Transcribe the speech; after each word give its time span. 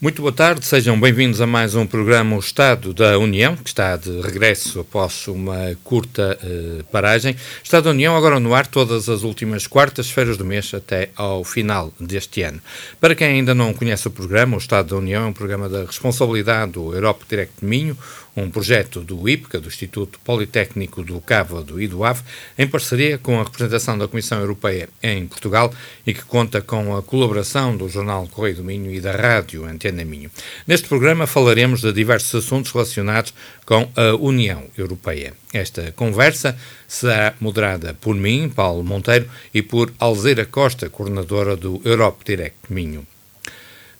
Muito 0.00 0.22
boa 0.22 0.32
tarde, 0.32 0.64
sejam 0.64 0.98
bem-vindos 0.98 1.40
a 1.40 1.46
mais 1.46 1.74
um 1.74 1.84
programa 1.84 2.36
O 2.36 2.38
Estado 2.38 2.94
da 2.94 3.18
União, 3.18 3.56
que 3.56 3.68
está 3.68 3.96
de 3.96 4.20
regresso 4.20 4.78
após 4.78 5.26
uma 5.26 5.76
curta 5.82 6.38
uh, 6.40 6.84
paragem. 6.84 7.34
Estado 7.64 7.84
da 7.84 7.90
União 7.90 8.16
agora 8.16 8.38
no 8.38 8.54
ar 8.54 8.64
todas 8.64 9.08
as 9.08 9.24
últimas 9.24 9.66
quartas-feiras 9.66 10.36
do 10.36 10.44
mês 10.44 10.72
até 10.72 11.10
ao 11.16 11.42
final 11.42 11.92
deste 11.98 12.42
ano. 12.42 12.60
Para 13.00 13.16
quem 13.16 13.26
ainda 13.26 13.56
não 13.56 13.74
conhece 13.74 14.06
o 14.06 14.12
programa, 14.12 14.54
O 14.54 14.60
Estado 14.60 14.90
da 14.90 14.96
União 14.96 15.24
é 15.24 15.26
um 15.26 15.32
programa 15.32 15.68
da 15.68 15.84
responsabilidade 15.84 16.70
do 16.70 16.94
Europe 16.94 17.24
Direct 17.28 17.54
Minho, 17.60 17.98
um 18.42 18.50
projeto 18.50 19.00
do 19.00 19.28
IPCA, 19.28 19.60
do 19.60 19.68
Instituto 19.68 20.18
Politécnico 20.20 21.02
do 21.02 21.20
Cávado 21.20 21.80
e 21.80 21.86
do 21.86 22.04
AVE, 22.04 22.22
em 22.58 22.66
parceria 22.66 23.18
com 23.18 23.40
a 23.40 23.44
representação 23.44 23.96
da 23.96 24.08
Comissão 24.08 24.40
Europeia 24.40 24.88
em 25.02 25.26
Portugal 25.26 25.72
e 26.06 26.14
que 26.14 26.24
conta 26.24 26.60
com 26.60 26.96
a 26.96 27.02
colaboração 27.02 27.76
do 27.76 27.88
Jornal 27.88 28.26
Correio 28.28 28.56
do 28.56 28.64
Minho 28.64 28.92
e 28.92 29.00
da 29.00 29.12
Rádio 29.12 29.64
Antena 29.64 30.04
Minho. 30.04 30.30
Neste 30.66 30.88
programa 30.88 31.26
falaremos 31.26 31.80
de 31.80 31.92
diversos 31.92 32.44
assuntos 32.44 32.72
relacionados 32.72 33.34
com 33.64 33.88
a 33.96 34.14
União 34.14 34.64
Europeia. 34.76 35.34
Esta 35.52 35.92
conversa 35.92 36.56
será 36.86 37.34
moderada 37.40 37.94
por 37.94 38.14
mim, 38.14 38.48
Paulo 38.48 38.82
Monteiro, 38.84 39.28
e 39.52 39.62
por 39.62 39.92
Alzeira 39.98 40.44
Costa, 40.44 40.88
coordenadora 40.88 41.56
do 41.56 41.80
Europe 41.84 42.24
Direct 42.24 42.58
Minho. 42.70 43.06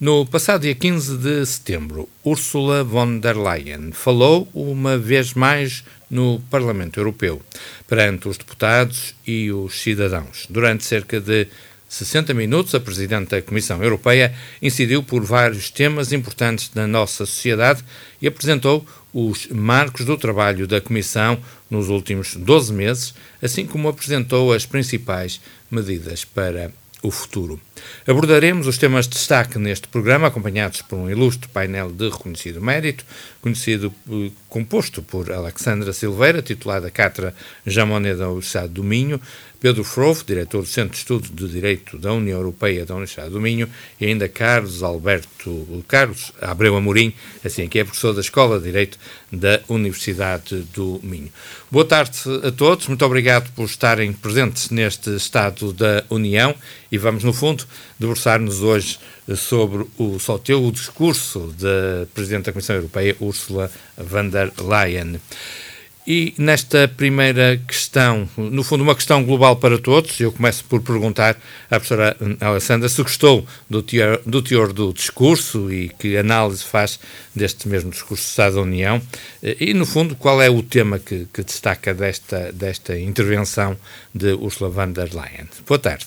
No 0.01 0.25
passado 0.25 0.61
dia 0.61 0.77
15 0.77 1.17
de 1.17 1.45
setembro, 1.45 2.09
Ursula 2.25 2.85
von 2.85 3.19
der 3.19 3.37
Leyen 3.37 3.91
falou 3.91 4.49
uma 4.55 4.97
vez 4.97 5.35
mais 5.35 5.83
no 6.09 6.39
Parlamento 6.49 7.01
Europeu, 7.01 7.43
perante 7.89 8.29
os 8.29 8.39
deputados 8.39 9.17
e 9.27 9.51
os 9.51 9.83
cidadãos. 9.83 10.47
Durante 10.49 10.85
cerca 10.85 11.21
de 11.21 11.49
60 11.89 12.33
minutos, 12.33 12.77
a 12.77 12.81
Presidente 12.81 13.31
da 13.31 13.43
Comissão 13.43 13.83
Europeia 13.83 14.33
incidiu 14.63 15.03
por 15.03 15.25
vários 15.25 15.69
temas 15.69 16.13
importantes 16.13 16.69
da 16.69 16.87
nossa 16.87 17.27
sociedade 17.27 17.83
e 18.23 18.29
apresentou 18.29 18.87
os 19.13 19.49
marcos 19.49 20.05
do 20.05 20.17
trabalho 20.17 20.69
da 20.69 20.81
Comissão 20.81 21.41
nos 21.69 21.89
últimos 21.89 22.37
12 22.37 22.73
meses, 22.73 23.15
assim 23.43 23.67
como 23.67 23.89
apresentou 23.89 24.53
as 24.53 24.65
principais 24.65 25.41
medidas 25.69 26.25
para 26.25 26.71
o 27.03 27.11
futuro. 27.11 27.61
Abordaremos 28.07 28.67
os 28.67 28.79
temas 28.79 29.07
de 29.07 29.15
destaque 29.15 29.59
neste 29.59 29.89
programa, 29.89 30.29
acompanhados 30.29 30.83
por 30.83 30.97
um 30.97 31.11
ilustre 31.11 31.49
painel 31.49 31.91
de 31.91 32.09
reconhecido 32.09 32.61
mérito, 32.61 33.05
conhecido, 33.41 33.93
eh, 34.11 34.31
composto 34.49 35.03
por 35.03 35.31
Alexandra 35.31 35.93
Silveira, 35.93 36.43
titular 36.43 36.81
da 36.81 36.91
Cátedra 36.91 37.35
Jamonet 37.67 38.17
da 38.17 38.29
Universidade 38.29 38.69
do 38.69 38.83
Minho, 38.83 39.21
Pedro 39.61 39.83
Frovo, 39.83 40.25
diretor 40.25 40.63
do 40.63 40.69
Centro 40.69 40.93
de 40.93 40.99
Estudos 40.99 41.31
de 41.31 41.49
Direito 41.49 41.99
da 41.99 42.13
União 42.13 42.39
Europeia 42.39 42.87
da 42.87 42.95
Universidade 42.95 43.31
do 43.31 43.41
Minho, 43.41 43.69
e 44.01 44.07
ainda 44.07 44.29
Carlos 44.29 44.83
Alberto 44.85 45.85
Carlos 45.89 46.33
Abreu 46.41 46.77
Amorim, 46.77 47.13
assim 47.45 47.69
que 47.69 47.81
é 47.81 47.85
professor 47.85 48.13
da 48.13 48.21
Escola 48.21 48.59
de 48.59 48.67
Direito 48.67 48.99
da 49.33 49.61
Universidade 49.69 50.63
do 50.73 51.01
Minho. 51.03 51.31
Boa 51.71 51.85
tarde 51.85 52.13
a 52.45 52.53
todos, 52.53 52.87
muito 52.87 53.05
obrigado 53.05 53.51
por 53.53 53.65
estarem 53.65 54.13
presentes 54.13 54.71
neste 54.71 55.15
Estado 55.17 55.73
da 55.73 56.05
União 56.09 56.55
e 56.91 56.97
vamos, 56.97 57.25
no 57.25 57.33
fundo, 57.33 57.67
debruçar-nos 57.99 58.63
hoje 58.63 58.99
sobre 59.37 59.87
o 59.99 60.19
sorteio, 60.19 60.65
o 60.65 60.73
discurso 60.73 61.55
da 61.59 62.07
Presidente 62.15 62.47
da 62.47 62.53
Comissão 62.53 62.77
Europeia, 62.77 63.17
Ursula 63.21 63.71
von 63.97 64.29
der 64.29 64.53
Leyen. 64.59 65.21
E 66.11 66.33
nesta 66.39 66.89
primeira 66.89 67.61
questão, 67.69 68.27
no 68.35 68.65
fundo, 68.65 68.83
uma 68.83 68.95
questão 68.95 69.23
global 69.23 69.57
para 69.57 69.77
todos, 69.77 70.19
eu 70.19 70.33
começo 70.33 70.65
por 70.65 70.81
perguntar 70.81 71.37
à 71.71 71.79
professora 71.79 72.17
Alessandra 72.41 72.89
se 72.89 73.03
gostou 73.03 73.47
do 73.69 73.83
teor, 73.83 74.19
do 74.25 74.41
teor 74.41 74.73
do 74.73 74.91
discurso 74.91 75.71
e 75.71 75.91
que 75.91 76.17
análise 76.17 76.65
faz 76.65 76.99
deste 77.37 77.69
mesmo 77.69 77.91
discurso 77.91 78.25
do 78.25 78.31
Estado 78.31 78.55
da 78.55 78.63
União 78.63 79.03
e, 79.43 79.75
no 79.75 79.85
fundo, 79.85 80.17
qual 80.17 80.41
é 80.41 80.49
o 80.49 80.63
tema 80.63 80.99
que, 80.99 81.29
que 81.31 81.43
destaca 81.43 81.93
desta, 81.93 82.53
desta 82.53 82.99
intervenção 82.99 83.77
de 84.15 84.33
Ursula 84.33 84.71
von 84.71 84.91
der 84.91 85.11
Leyen. 85.13 85.47
Boa 85.67 85.79
tarde. 85.79 86.07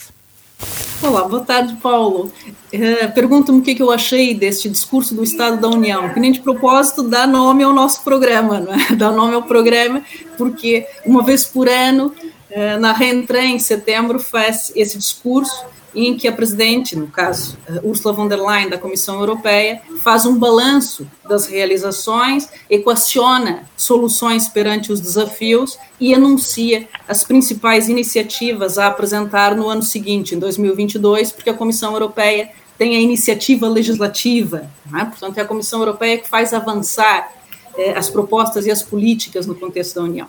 Olá, 1.01 1.27
boa 1.27 1.43
tarde, 1.43 1.75
Paulo. 1.81 2.31
Uh, 2.73 3.11
Pergunto-me 3.13 3.59
o 3.59 3.61
que, 3.61 3.75
que 3.75 3.81
eu 3.81 3.91
achei 3.91 4.33
deste 4.33 4.69
discurso 4.69 5.15
do 5.15 5.23
Estado 5.23 5.59
da 5.59 5.67
União, 5.67 6.13
que 6.13 6.19
nem 6.19 6.31
de 6.31 6.39
propósito 6.39 7.03
dá 7.03 7.25
nome 7.25 7.63
ao 7.63 7.73
nosso 7.73 8.03
programa, 8.03 8.59
não 8.59 8.73
é? 8.73 8.93
dá 8.95 9.11
nome 9.11 9.33
ao 9.33 9.43
programa, 9.43 10.03
porque 10.37 10.85
uma 11.05 11.23
vez 11.23 11.43
por 11.43 11.67
ano, 11.67 12.13
uh, 12.51 12.79
na 12.79 12.93
reentrée 12.93 13.47
em 13.47 13.59
setembro, 13.59 14.19
faz 14.19 14.71
esse 14.75 14.97
discurso 14.97 15.65
em 15.93 16.15
que 16.15 16.27
a 16.27 16.31
presidente, 16.31 16.95
no 16.95 17.07
caso 17.07 17.57
Ursula 17.83 18.13
von 18.13 18.27
der 18.27 18.39
Leyen, 18.39 18.69
da 18.69 18.77
Comissão 18.77 19.19
Europeia, 19.19 19.81
faz 20.01 20.25
um 20.25 20.37
balanço 20.37 21.07
das 21.27 21.45
realizações, 21.47 22.49
equaciona 22.69 23.63
soluções 23.75 24.47
perante 24.47 24.91
os 24.91 25.01
desafios 25.01 25.77
e 25.99 26.13
anuncia 26.13 26.87
as 27.07 27.23
principais 27.23 27.89
iniciativas 27.89 28.77
a 28.77 28.87
apresentar 28.87 29.55
no 29.55 29.67
ano 29.67 29.83
seguinte, 29.83 30.35
em 30.35 30.39
2022, 30.39 31.31
porque 31.31 31.49
a 31.49 31.53
Comissão 31.53 31.93
Europeia 31.93 32.49
tem 32.77 32.95
a 32.95 32.99
iniciativa 32.99 33.67
legislativa, 33.67 34.69
né? 34.89 35.05
portanto, 35.05 35.37
é 35.37 35.41
a 35.41 35.45
Comissão 35.45 35.79
Europeia 35.81 36.17
que 36.17 36.27
faz 36.27 36.53
avançar 36.53 37.31
eh, 37.77 37.93
as 37.95 38.09
propostas 38.09 38.65
e 38.65 38.71
as 38.71 38.81
políticas 38.81 39.45
no 39.45 39.53
contexto 39.53 39.95
da 39.95 40.01
União. 40.01 40.27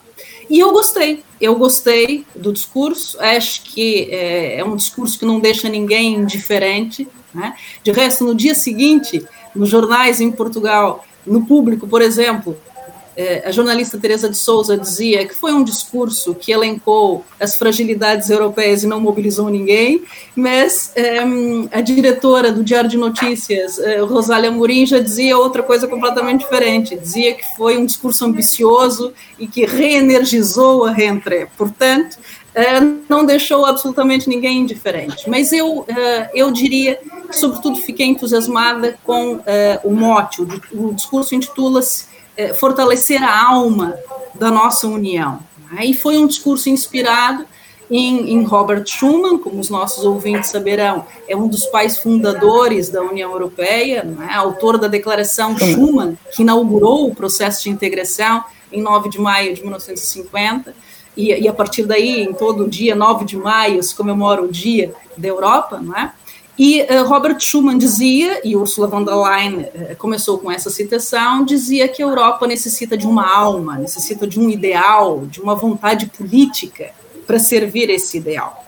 E 0.53 0.59
eu 0.59 0.71
gostei, 0.71 1.25
eu 1.41 1.57
gostei 1.57 2.27
do 2.37 2.53
discurso, 2.53 3.19
acho 3.19 3.63
que 3.63 4.11
é, 4.11 4.59
é 4.59 4.65
um 4.65 4.77
discurso 4.77 5.19
que 5.19 5.25
não 5.25 5.41
deixa 5.41 5.67
ninguém 5.67 6.13
indiferente. 6.17 7.09
Né? 7.33 7.55
De 7.83 7.91
resto, 7.91 8.23
no 8.23 8.35
dia 8.35 8.55
seguinte, 8.55 9.25
nos 9.55 9.71
jornais 9.71 10.21
em 10.21 10.31
Portugal, 10.31 11.07
no 11.27 11.47
público, 11.47 11.89
por 11.89 12.03
exemplo, 12.03 12.55
a 13.45 13.51
jornalista 13.51 13.99
Teresa 13.99 14.29
de 14.29 14.37
Souza 14.37 14.77
dizia 14.77 15.27
que 15.27 15.35
foi 15.35 15.53
um 15.53 15.63
discurso 15.63 16.35
que 16.35 16.51
elencou 16.51 17.25
as 17.39 17.57
fragilidades 17.57 18.31
europeias 18.31 18.83
e 18.83 18.87
não 18.87 19.01
mobilizou 19.01 19.51
ninguém, 19.51 20.03
mas 20.35 20.93
é, 20.97 21.19
a 21.71 21.81
diretora 21.81 22.51
do 22.51 22.65
Diário 22.65 22.89
de 22.89 22.97
Notícias, 22.97 23.79
é, 23.79 23.99
Rosália 24.01 24.51
Mourim, 24.51 24.87
já 24.87 24.99
dizia 24.99 25.37
outra 25.37 25.63
coisa 25.63 25.87
completamente 25.87 26.41
diferente, 26.41 26.97
dizia 26.97 27.35
que 27.35 27.45
foi 27.57 27.77
um 27.77 27.85
discurso 27.85 28.25
ambicioso 28.25 29.13
e 29.39 29.47
que 29.47 29.67
reenergizou 29.67 30.85
a 30.85 30.91
reentrée. 30.91 31.47
Portanto, 31.57 32.19
é, 32.55 32.81
não 33.09 33.25
deixou 33.25 33.65
absolutamente 33.65 34.29
ninguém 34.29 34.59
indiferente. 34.59 35.29
Mas 35.29 35.53
eu, 35.53 35.85
é, 35.89 36.31
eu 36.35 36.51
diria 36.51 36.99
que, 37.29 37.37
sobretudo, 37.37 37.77
fiquei 37.77 38.07
entusiasmada 38.07 38.99
com 39.05 39.41
é, 39.47 39.81
o 39.85 39.91
mote. 39.91 40.43
O 40.73 40.93
discurso 40.93 41.35
intitula-se 41.35 42.12
é, 42.37 42.55
fortalecer 42.55 43.23
a 43.23 43.49
alma 43.49 43.95
da 44.35 44.51
nossa 44.51 44.87
união. 44.87 45.41
Né? 45.71 45.87
E 45.87 45.95
foi 45.95 46.19
um 46.19 46.27
discurso 46.27 46.69
inspirado 46.69 47.45
em, 47.91 48.33
em, 48.33 48.43
Robert 48.45 48.85
Schuman, 48.87 49.39
como 49.39 49.61
os 49.61 49.69
nossos 49.69 50.03
ouvintes 50.05 50.49
saberão, 50.49 51.05
é 51.29 51.37
um 51.37 51.47
dos 51.47 51.67
pais 51.67 51.99
fundadores 51.99 52.89
da 52.89 53.03
União 53.03 53.31
Europeia, 53.33 54.03
né? 54.03 54.33
autor 54.33 54.79
da 54.79 54.89
Declaração 54.89 55.59
Schuman, 55.59 56.17
que 56.35 56.41
inaugurou 56.41 57.09
o 57.09 57.15
processo 57.15 57.65
de 57.65 57.71
integração 57.71 58.45
em 58.73 58.81
9 58.81 59.11
de 59.11 59.21
maio 59.21 59.55
de 59.55 59.61
1950. 59.61 60.75
E, 61.15 61.35
e 61.35 61.47
a 61.47 61.53
partir 61.53 61.85
daí, 61.85 62.23
em 62.23 62.33
todo 62.33 62.67
dia 62.67 62.95
9 62.95 63.27
de 63.27 63.37
maio, 63.37 63.83
se 63.83 63.95
comemora 63.95 64.43
o 64.43 64.51
Dia 64.51 64.95
da 65.17 65.29
Europa, 65.29 65.79
não 65.79 65.95
é? 65.95 66.13
E 66.59 66.83
uh, 66.83 67.05
Robert 67.07 67.41
Schuman 67.41 67.79
dizia, 67.79 68.41
e 68.45 68.55
Ursula 68.55 68.87
von 68.87 69.05
der 69.05 69.15
Leyen 69.15 69.61
uh, 69.61 69.97
começou 69.97 70.39
com 70.39 70.51
essa 70.51 70.69
citação, 70.69 71.45
dizia 71.45 71.89
que 71.89 72.03
a 72.03 72.07
Europa 72.07 72.47
necessita 72.47 72.97
de 72.97 73.07
uma 73.07 73.27
alma, 73.27 73.79
necessita 73.79 74.27
de 74.27 74.39
um 74.39 74.51
ideal, 74.51 75.25
de 75.27 75.41
uma 75.41 75.55
vontade 75.55 76.07
política 76.07 76.91
para 77.27 77.39
servir 77.39 77.89
esse 77.89 78.19
ideal. 78.19 78.65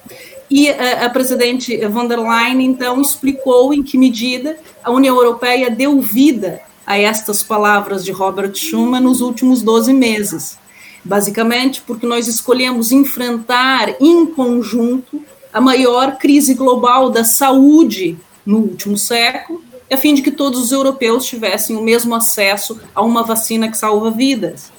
E 0.51 0.71
uh, 0.71 0.75
a 1.05 1.11
presidente 1.11 1.77
von 1.89 2.07
der 2.07 2.19
Leyen, 2.19 2.63
então, 2.65 3.01
explicou 3.03 3.75
em 3.75 3.83
que 3.83 3.99
medida 3.99 4.57
a 4.83 4.91
União 4.91 5.17
Europeia 5.17 5.71
deu 5.71 6.01
vida 6.01 6.63
a 6.87 6.99
estas 6.99 7.43
palavras 7.43 8.03
de 8.03 8.13
Robert 8.13 8.55
Schuman 8.55 9.01
nos 9.01 9.21
últimos 9.21 9.63
12 9.63 9.93
meses. 9.93 10.59
Basicamente, 11.05 11.83
porque 11.83 12.07
nós 12.07 12.29
escolhemos 12.29 12.93
enfrentar 12.93 13.95
em 14.01 14.25
conjunto 14.25 15.23
a 15.55 15.61
maior 15.61 16.19
crise 16.19 16.53
global 16.53 17.09
da 17.09 17.23
saúde 17.23 18.19
no 18.45 18.59
último 18.59 18.99
século, 18.99 19.63
a 19.91 19.97
fim 19.97 20.13
de 20.13 20.21
que 20.21 20.33
todos 20.33 20.61
os 20.61 20.73
europeus 20.73 21.25
tivessem 21.25 21.77
o 21.77 21.83
mesmo 21.83 22.13
acesso 22.13 22.81
a 22.93 23.01
uma 23.01 23.23
vacina 23.23 23.71
que 23.71 23.79
salva 23.79 24.11
vidas. 24.11 24.73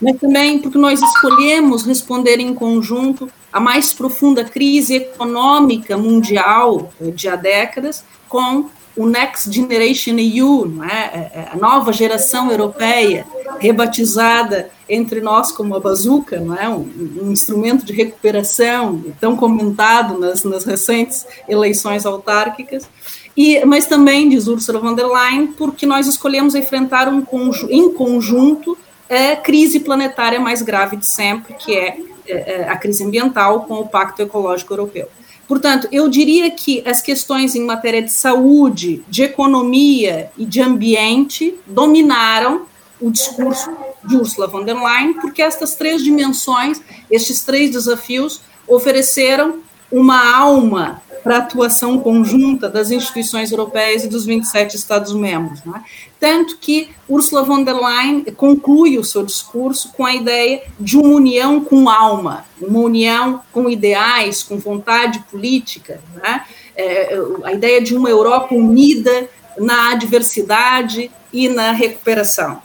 mas 0.00 0.18
também 0.18 0.60
porque 0.60 0.78
nós 0.78 1.02
escolhemos 1.02 1.84
responder 1.84 2.38
em 2.38 2.54
conjunto 2.54 3.28
à 3.52 3.58
mais 3.58 3.92
profunda 3.92 4.44
crise 4.44 4.94
econômica 4.94 5.98
mundial 5.98 6.92
de 7.00 7.28
há 7.28 7.34
décadas 7.34 8.04
com 8.28 8.70
o 8.96 9.06
Next 9.06 9.52
Generation 9.52 10.16
EU, 10.18 10.66
não 10.66 10.84
é? 10.84 11.30
é, 11.34 11.38
é 11.38 11.48
a 11.52 11.56
nova 11.56 11.92
geração 11.92 12.50
europeia, 12.50 13.26
rebatizada 13.58 14.70
entre 14.88 15.20
nós 15.20 15.52
como 15.52 15.74
a 15.74 15.80
bazuca, 15.80 16.40
não 16.40 16.56
é? 16.56 16.68
um, 16.68 16.90
um 17.22 17.32
instrumento 17.32 17.84
de 17.84 17.92
recuperação 17.92 19.02
tão 19.20 19.36
comentado 19.36 20.18
nas, 20.18 20.42
nas 20.44 20.64
recentes 20.64 21.26
eleições 21.48 22.04
autárquicas, 22.04 22.88
e, 23.36 23.64
mas 23.64 23.86
também, 23.86 24.28
diz 24.28 24.48
Ursula 24.48 24.80
von 24.80 24.94
der 24.94 25.06
Leyen, 25.06 25.48
porque 25.48 25.86
nós 25.86 26.06
escolhemos 26.06 26.54
enfrentar 26.54 27.08
um 27.08 27.24
em 27.70 27.92
conjunto 27.92 28.76
a 29.08 29.36
crise 29.36 29.80
planetária 29.80 30.38
mais 30.38 30.62
grave 30.62 30.96
de 30.96 31.06
sempre, 31.06 31.54
que 31.54 31.74
é, 31.74 31.98
é, 32.26 32.52
é 32.52 32.68
a 32.68 32.76
crise 32.76 33.04
ambiental 33.04 33.64
com 33.64 33.74
o 33.74 33.88
Pacto 33.88 34.22
Ecológico 34.22 34.72
Europeu. 34.72 35.08
Portanto, 35.50 35.88
eu 35.90 36.08
diria 36.08 36.48
que 36.48 36.80
as 36.86 37.02
questões 37.02 37.56
em 37.56 37.64
matéria 37.64 38.00
de 38.00 38.12
saúde, 38.12 39.02
de 39.08 39.24
economia 39.24 40.30
e 40.38 40.46
de 40.46 40.62
ambiente 40.62 41.56
dominaram 41.66 42.66
o 43.00 43.10
discurso 43.10 43.68
de 44.04 44.14
Ursula 44.14 44.46
von 44.46 44.62
der 44.62 44.76
Leyen, 44.76 45.14
porque 45.14 45.42
estas 45.42 45.74
três 45.74 46.04
dimensões, 46.04 46.80
estes 47.10 47.42
três 47.42 47.72
desafios, 47.72 48.40
ofereceram 48.68 49.58
uma 49.90 50.36
alma 50.36 51.02
para 51.24 51.34
a 51.34 51.38
atuação 51.38 51.98
conjunta 51.98 52.68
das 52.68 52.92
instituições 52.92 53.50
europeias 53.50 54.04
e 54.04 54.08
dos 54.08 54.24
27 54.24 54.76
Estados-membros. 54.76 55.62
É? 55.66 55.80
Tanto 56.20 56.58
que 56.58 56.90
Ursula 57.08 57.42
von 57.42 57.64
der 57.64 57.74
Leyen 57.74 58.24
conclui 58.36 58.98
o 58.98 59.04
seu 59.04 59.24
discurso 59.24 59.90
com 59.96 60.04
a 60.04 60.14
ideia 60.14 60.62
de 60.78 60.98
uma 60.98 61.14
união 61.14 61.64
com 61.64 61.88
alma, 61.88 62.44
uma 62.60 62.78
união 62.80 63.40
com 63.50 63.70
ideais, 63.70 64.42
com 64.42 64.58
vontade 64.58 65.18
política, 65.30 65.98
é? 66.22 66.40
É, 66.76 67.18
a 67.44 67.52
ideia 67.52 67.80
de 67.80 67.96
uma 67.96 68.08
Europa 68.08 68.54
unida 68.54 69.28
na 69.58 69.92
adversidade 69.92 71.10
e 71.32 71.48
na 71.48 71.72
recuperação. 71.72 72.62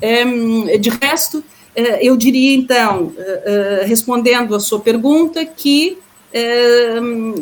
É? 0.00 0.78
De 0.78 0.90
resto, 0.90 1.42
é, 1.74 2.06
eu 2.06 2.16
diria 2.16 2.54
então, 2.54 3.12
é, 3.18 3.84
respondendo 3.86 4.54
a 4.54 4.60
sua 4.60 4.80
pergunta, 4.80 5.44
que 5.44 5.98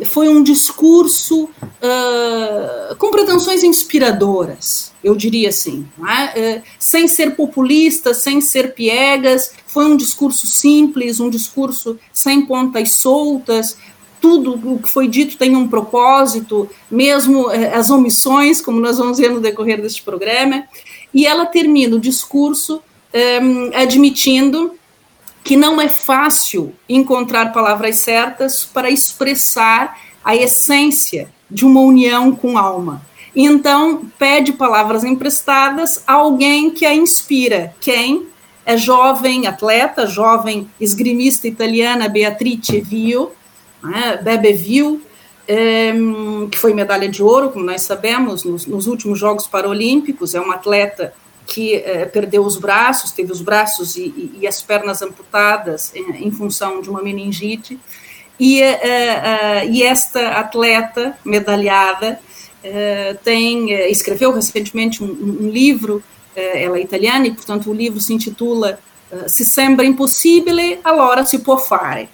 foi 0.07 0.29
um 0.29 0.43
discurso 0.43 1.45
uh, 1.45 2.97
com 2.97 3.11
pretensões 3.11 3.63
inspiradoras, 3.63 4.93
eu 5.03 5.15
diria 5.15 5.49
assim, 5.49 5.87
é? 6.35 6.59
uh, 6.59 6.63
sem 6.79 7.07
ser 7.07 7.37
populista, 7.37 8.13
sem 8.13 8.41
ser 8.41 8.75
piegas, 8.75 9.53
foi 9.67 9.87
um 9.87 9.97
discurso 9.97 10.47
simples, 10.47 11.21
um 11.21 11.31
discurso 11.31 11.99
sem 12.13 12.45
pontas 12.45 12.91
soltas, 12.93 13.77
tudo 14.21 14.55
o 14.75 14.79
que 14.81 14.89
foi 14.89 15.09
dito 15.09 15.39
tem 15.39 15.57
um 15.57 15.69
propósito, 15.69 16.69
mesmo 16.91 17.47
uh, 17.47 17.75
as 17.75 17.91
omissões, 17.91 18.61
como 18.61 18.81
nós 18.81 18.99
vamos 18.99 19.19
ver 19.19 19.31
no 19.31 19.41
decorrer 19.41 19.81
deste 19.81 20.03
programa, 20.03 20.65
e 21.15 21.27
ela 21.27 21.47
termina 21.47 21.97
o 21.97 22.01
discurso 22.01 22.83
um, 23.13 23.71
admitindo 23.75 24.75
que 25.43 25.57
não 25.57 25.81
é 25.81 25.89
fácil 25.89 26.75
encontrar 26.89 27.53
palavras 27.53 27.97
certas 27.97 28.65
para 28.65 28.91
expressar 28.91 29.99
a 30.25 30.37
essência 30.37 31.31
de 31.51 31.65
uma 31.65 31.81
união 31.81 32.33
com 32.33 32.59
alma. 32.59 33.03
Então, 33.35 34.11
pede 34.19 34.53
palavras 34.53 35.05
emprestadas 35.05 36.03
a 36.07 36.15
alguém 36.15 36.71
que 36.71 36.85
a 36.85 36.95
inspira. 36.95 37.75
Quem? 37.81 38.27
É 38.67 38.77
jovem 38.77 39.47
atleta, 39.47 40.07
jovem 40.07 40.71
esgrimista 40.81 41.49
italiana 41.49 42.09
Beatrice 42.09 42.81
Vio, 42.81 43.33
né, 43.83 44.21
Bebe 44.23 44.53
Vio, 44.53 45.01
é, 45.49 45.93
que 46.51 46.59
foi 46.59 46.75
medalha 46.75 47.09
de 47.09 47.23
ouro, 47.23 47.51
como 47.51 47.65
nós 47.65 47.83
sabemos, 47.83 48.45
nos, 48.45 48.67
nos 48.67 48.87
últimos 48.87 49.19
Jogos 49.19 49.49
Paralímpicos, 49.49 50.35
é 50.35 50.41
uma 50.41 50.55
atleta 50.55 51.13
que 51.51 51.75
eh, 51.75 52.07
perdeu 52.07 52.45
os 52.45 52.57
braços, 52.57 53.11
teve 53.11 53.33
os 53.33 53.41
braços 53.41 53.97
e, 53.97 54.03
e, 54.03 54.39
e 54.43 54.47
as 54.47 54.63
pernas 54.63 55.03
amputadas 55.03 55.93
em, 55.97 56.29
em, 56.29 56.31
função 56.31 56.81
de 56.81 56.89
uma 56.89 57.03
meningite. 57.03 57.77
E, 58.39 58.63
eh, 58.63 58.79
eh, 58.83 59.67
e 59.67 59.83
esta 59.83 60.29
atleta 60.39 61.19
medalhada 61.25 62.21
tem 63.25 63.71
escreveu 63.91 64.35
recentemente 64.35 65.03
um, 65.03 65.07
um 65.07 65.49
livro, 65.49 66.03
ela 66.37 66.77
é 66.77 66.83
italiana 66.83 67.27
e, 67.27 67.33
portanto, 67.33 67.71
o 67.71 67.75
livro 67.75 67.99
se 68.03 68.13
intitula 68.13 68.79
Se 69.27 69.47
sembra 69.47 69.87
impossibile, 69.87 70.79
allora 70.85 71.25
si 71.25 71.39
può 71.39 71.57
fare. 71.57 72.07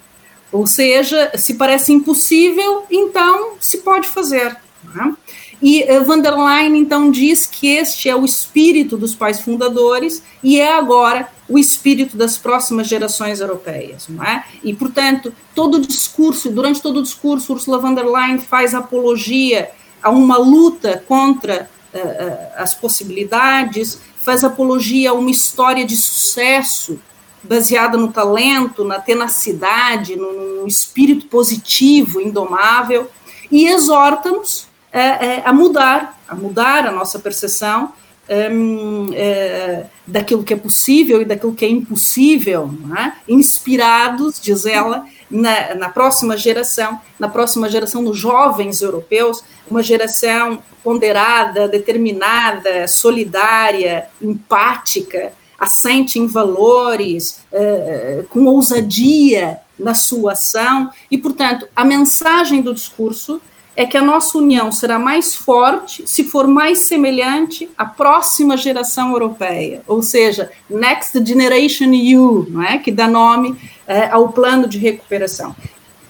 Ou 0.52 0.64
seja, 0.64 1.32
se 1.36 1.54
parece 1.54 1.92
impossível, 1.92 2.84
então 2.88 3.56
se 3.60 3.78
pode 3.78 4.06
fazer. 4.06 4.56
Né? 4.94 5.16
E 5.60 5.84
uh, 5.84 6.04
van 6.04 6.20
der 6.20 6.34
Leyen, 6.36 6.76
então, 6.76 7.10
diz 7.10 7.46
que 7.46 7.68
este 7.68 8.08
é 8.08 8.16
o 8.16 8.24
espírito 8.24 8.96
dos 8.96 9.14
pais 9.14 9.40
fundadores 9.40 10.22
e 10.42 10.60
é 10.60 10.72
agora 10.72 11.28
o 11.48 11.58
espírito 11.58 12.16
das 12.16 12.36
próximas 12.36 12.88
gerações 12.88 13.40
europeias, 13.40 14.06
não 14.08 14.22
é? 14.22 14.44
E, 14.62 14.74
portanto, 14.74 15.32
todo 15.54 15.76
o 15.76 15.80
discurso, 15.80 16.50
durante 16.50 16.82
todo 16.82 16.98
o 16.98 17.02
discurso, 17.02 17.52
Ursula 17.52 17.78
von 17.78 17.94
der 17.94 18.04
Leyen 18.04 18.38
faz 18.38 18.74
apologia 18.74 19.70
a 20.02 20.10
uma 20.10 20.36
luta 20.36 21.02
contra 21.06 21.70
uh, 21.94 22.62
as 22.62 22.74
possibilidades, 22.74 23.98
faz 24.18 24.44
apologia 24.44 25.10
a 25.10 25.14
uma 25.14 25.30
história 25.30 25.86
de 25.86 25.96
sucesso 25.96 27.00
baseada 27.42 27.96
no 27.96 28.12
talento, 28.12 28.84
na 28.84 29.00
tenacidade, 29.00 30.16
no, 30.16 30.62
no 30.62 30.66
espírito 30.66 31.26
positivo, 31.26 32.20
indomável, 32.20 33.08
e 33.50 33.66
exorta-nos 33.66 34.65
é, 35.00 35.43
a 35.44 35.52
mudar, 35.52 36.19
a 36.28 36.34
mudar 36.34 36.87
a 36.87 36.93
nossa 36.93 37.19
percepção 37.19 37.93
um, 38.28 39.10
é, 39.12 39.87
daquilo 40.06 40.43
que 40.43 40.52
é 40.52 40.56
possível 40.56 41.22
e 41.22 41.25
daquilo 41.25 41.54
que 41.54 41.64
é 41.64 41.69
impossível, 41.69 42.70
é? 42.98 43.12
inspirados, 43.28 44.40
diz 44.40 44.66
ela, 44.66 45.04
na, 45.31 45.75
na, 45.75 45.88
próxima 45.88 46.37
geração, 46.37 47.00
na 47.19 47.28
próxima 47.28 47.69
geração 47.69 48.02
dos 48.02 48.19
jovens 48.19 48.81
europeus, 48.82 49.43
uma 49.70 49.82
geração 49.82 50.62
ponderada, 50.82 51.69
determinada, 51.69 52.87
solidária, 52.88 54.06
empática, 54.20 55.32
assente 55.58 56.19
em 56.19 56.26
valores, 56.26 57.40
é, 57.52 58.25
com 58.28 58.44
ousadia 58.46 59.58
na 59.78 59.94
sua 59.94 60.32
ação, 60.32 60.90
e, 61.11 61.18
portanto, 61.18 61.68
a 61.75 61.85
mensagem 61.85 62.62
do 62.62 62.75
discurso 62.75 63.40
é 63.76 63.85
que 63.85 63.97
a 63.97 64.02
nossa 64.02 64.38
união 64.38 64.73
será 64.73 64.99
mais 64.99 65.35
forte 65.35 66.02
se 66.06 66.25
for 66.25 66.49
mais 66.49 66.80
semelhante 66.80 67.68
à 67.76 67.85
próxima 67.85 68.56
geração 68.56 69.12
europeia, 69.12 69.83
ou 69.87 70.02
seja, 70.02 70.50
Next 70.68 71.23
Generation 71.25 71.92
EU, 71.92 72.47
não 72.49 72.62
é? 72.62 72.78
que 72.78 72.90
dá 72.90 73.06
nome 73.06 73.54
é, 73.87 74.09
ao 74.09 74.30
plano 74.30 74.66
de 74.66 74.78
recuperação. 74.78 75.54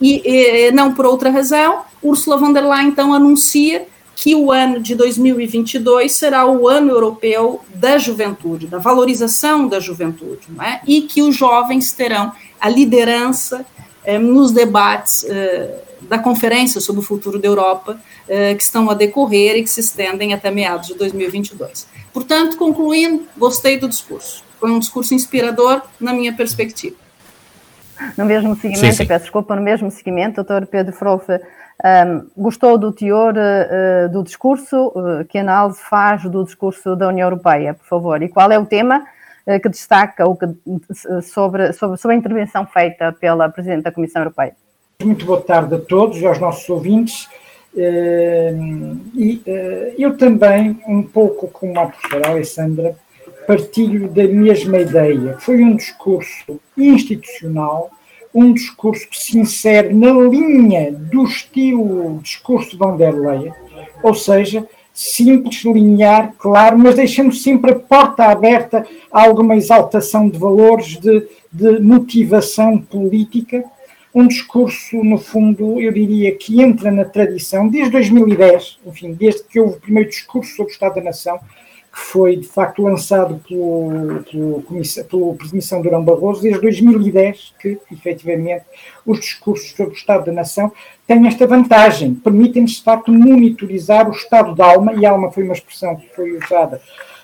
E, 0.00 0.22
e, 0.24 0.70
não 0.70 0.94
por 0.94 1.06
outra 1.06 1.28
razão, 1.28 1.80
Ursula 2.02 2.36
von 2.36 2.52
der 2.52 2.64
Leyen 2.64 2.88
então 2.88 3.12
anuncia 3.12 3.88
que 4.14 4.34
o 4.34 4.52
ano 4.52 4.80
de 4.80 4.94
2022 4.94 6.12
será 6.12 6.46
o 6.46 6.68
ano 6.68 6.90
europeu 6.90 7.60
da 7.74 7.98
juventude, 7.98 8.66
da 8.66 8.78
valorização 8.78 9.66
da 9.66 9.80
juventude, 9.80 10.46
não 10.48 10.64
é? 10.64 10.80
e 10.86 11.02
que 11.02 11.20
os 11.20 11.34
jovens 11.34 11.90
terão 11.92 12.32
a 12.60 12.68
liderança 12.68 13.66
nos 14.18 14.52
debates 14.52 15.24
é, 15.24 15.82
da 16.02 16.18
Conferência 16.18 16.80
sobre 16.80 17.00
o 17.00 17.04
Futuro 17.04 17.38
da 17.38 17.48
Europa, 17.48 17.98
eh, 18.28 18.54
que 18.54 18.62
estão 18.62 18.90
a 18.90 18.94
decorrer 18.94 19.56
e 19.56 19.62
que 19.62 19.70
se 19.70 19.80
estendem 19.80 20.34
até 20.34 20.50
meados 20.50 20.88
de 20.88 20.94
2022. 20.94 21.88
Portanto, 22.12 22.56
concluindo, 22.56 23.24
gostei 23.36 23.78
do 23.78 23.88
discurso. 23.88 24.44
Foi 24.58 24.70
um 24.70 24.78
discurso 24.78 25.14
inspirador 25.14 25.82
na 26.00 26.12
minha 26.12 26.34
perspectiva. 26.34 26.96
No 28.16 28.24
mesmo 28.24 28.54
seguimento, 28.56 28.86
sim, 28.86 28.92
sim. 28.92 29.06
peço 29.06 29.24
desculpa, 29.24 29.56
no 29.56 29.62
mesmo 29.62 29.90
seguimento, 29.90 30.36
doutor 30.36 30.66
Pedro 30.66 30.92
Frofe, 30.92 31.32
um, 31.32 32.26
gostou 32.36 32.76
do 32.78 32.92
teor 32.92 33.34
uh, 33.34 34.08
do 34.10 34.22
discurso? 34.22 34.88
Uh, 34.88 35.24
que 35.28 35.38
análise 35.38 35.78
faz 35.80 36.22
do 36.24 36.44
discurso 36.44 36.96
da 36.96 37.08
União 37.08 37.26
Europeia, 37.26 37.74
por 37.74 37.86
favor? 37.86 38.22
E 38.22 38.28
qual 38.28 38.50
é 38.50 38.58
o 38.58 38.66
tema 38.66 39.06
que 39.62 39.68
destaca 39.68 40.26
ou 40.26 40.36
que, 40.36 40.46
sobre, 41.22 41.72
sobre, 41.72 41.96
sobre 41.96 42.16
a 42.16 42.18
intervenção 42.18 42.66
feita 42.66 43.12
pela 43.12 43.48
Presidente 43.48 43.84
da 43.84 43.92
Comissão 43.92 44.22
Europeia? 44.22 44.54
Muito 45.02 45.24
boa 45.24 45.40
tarde 45.40 45.74
a 45.76 45.78
todos 45.78 46.18
e 46.18 46.26
aos 46.26 46.38
nossos 46.40 46.68
ouvintes. 46.68 47.28
Eh, 47.76 48.54
e 49.14 49.42
eh, 49.46 49.94
eu 49.98 50.16
também, 50.16 50.80
um 50.88 51.02
pouco 51.02 51.46
como 51.48 51.78
a 51.78 51.86
professora 51.86 52.30
Alessandra, 52.30 52.96
partilho 53.46 54.08
da 54.08 54.24
mesma 54.26 54.78
ideia. 54.78 55.36
Foi 55.38 55.62
um 55.62 55.76
discurso 55.76 56.58
institucional, 56.76 57.90
um 58.34 58.52
discurso 58.52 59.08
que 59.08 59.18
se 59.18 59.38
insere 59.38 59.94
na 59.94 60.10
linha 60.10 60.92
do 60.92 61.24
estilo 61.24 62.18
discurso 62.22 62.70
de 62.70 62.76
von 62.76 62.96
der 62.96 63.14
Leyen, 63.14 63.52
ou 64.02 64.14
seja, 64.14 64.66
simples, 64.96 65.62
linear, 65.62 66.32
claro, 66.38 66.78
mas 66.78 66.94
deixando 66.94 67.30
sempre 67.30 67.72
a 67.72 67.78
porta 67.78 68.24
aberta 68.24 68.86
a 69.12 69.24
alguma 69.24 69.54
exaltação 69.54 70.26
de 70.26 70.38
valores, 70.38 70.96
de, 70.96 71.28
de 71.52 71.80
motivação 71.80 72.78
política. 72.78 73.62
Um 74.14 74.26
discurso, 74.26 75.04
no 75.04 75.18
fundo, 75.18 75.78
eu 75.78 75.92
diria 75.92 76.34
que 76.34 76.62
entra 76.62 76.90
na 76.90 77.04
tradição 77.04 77.68
desde 77.68 77.90
2010, 77.90 78.78
enfim, 78.86 79.12
desde 79.12 79.44
que 79.44 79.60
houve 79.60 79.76
o 79.76 79.80
primeiro 79.80 80.08
discurso 80.08 80.56
sobre 80.56 80.72
o 80.72 80.74
Estado 80.74 80.94
da 80.94 81.02
Nação, 81.02 81.38
foi 81.98 82.36
de 82.36 82.46
facto 82.46 82.82
lançado 82.82 83.40
pelo, 83.48 84.22
pelo, 84.30 84.62
pelo 85.08 85.34
Presidente 85.34 85.82
Durão 85.82 86.04
Barroso, 86.04 86.42
desde 86.42 86.60
2010, 86.60 87.54
que 87.58 87.78
efetivamente 87.90 88.66
os 89.06 89.18
discursos 89.18 89.70
sobre 89.70 89.94
o 89.94 89.96
Estado 89.96 90.26
da 90.26 90.32
Nação 90.32 90.70
têm 91.06 91.26
esta 91.26 91.46
vantagem, 91.46 92.14
permitem-nos 92.14 92.72
de 92.72 92.82
facto 92.82 93.10
monitorizar 93.10 94.10
o 94.10 94.12
estado 94.12 94.54
da 94.54 94.66
alma, 94.66 94.92
e 94.92 95.06
alma 95.06 95.32
foi 95.32 95.44
uma 95.44 95.54
expressão 95.54 95.96
que 95.96 96.06
foi 96.14 96.36
usada 96.36 96.82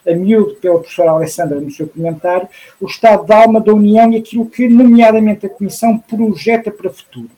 a 0.08 0.14
miúdo 0.14 0.54
pela 0.54 0.78
professora 0.78 1.10
Alessandra 1.10 1.60
no 1.60 1.70
seu 1.70 1.86
comentário, 1.86 2.48
o 2.80 2.86
estado 2.86 3.26
da 3.26 3.42
alma 3.42 3.60
da 3.60 3.74
União 3.74 4.10
e 4.10 4.16
aquilo 4.16 4.46
que, 4.46 4.68
nomeadamente, 4.68 5.44
a 5.44 5.50
Comissão 5.50 5.98
projeta 5.98 6.70
para 6.70 6.88
o 6.88 6.94
futuro. 6.94 7.30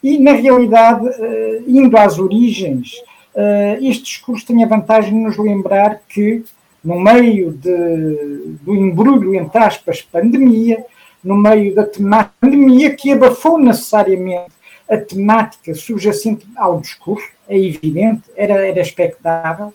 E, 0.00 0.20
na 0.20 0.32
realidade, 0.32 1.04
eh, 1.08 1.62
indo 1.66 1.96
às 1.98 2.16
origens, 2.16 2.92
eh, 3.34 3.78
este 3.82 4.04
discurso 4.04 4.46
tem 4.46 4.62
a 4.62 4.68
vantagem 4.68 5.12
de 5.12 5.18
nos 5.18 5.36
lembrar 5.36 6.00
que 6.08 6.44
no 6.86 7.00
meio 7.00 7.50
de, 7.50 8.56
do 8.62 8.72
embrulho, 8.72 9.34
entre 9.34 9.58
aspas, 9.58 10.02
pandemia, 10.02 10.84
no 11.22 11.36
meio 11.36 11.74
da 11.74 11.84
temática 11.84 12.32
pandemia 12.40 12.94
que 12.94 13.10
abafou 13.10 13.58
necessariamente 13.58 14.52
a 14.88 14.96
temática 14.96 15.74
subjacente 15.74 16.46
ao 16.56 16.80
discurso, 16.80 17.28
é 17.48 17.58
evidente, 17.58 18.22
era, 18.36 18.64
era 18.64 18.80
expectável. 18.80 19.74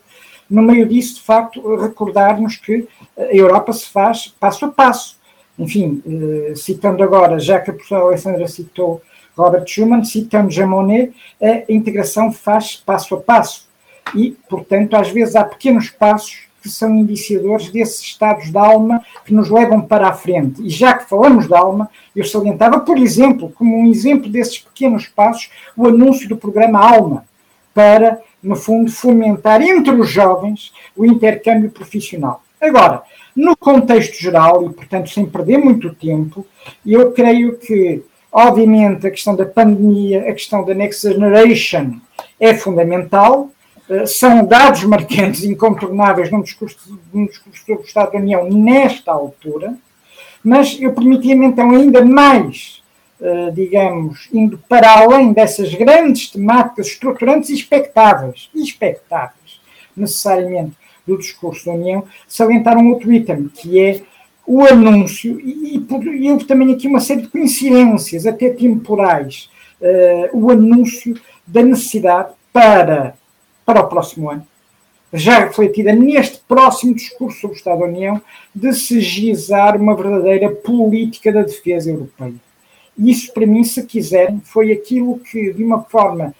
No 0.49 0.61
meio 0.61 0.87
disso, 0.87 1.15
de 1.15 1.23
facto, 1.23 1.75
recordarmos 1.75 2.55
que 2.55 2.87
a 3.17 3.23
Europa 3.23 3.73
se 3.73 3.89
faz 3.89 4.27
passo 4.39 4.63
a 4.63 4.69
passo. 4.69 5.19
Enfim, 5.59 6.01
eh, 6.07 6.53
citando 6.55 7.03
agora, 7.03 7.39
já 7.39 7.59
que 7.59 7.71
a 7.71 7.73
professora 7.73 8.05
Alessandra 8.05 8.47
citou 8.47 9.01
Robert 9.35 9.65
Schuman, 9.67 10.05
citando 10.05 10.49
Jean 10.49 10.67
Monnet, 10.67 11.13
a 11.41 11.69
integração 11.69 12.31
faz 12.31 12.77
passo 12.77 13.15
a 13.15 13.19
passo. 13.19 13.67
E, 14.15 14.31
portanto, 14.49 14.95
às 14.95 15.09
vezes 15.09 15.35
há 15.35 15.43
pequenos 15.43 15.89
passos 15.89 16.50
que 16.61 16.69
são 16.69 16.95
indiciadores 16.95 17.69
desses 17.69 18.01
estados 18.01 18.51
de 18.51 18.57
alma 18.57 19.03
que 19.25 19.33
nos 19.33 19.49
levam 19.49 19.81
para 19.81 20.07
a 20.07 20.13
frente. 20.13 20.61
E 20.61 20.69
já 20.69 20.93
que 20.93 21.09
falamos 21.09 21.47
de 21.47 21.55
alma, 21.55 21.89
eu 22.15 22.23
salientava, 22.23 22.79
por 22.79 22.97
exemplo, 22.97 23.51
como 23.57 23.77
um 23.77 23.89
exemplo 23.89 24.29
desses 24.29 24.59
pequenos 24.59 25.07
passos, 25.07 25.49
o 25.75 25.87
anúncio 25.87 26.29
do 26.29 26.37
programa 26.37 26.79
Alma, 26.79 27.25
para, 27.73 28.19
no 28.43 28.55
fundo, 28.55 28.91
fomentar 28.91 29.61
entre 29.61 29.91
os 29.91 30.09
jovens 30.09 30.71
o 30.95 31.05
intercâmbio 31.05 31.71
profissional. 31.71 32.43
Agora, 32.59 33.01
no 33.35 33.55
contexto 33.55 34.21
geral, 34.21 34.63
e 34.65 34.69
portanto 34.69 35.09
sem 35.09 35.25
perder 35.25 35.57
muito 35.57 35.95
tempo, 35.95 36.45
eu 36.85 37.11
creio 37.11 37.57
que, 37.57 38.03
obviamente, 38.31 39.07
a 39.07 39.11
questão 39.11 39.35
da 39.35 39.45
pandemia, 39.45 40.29
a 40.29 40.33
questão 40.33 40.63
da 40.63 40.73
Next 40.73 41.07
Generation 41.07 41.99
é 42.39 42.53
fundamental, 42.53 43.49
são 44.05 44.45
dados 44.45 44.83
marcantes, 44.83 45.43
incontornáveis 45.43 46.31
num 46.31 46.41
discurso, 46.41 46.99
num 47.13 47.25
discurso 47.25 47.65
sobre 47.65 47.83
o 47.83 47.85
Estado 47.85 48.13
da 48.13 48.19
União 48.19 48.49
nesta 48.49 49.11
altura, 49.11 49.75
mas 50.43 50.77
eu 50.79 50.93
permitia-me 50.93 51.45
então 51.45 51.71
ainda 51.71 52.03
mais, 52.03 52.81
eh, 53.21 53.51
digamos, 53.51 54.27
indo 54.33 54.57
para 54.69 54.89
além 54.99 55.33
dessas 55.33 55.73
grandes 55.73 56.31
temáticas 56.31 56.87
estruturantes 56.87 57.49
e 57.49 57.53
expectáveis, 57.53 58.49
expectáveis, 58.55 59.61
necessariamente, 59.95 60.73
do 61.05 61.17
discurso 61.17 61.65
da 61.65 61.73
União, 61.73 62.05
salientar 62.27 62.77
um 62.77 62.89
outro 62.89 63.11
item, 63.11 63.49
que 63.49 63.79
é 63.79 64.01
o 64.45 64.63
anúncio, 64.63 65.39
e, 65.39 65.75
e 65.75 66.31
houve 66.31 66.45
também 66.45 66.73
aqui 66.73 66.87
uma 66.87 66.99
série 66.99 67.21
de 67.21 67.27
coincidências, 67.27 68.25
até 68.25 68.49
temporais, 68.49 69.49
uh, 69.79 70.37
o 70.37 70.51
anúncio 70.51 71.15
da 71.45 71.61
necessidade 71.61 72.33
para 72.51 73.15
para 73.71 73.85
o 73.85 73.87
próximo 73.87 74.29
ano, 74.29 74.45
já 75.13 75.39
refletida 75.39 75.93
neste 75.93 76.39
próximo 76.47 76.93
discurso 76.93 77.41
sobre 77.41 77.55
o 77.55 77.57
Estado 77.57 77.79
da 77.79 77.85
União, 77.85 78.21
de 78.53 78.73
se 78.73 78.99
gizar 79.01 79.79
uma 79.79 79.95
verdadeira 79.95 80.49
política 80.49 81.31
da 81.31 81.41
defesa 81.41 81.89
europeia. 81.89 82.35
Isso, 82.97 83.33
para 83.33 83.45
mim, 83.45 83.63
se 83.63 83.83
quiserem, 83.85 84.41
foi 84.43 84.71
aquilo 84.71 85.19
que, 85.19 85.53
de 85.53 85.63
uma 85.63 85.83
forma 85.83 86.33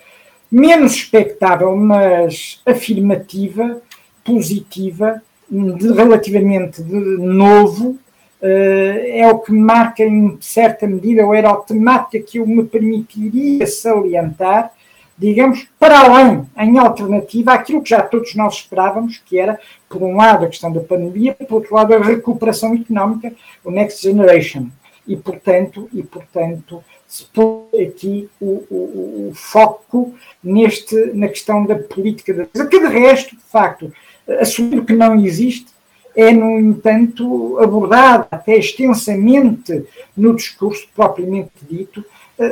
menos 0.52 0.94
expectável, 0.94 1.76
mas 1.76 2.62
afirmativa, 2.66 3.82
positiva, 4.24 5.22
de, 5.50 5.92
relativamente 5.94 6.82
de 6.84 6.94
novo, 6.94 7.98
Uh, 8.44 8.98
é 9.06 9.30
o 9.32 9.38
que 9.38 9.52
marca 9.52 10.04
em 10.04 10.36
certa 10.42 10.88
medida, 10.88 11.24
ou 11.24 11.32
era 11.32 11.52
a 11.52 11.58
temática 11.58 12.26
que 12.26 12.40
eu 12.40 12.48
me 12.48 12.64
permitiria 12.64 13.68
salientar 13.68 14.74
digamos, 15.22 15.68
para 15.80 16.00
além, 16.00 16.50
em 16.58 16.80
alternativa, 16.80 17.54
àquilo 17.54 17.84
que 17.84 17.92
já 17.92 18.02
todos 18.02 18.34
nós 18.34 18.56
esperávamos, 18.56 19.22
que 19.24 19.38
era, 19.38 19.60
por 19.88 20.02
um 20.02 20.16
lado, 20.16 20.46
a 20.46 20.48
questão 20.48 20.72
da 20.72 20.80
pandemia, 20.80 21.36
por 21.48 21.58
outro 21.58 21.76
lado, 21.76 21.94
a 21.94 22.00
recuperação 22.00 22.74
económica, 22.74 23.32
o 23.64 23.70
Next 23.70 24.02
Generation. 24.02 24.70
E, 25.08 25.16
portanto, 25.16 25.88
e, 25.94 26.02
portanto 26.02 26.84
se 27.08 27.26
põe 27.26 27.84
aqui 27.88 28.30
o, 28.40 28.64
o, 28.70 29.30
o, 29.30 29.32
foco 29.36 30.16
neste, 30.42 30.96
na 31.14 31.28
questão 31.28 31.66
da 31.66 31.76
política 31.76 32.34
da 32.34 32.44
defesa, 32.44 32.68
que 32.68 32.80
de 32.80 32.88
resto, 32.88 33.36
de 33.36 33.44
facto, 33.44 33.94
assumir 34.40 34.84
que 34.86 34.94
não 34.94 35.20
existe, 35.20 35.68
é, 36.16 36.32
no 36.32 36.60
entanto, 36.60 37.60
abordada 37.60 38.28
até 38.32 38.56
extensamente 38.56 39.86
no 40.16 40.36
discurso 40.36 40.88
propriamente 40.96 41.52
dito, 41.70 42.04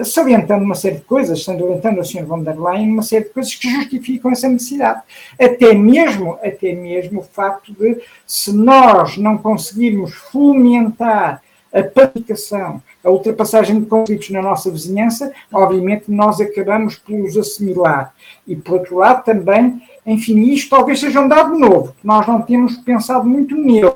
salientando 0.03 0.63
uma 0.63 0.75
série 0.75 0.95
de 0.95 1.01
coisas, 1.01 1.43
salientando 1.43 1.99
a 1.99 2.03
Sra. 2.03 2.23
von 2.23 2.43
der 2.43 2.59
Leyen 2.59 2.91
uma 2.91 3.01
série 3.01 3.25
de 3.25 3.31
coisas 3.31 3.55
que 3.55 3.69
justificam 3.69 4.31
essa 4.31 4.47
necessidade. 4.47 5.01
Até 5.39 5.73
mesmo, 5.73 6.37
até 6.43 6.73
mesmo 6.73 7.21
o 7.21 7.23
facto 7.23 7.73
de, 7.73 8.01
se 8.25 8.53
nós 8.53 9.17
não 9.17 9.37
conseguirmos 9.37 10.13
fomentar 10.13 11.41
a 11.73 11.83
pacificação, 11.83 12.81
a 13.03 13.09
ultrapassagem 13.09 13.79
de 13.79 13.85
conflitos 13.85 14.29
na 14.31 14.41
nossa 14.41 14.71
vizinhança, 14.71 15.31
obviamente 15.53 16.05
nós 16.07 16.41
acabamos 16.41 16.95
por 16.95 17.19
os 17.21 17.37
assimilar. 17.37 18.13
E, 18.47 18.55
por 18.55 18.79
outro 18.79 18.97
lado, 18.97 19.23
também, 19.23 19.81
enfim, 20.05 20.41
isto 20.51 20.71
talvez 20.71 20.99
seja 20.99 21.21
um 21.21 21.27
dado 21.27 21.57
novo, 21.57 21.93
que 21.99 22.05
nós 22.05 22.25
não 22.27 22.41
temos 22.41 22.75
pensado 22.77 23.27
muito 23.27 23.55
nele, 23.55 23.91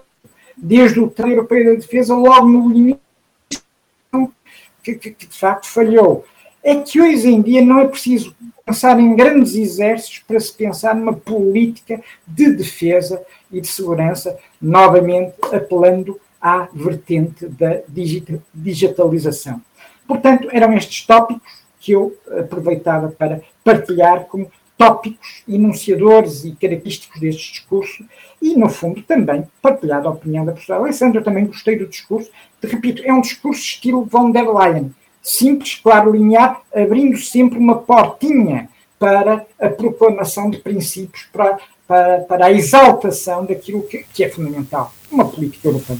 desde 0.55 0.99
o 0.99 1.09
Treino 1.09 1.37
Europeu 1.37 1.65
da 1.65 1.79
Defesa, 1.79 2.15
logo 2.15 2.47
no 2.47 2.69
limite 2.69 2.99
que, 4.83 4.95
que, 4.95 5.11
que 5.11 5.25
de 5.25 5.37
facto 5.37 5.67
falhou. 5.67 6.25
É 6.61 6.75
que 6.75 7.01
hoje 7.01 7.27
em 7.27 7.41
dia 7.41 7.63
não 7.63 7.79
é 7.79 7.87
preciso 7.87 8.35
pensar 8.65 8.99
em 8.99 9.15
grandes 9.15 9.55
exércitos 9.55 10.19
para 10.19 10.39
se 10.39 10.53
pensar 10.53 10.95
numa 10.95 11.13
política 11.13 12.01
de 12.25 12.51
defesa 12.51 13.21
e 13.51 13.59
de 13.59 13.67
segurança, 13.67 14.37
novamente 14.61 15.33
apelando 15.51 16.19
à 16.41 16.67
vertente 16.73 17.47
da 17.47 17.81
digitalização. 18.53 19.61
Portanto, 20.07 20.47
eram 20.51 20.73
estes 20.73 21.05
tópicos 21.05 21.63
que 21.79 21.91
eu 21.91 22.15
aproveitava 22.39 23.09
para 23.09 23.41
partilhar 23.63 24.25
como 24.25 24.49
tópicos 24.83 25.43
enunciadores 25.47 26.43
e 26.43 26.51
característicos 26.51 27.21
deste 27.21 27.53
discurso 27.53 28.03
e, 28.41 28.53
no 28.55 28.67
fundo, 28.67 29.01
também 29.01 29.47
partilhar 29.61 30.05
a 30.05 30.09
opinião 30.09 30.43
da 30.43 30.51
professora 30.51 30.79
Alessandra. 30.79 31.21
Eu 31.21 31.23
também 31.23 31.45
gostei 31.45 31.77
do 31.77 31.87
discurso. 31.87 32.29
Te 32.59 32.67
repito, 32.67 33.01
é 33.05 33.13
um 33.13 33.21
discurso 33.21 33.61
estilo 33.61 34.03
von 34.03 34.31
der 34.31 34.45
Leyen. 34.45 34.91
Simples, 35.21 35.79
claro, 35.81 36.11
linear, 36.11 36.59
abrindo 36.75 37.17
sempre 37.17 37.57
uma 37.57 37.77
portinha 37.77 38.67
para 38.99 39.45
a 39.57 39.69
proclamação 39.69 40.49
de 40.49 40.57
princípios, 40.57 41.27
para, 41.31 41.59
para, 41.87 42.19
para 42.19 42.45
a 42.47 42.51
exaltação 42.51 43.45
daquilo 43.45 43.83
que, 43.83 44.05
que 44.13 44.23
é 44.25 44.29
fundamental, 44.29 44.93
uma 45.09 45.29
política 45.29 45.69
europeia. 45.69 45.99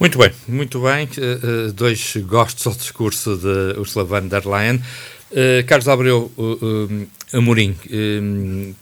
Muito 0.00 0.18
bem, 0.18 0.32
muito 0.48 0.80
bem. 0.80 1.06
Uh, 1.06 1.72
dois 1.72 2.16
gostos 2.26 2.66
ao 2.66 2.72
discurso 2.72 3.36
de 3.36 3.78
Ursula 3.78 4.04
von 4.04 4.26
der 4.26 4.44
Leyen. 4.44 4.82
Uh, 5.30 5.64
Carlos 5.66 5.88
Abreu 5.88 6.30
Amorim, 7.32 7.74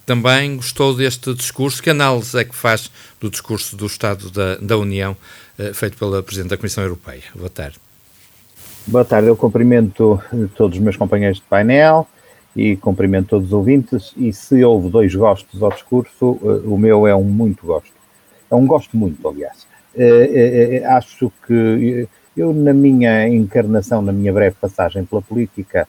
também 0.05 0.57
gostou 0.57 0.95
deste 0.95 1.33
discurso. 1.35 1.83
Que 1.83 1.91
análise 1.91 2.39
é 2.39 2.45
que 2.45 2.55
faz 2.55 2.91
do 3.21 3.31
discurso 3.31 3.77
do 3.77 3.87
Estado 3.87 4.31
da, 4.31 4.57
da 4.57 4.77
União 4.77 5.17
feito 5.75 5.97
pela 5.97 6.23
Presidente 6.23 6.51
da 6.51 6.57
Comissão 6.57 6.83
Europeia? 6.83 7.23
Boa 7.35 7.51
tarde. 7.51 7.79
Boa 8.87 9.05
tarde, 9.05 9.29
eu 9.29 9.37
cumprimento 9.37 10.21
todos 10.57 10.79
os 10.79 10.83
meus 10.83 10.97
companheiros 10.97 11.39
de 11.39 11.45
painel 11.45 12.09
e 12.57 12.77
cumprimento 12.77 13.29
todos 13.29 13.49
os 13.49 13.53
ouvintes. 13.53 14.13
E 14.17 14.33
se 14.33 14.65
houve 14.65 14.89
dois 14.89 15.15
gostos 15.15 15.63
ao 15.63 15.71
discurso, 15.71 16.33
o 16.65 16.77
meu 16.77 17.07
é 17.07 17.15
um 17.15 17.23
muito 17.23 17.67
gosto. 17.67 17.93
É 18.51 18.55
um 18.55 18.67
gosto 18.67 18.97
muito, 18.97 19.27
aliás. 19.29 19.67
acho 20.97 21.31
que 21.47 22.09
eu, 22.37 22.53
na 22.53 22.73
minha 22.73 23.29
encarnação, 23.29 24.03
na 24.03 24.13
minha 24.13 24.33
breve 24.33 24.57
passagem 24.61 25.05
pela 25.05 25.23
política, 25.23 25.87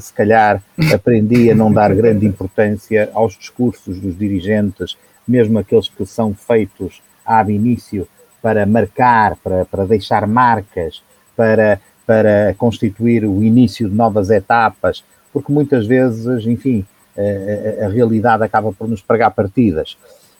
se 0.00 0.12
calhar 0.12 0.62
aprendi 0.92 1.50
a 1.50 1.54
não 1.54 1.72
dar 1.72 1.94
grande 1.94 2.26
importância 2.26 3.10
aos 3.12 3.36
discursos 3.36 3.98
dos 4.00 4.16
dirigentes, 4.16 4.96
mesmo 5.26 5.58
aqueles 5.58 5.88
que 5.88 6.06
são 6.06 6.34
feitos 6.34 7.02
ab 7.24 7.52
início 7.52 8.06
para 8.40 8.64
marcar, 8.64 9.36
para, 9.36 9.64
para 9.64 9.84
deixar 9.84 10.26
marcas, 10.26 11.02
para, 11.36 11.80
para 12.06 12.54
constituir 12.56 13.24
o 13.24 13.42
início 13.42 13.88
de 13.88 13.94
novas 13.94 14.30
etapas, 14.30 15.04
porque 15.32 15.52
muitas 15.52 15.86
vezes, 15.86 16.46
enfim, 16.46 16.86
a, 17.16 17.82
a, 17.82 17.86
a 17.86 17.88
realidade 17.88 18.44
acaba 18.44 18.72
por 18.72 18.88
nos 18.88 19.02
pregar 19.02 19.30
partidas. 19.32 19.96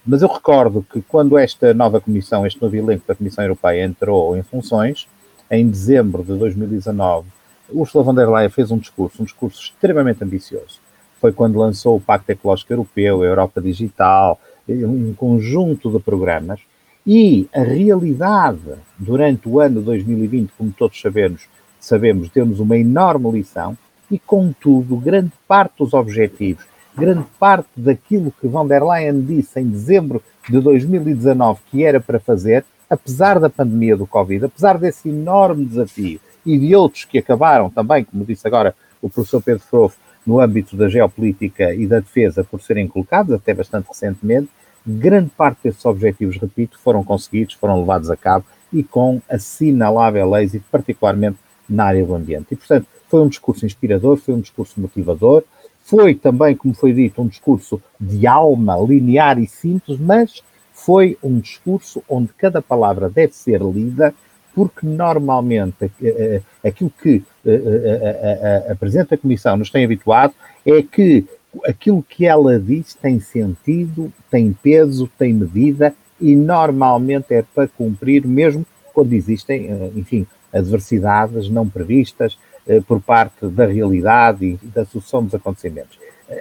Mas 0.06 0.22
eu 0.22 0.28
recordo 0.28 0.86
que 0.90 1.02
quando 1.02 1.36
esta 1.36 1.74
nova 1.74 2.00
comissão, 2.00 2.46
este 2.46 2.62
novo 2.62 2.76
elenco 2.76 3.04
da 3.08 3.14
Comissão 3.14 3.42
Europeia 3.42 3.84
entrou 3.84 4.36
em 4.36 4.42
funções, 4.42 5.08
em 5.50 5.68
dezembro 5.68 6.22
de 6.22 6.32
2019, 6.38 7.26
Ursula 7.72 8.04
von 8.04 8.14
der 8.14 8.28
Leyen 8.28 8.50
fez 8.50 8.70
um 8.70 8.78
discurso, 8.78 9.22
um 9.22 9.24
discurso 9.24 9.60
extremamente 9.60 10.22
ambicioso. 10.22 10.80
Foi 11.20 11.32
quando 11.32 11.58
lançou 11.58 11.96
o 11.96 12.00
Pacto 12.00 12.30
Ecológico 12.30 12.72
Europeu, 12.72 13.22
a 13.22 13.26
Europa 13.26 13.60
Digital, 13.60 14.38
um 14.68 15.12
conjunto 15.14 15.90
de 15.90 15.98
programas. 15.98 16.60
E 17.06 17.48
a 17.54 17.62
realidade 17.62 18.74
durante 18.98 19.48
o 19.48 19.60
ano 19.60 19.80
2020, 19.80 20.52
como 20.56 20.72
todos 20.72 21.00
sabemos, 21.00 21.48
sabemos, 21.80 22.28
temos 22.28 22.60
uma 22.60 22.76
enorme 22.76 23.30
lição 23.30 23.76
e, 24.10 24.18
contudo, 24.18 24.96
grande 24.96 25.32
parte 25.46 25.78
dos 25.78 25.94
objetivos, 25.94 26.64
grande 26.96 27.26
parte 27.38 27.68
daquilo 27.76 28.32
que 28.40 28.48
von 28.48 28.66
der 28.66 28.82
Leyen 28.82 29.22
disse 29.22 29.60
em 29.60 29.68
dezembro 29.68 30.22
de 30.48 30.60
2019 30.60 31.60
que 31.70 31.84
era 31.84 32.00
para 32.00 32.18
fazer, 32.20 32.64
apesar 32.88 33.38
da 33.38 33.50
pandemia 33.50 33.96
do 33.96 34.06
Covid, 34.06 34.44
apesar 34.44 34.78
desse 34.78 35.08
enorme 35.08 35.64
desafio 35.64 36.20
e 36.46 36.56
de 36.56 36.74
outros 36.74 37.04
que 37.04 37.18
acabaram 37.18 37.68
também, 37.68 38.04
como 38.04 38.24
disse 38.24 38.46
agora 38.46 38.74
o 39.02 39.10
professor 39.10 39.42
Pedro 39.42 39.64
Frofo, 39.64 39.98
no 40.26 40.40
âmbito 40.40 40.76
da 40.76 40.88
geopolítica 40.88 41.74
e 41.74 41.86
da 41.86 42.00
defesa 42.00 42.42
por 42.42 42.62
serem 42.62 42.88
colocados, 42.88 43.34
até 43.34 43.52
bastante 43.52 43.86
recentemente, 43.88 44.48
grande 44.86 45.30
parte 45.30 45.58
desses 45.64 45.84
objetivos, 45.84 46.36
repito, 46.36 46.78
foram 46.78 47.04
conseguidos, 47.04 47.54
foram 47.54 47.80
levados 47.80 48.10
a 48.10 48.16
cabo 48.16 48.44
e 48.72 48.82
com 48.82 49.20
assinalável 49.28 50.36
êxito, 50.36 50.64
particularmente 50.70 51.38
na 51.68 51.84
área 51.84 52.04
do 52.04 52.14
ambiente. 52.14 52.46
E, 52.52 52.56
portanto, 52.56 52.86
foi 53.08 53.20
um 53.20 53.28
discurso 53.28 53.66
inspirador, 53.66 54.16
foi 54.16 54.34
um 54.34 54.40
discurso 54.40 54.80
motivador, 54.80 55.44
foi 55.82 56.14
também, 56.14 56.56
como 56.56 56.74
foi 56.74 56.92
dito, 56.92 57.22
um 57.22 57.28
discurso 57.28 57.80
de 58.00 58.26
alma, 58.26 58.76
linear 58.76 59.38
e 59.38 59.46
simples, 59.46 59.98
mas 59.98 60.42
foi 60.72 61.16
um 61.22 61.38
discurso 61.38 62.02
onde 62.08 62.32
cada 62.32 62.60
palavra 62.60 63.08
deve 63.08 63.32
ser 63.32 63.62
lida, 63.62 64.12
porque 64.56 64.86
normalmente 64.86 65.84
eh, 65.84 65.92
eh, 66.02 66.42
aquilo 66.66 66.90
que 66.90 67.22
eh, 67.44 68.70
a 68.72 68.74
Presidente 68.74 69.10
da 69.10 69.18
Comissão 69.18 69.54
nos 69.54 69.68
tem 69.68 69.84
habituado 69.84 70.32
é 70.64 70.82
que 70.82 71.26
aquilo 71.66 72.02
que 72.02 72.24
ela 72.24 72.58
diz 72.58 72.94
tem 72.94 73.20
sentido, 73.20 74.10
tem 74.30 74.50
peso, 74.54 75.10
tem 75.18 75.34
medida 75.34 75.94
e 76.18 76.34
normalmente 76.34 77.34
é 77.34 77.42
para 77.42 77.68
cumprir, 77.68 78.26
mesmo 78.26 78.64
quando 78.94 79.12
existem, 79.12 79.68
enfim, 79.94 80.26
adversidades 80.50 81.50
não 81.50 81.68
previstas, 81.68 82.38
eh, 82.66 82.80
por 82.80 83.00
parte 83.00 83.46
da 83.48 83.66
realidade 83.66 84.58
e 84.60 84.66
da 84.68 84.86
sucessão 84.86 85.22
dos 85.22 85.34
acontecimentos. 85.34 85.98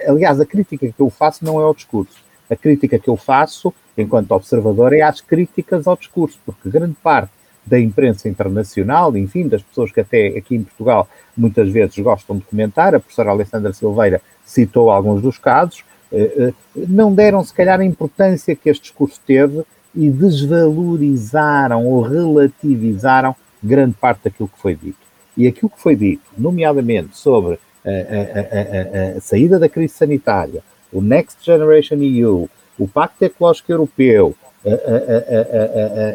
Aliás, 0.08 0.40
a 0.40 0.46
crítica 0.46 0.90
que 0.90 1.00
eu 1.00 1.10
faço 1.10 1.44
não 1.44 1.60
é 1.60 1.64
ao 1.64 1.74
discurso. 1.74 2.16
A 2.50 2.56
crítica 2.56 2.98
que 2.98 3.08
eu 3.08 3.16
faço, 3.16 3.74
enquanto 3.96 4.32
observador, 4.32 4.94
é 4.94 5.02
às 5.02 5.20
críticas 5.20 5.86
ao 5.86 5.96
discurso, 5.96 6.40
porque 6.46 6.70
grande 6.70 6.96
parte 7.02 7.30
da 7.66 7.78
imprensa 7.80 8.28
internacional, 8.28 9.16
enfim, 9.16 9.48
das 9.48 9.62
pessoas 9.62 9.90
que 9.90 10.00
até 10.00 10.28
aqui 10.28 10.54
em 10.54 10.62
Portugal 10.62 11.08
muitas 11.36 11.68
vezes 11.68 11.98
gostam 11.98 12.38
de 12.38 12.44
comentar, 12.44 12.94
a 12.94 13.00
professora 13.00 13.30
Alessandra 13.30 13.72
Silveira 13.72 14.22
citou 14.44 14.90
alguns 14.90 15.20
dos 15.20 15.36
casos, 15.36 15.84
eh, 16.12 16.32
eh, 16.38 16.54
não 16.88 17.12
deram 17.12 17.42
se 17.44 17.52
calhar 17.52 17.80
a 17.80 17.84
importância 17.84 18.54
que 18.54 18.70
este 18.70 18.82
discurso 18.82 19.20
teve 19.26 19.64
e 19.94 20.08
desvalorizaram 20.08 21.84
ou 21.84 22.02
relativizaram 22.02 23.34
grande 23.62 23.94
parte 23.94 24.24
daquilo 24.24 24.48
que 24.48 24.60
foi 24.60 24.74
dito. 24.74 24.98
E 25.36 25.46
aquilo 25.46 25.70
que 25.70 25.80
foi 25.80 25.96
dito, 25.96 26.22
nomeadamente 26.38 27.16
sobre 27.16 27.58
a, 27.84 27.90
a, 27.90 29.14
a, 29.14 29.18
a 29.18 29.20
saída 29.20 29.58
da 29.58 29.68
crise 29.68 29.94
sanitária, 29.94 30.62
o 30.92 31.00
Next 31.00 31.44
Generation 31.44 31.96
EU, 31.96 32.48
o 32.78 32.86
Pacto 32.86 33.24
Ecológico 33.24 33.72
Europeu, 33.72 34.34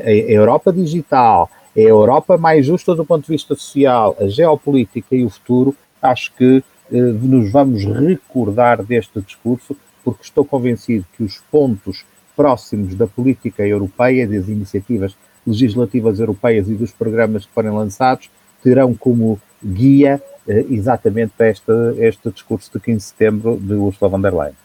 a, 0.05 0.11
Europa 0.11 0.71
digital, 0.71 1.49
a 1.75 1.79
Europa 1.79 2.37
mais 2.37 2.65
justa 2.65 2.95
do 2.95 3.05
ponto 3.05 3.25
de 3.25 3.31
vista 3.31 3.55
social, 3.55 4.15
a 4.19 4.27
geopolítica 4.27 5.15
e 5.15 5.25
o 5.25 5.29
futuro, 5.29 5.75
acho 6.01 6.33
que 6.33 6.63
eh, 6.91 6.97
nos 6.99 7.51
vamos 7.51 7.85
recordar 7.85 8.83
deste 8.83 9.21
discurso, 9.21 9.75
porque 10.03 10.23
estou 10.23 10.43
convencido 10.43 11.05
que 11.15 11.23
os 11.23 11.37
pontos 11.51 12.03
próximos 12.35 12.95
da 12.95 13.07
política 13.07 13.65
europeia, 13.65 14.27
das 14.27 14.49
iniciativas 14.49 15.15
legislativas 15.45 16.19
europeias 16.19 16.67
e 16.67 16.73
dos 16.73 16.91
programas 16.91 17.45
que 17.45 17.53
forem 17.53 17.71
lançados, 17.71 18.29
terão 18.63 18.93
como 18.93 19.39
guia 19.63 20.21
eh, 20.47 20.65
exatamente 20.69 21.33
este, 21.39 21.71
este 21.99 22.31
discurso 22.31 22.71
de 22.73 22.79
15 22.79 22.97
de 22.97 23.03
setembro 23.03 23.57
de 23.57 23.73
Ursula 23.73 24.09
von 24.09 24.21
der 24.21 24.33
Leyen. 24.33 24.55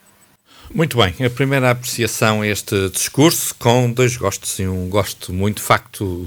Muito 0.74 0.96
bem, 0.96 1.14
a 1.24 1.30
primeira 1.30 1.70
apreciação 1.70 2.42
a 2.42 2.46
este 2.46 2.88
discurso, 2.90 3.54
com 3.58 3.90
dois 3.90 4.16
gostos 4.16 4.58
e 4.58 4.66
um 4.66 4.88
gosto 4.88 5.32
muito, 5.32 5.58
de 5.58 5.62
facto, 5.62 6.24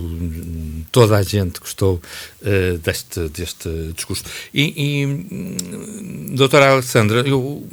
toda 0.92 1.18
a 1.18 1.24
gente 1.24 1.60
gostou 1.60 2.02
uh, 2.42 2.78
deste, 2.80 3.28
deste 3.30 3.70
discurso. 3.94 4.24
E, 4.54 4.74
e 5.02 5.06
hum, 5.06 6.28
doutora 6.32 6.72
Alessandra, 6.72 7.28
eu 7.28 7.68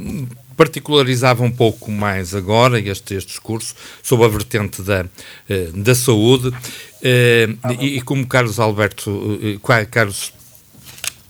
particularizava 0.56 1.44
um 1.44 1.50
pouco 1.50 1.90
mais 1.90 2.34
agora 2.34 2.80
este, 2.80 3.14
este 3.14 3.28
discurso 3.28 3.74
sobre 4.02 4.26
a 4.26 4.28
vertente 4.28 4.82
da, 4.82 5.04
uh, 5.04 5.72
da 5.82 5.94
saúde 5.94 6.48
uh, 6.48 7.80
e, 7.80 7.96
e, 7.96 8.00
como 8.00 8.26
Carlos 8.26 8.58
Alberto, 8.58 9.38
Carlos 9.90 10.32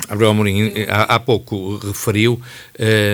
Gabriel 0.09 0.31
Amorim 0.31 0.73
há, 0.89 1.19
pouco 1.19 1.79
referiu 1.79 2.41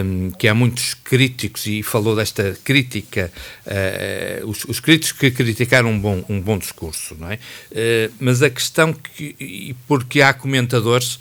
um, 0.04 0.30
que 0.32 0.46
há 0.46 0.54
muitos 0.54 0.94
críticos 0.94 1.66
e 1.66 1.82
falou 1.82 2.14
desta 2.14 2.56
crítica, 2.62 3.32
uh, 3.66 4.46
os, 4.46 4.64
os, 4.64 4.80
críticos 4.80 5.12
que 5.12 5.30
criticaram 5.30 5.90
um 5.90 5.98
bom, 5.98 6.24
um 6.28 6.40
bom 6.40 6.58
discurso, 6.58 7.16
não 7.18 7.30
é? 7.30 7.36
Uh, 7.70 8.12
mas 8.20 8.42
a 8.42 8.50
questão 8.50 8.92
que, 8.92 9.74
porque 9.86 10.20
há 10.20 10.34
comentadores 10.34 11.18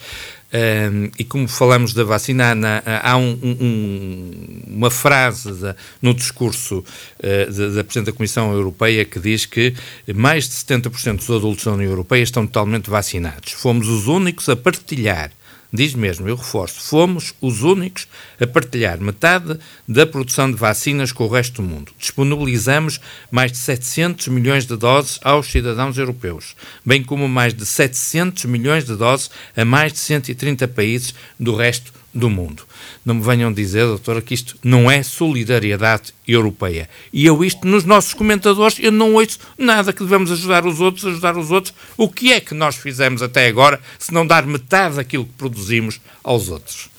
um, 0.54 1.10
e 1.18 1.24
como 1.24 1.48
falamos 1.48 1.94
da 1.94 2.04
vacina, 2.04 2.54
na, 2.54 2.84
há 3.02 3.16
um, 3.16 3.40
um, 3.42 4.62
uma 4.68 4.92
frase 4.92 5.54
da, 5.54 5.76
no 6.02 6.14
discurso 6.14 6.80
uh, 6.80 7.52
da, 7.52 7.68
da 7.70 7.84
Presidente 7.86 8.08
da 8.08 8.12
Comissão 8.12 8.52
Europeia 8.52 9.06
que 9.06 9.20
diz 9.20 9.46
que 9.46 9.74
mais 10.14 10.50
de 10.50 10.56
70% 10.56 11.18
dos 11.18 11.30
adultos 11.30 11.64
da 11.64 11.72
União 11.72 11.90
Europeia 11.90 12.24
estão 12.24 12.46
totalmente 12.46 12.90
vacinados. 12.90 13.54
Fomos 13.54 13.88
os 13.88 14.08
únicos 14.08 14.50
a 14.50 14.56
partilhar 14.58 15.32
diz 15.72 15.94
mesmo, 15.94 16.28
eu 16.28 16.36
reforço, 16.36 16.82
fomos 16.82 17.34
os 17.40 17.64
únicos 17.64 18.08
a 18.40 18.46
partilhar 18.46 19.00
metade 19.00 19.58
da 19.88 20.06
produção 20.06 20.52
de 20.52 20.58
vacinas 20.58 21.12
com 21.12 21.26
o 21.26 21.30
resto 21.30 21.62
do 21.62 21.68
mundo. 21.68 21.92
Disponibilizamos 21.98 23.00
mais 23.30 23.52
de 23.52 23.58
700 23.58 24.28
milhões 24.28 24.66
de 24.66 24.76
doses 24.76 25.20
aos 25.24 25.48
cidadãos 25.48 25.98
europeus, 25.98 26.56
bem 26.86 27.04
como 27.04 27.28
mais 27.28 27.54
de 27.54 27.66
700 27.66 28.46
milhões 28.46 28.86
de 28.86 28.96
doses 28.96 29.30
a 29.56 29.64
mais 29.64 29.94
de 29.94 30.00
130 30.00 30.68
países 30.68 31.14
do 31.40 31.56
resto 31.56 31.94
do 32.14 32.30
mundo. 32.30 32.64
Não 33.06 33.16
me 33.16 33.22
venham 33.22 33.52
dizer, 33.52 33.86
doutora, 33.86 34.22
que 34.22 34.34
isto 34.34 34.58
não 34.64 34.90
é 34.90 35.04
solidariedade 35.04 36.14
europeia. 36.28 36.90
E 37.12 37.26
eu 37.26 37.44
isto, 37.44 37.68
nos 37.68 37.84
nossos 37.84 38.14
comentadores, 38.14 38.78
eu 38.80 38.92
não 38.92 39.14
ouço 39.14 39.40
nada 39.58 39.94
que 39.94 40.04
devemos 40.04 40.32
ajudar 40.32 40.66
os 40.66 40.80
outros, 40.80 41.06
ajudar 41.06 41.38
os 41.38 41.52
outros. 41.52 41.74
O 41.98 42.10
que 42.10 42.32
é 42.32 42.40
que 42.40 42.54
nós 42.54 42.76
fizemos 42.76 43.22
até 43.22 43.48
agora, 43.48 43.80
se 43.98 44.14
não 44.14 44.26
dar 44.26 44.46
metade 44.46 44.96
daquilo 44.96 45.26
que 45.26 45.34
produzimos 45.34 46.00
aos 46.24 46.50
outros? 46.50 46.90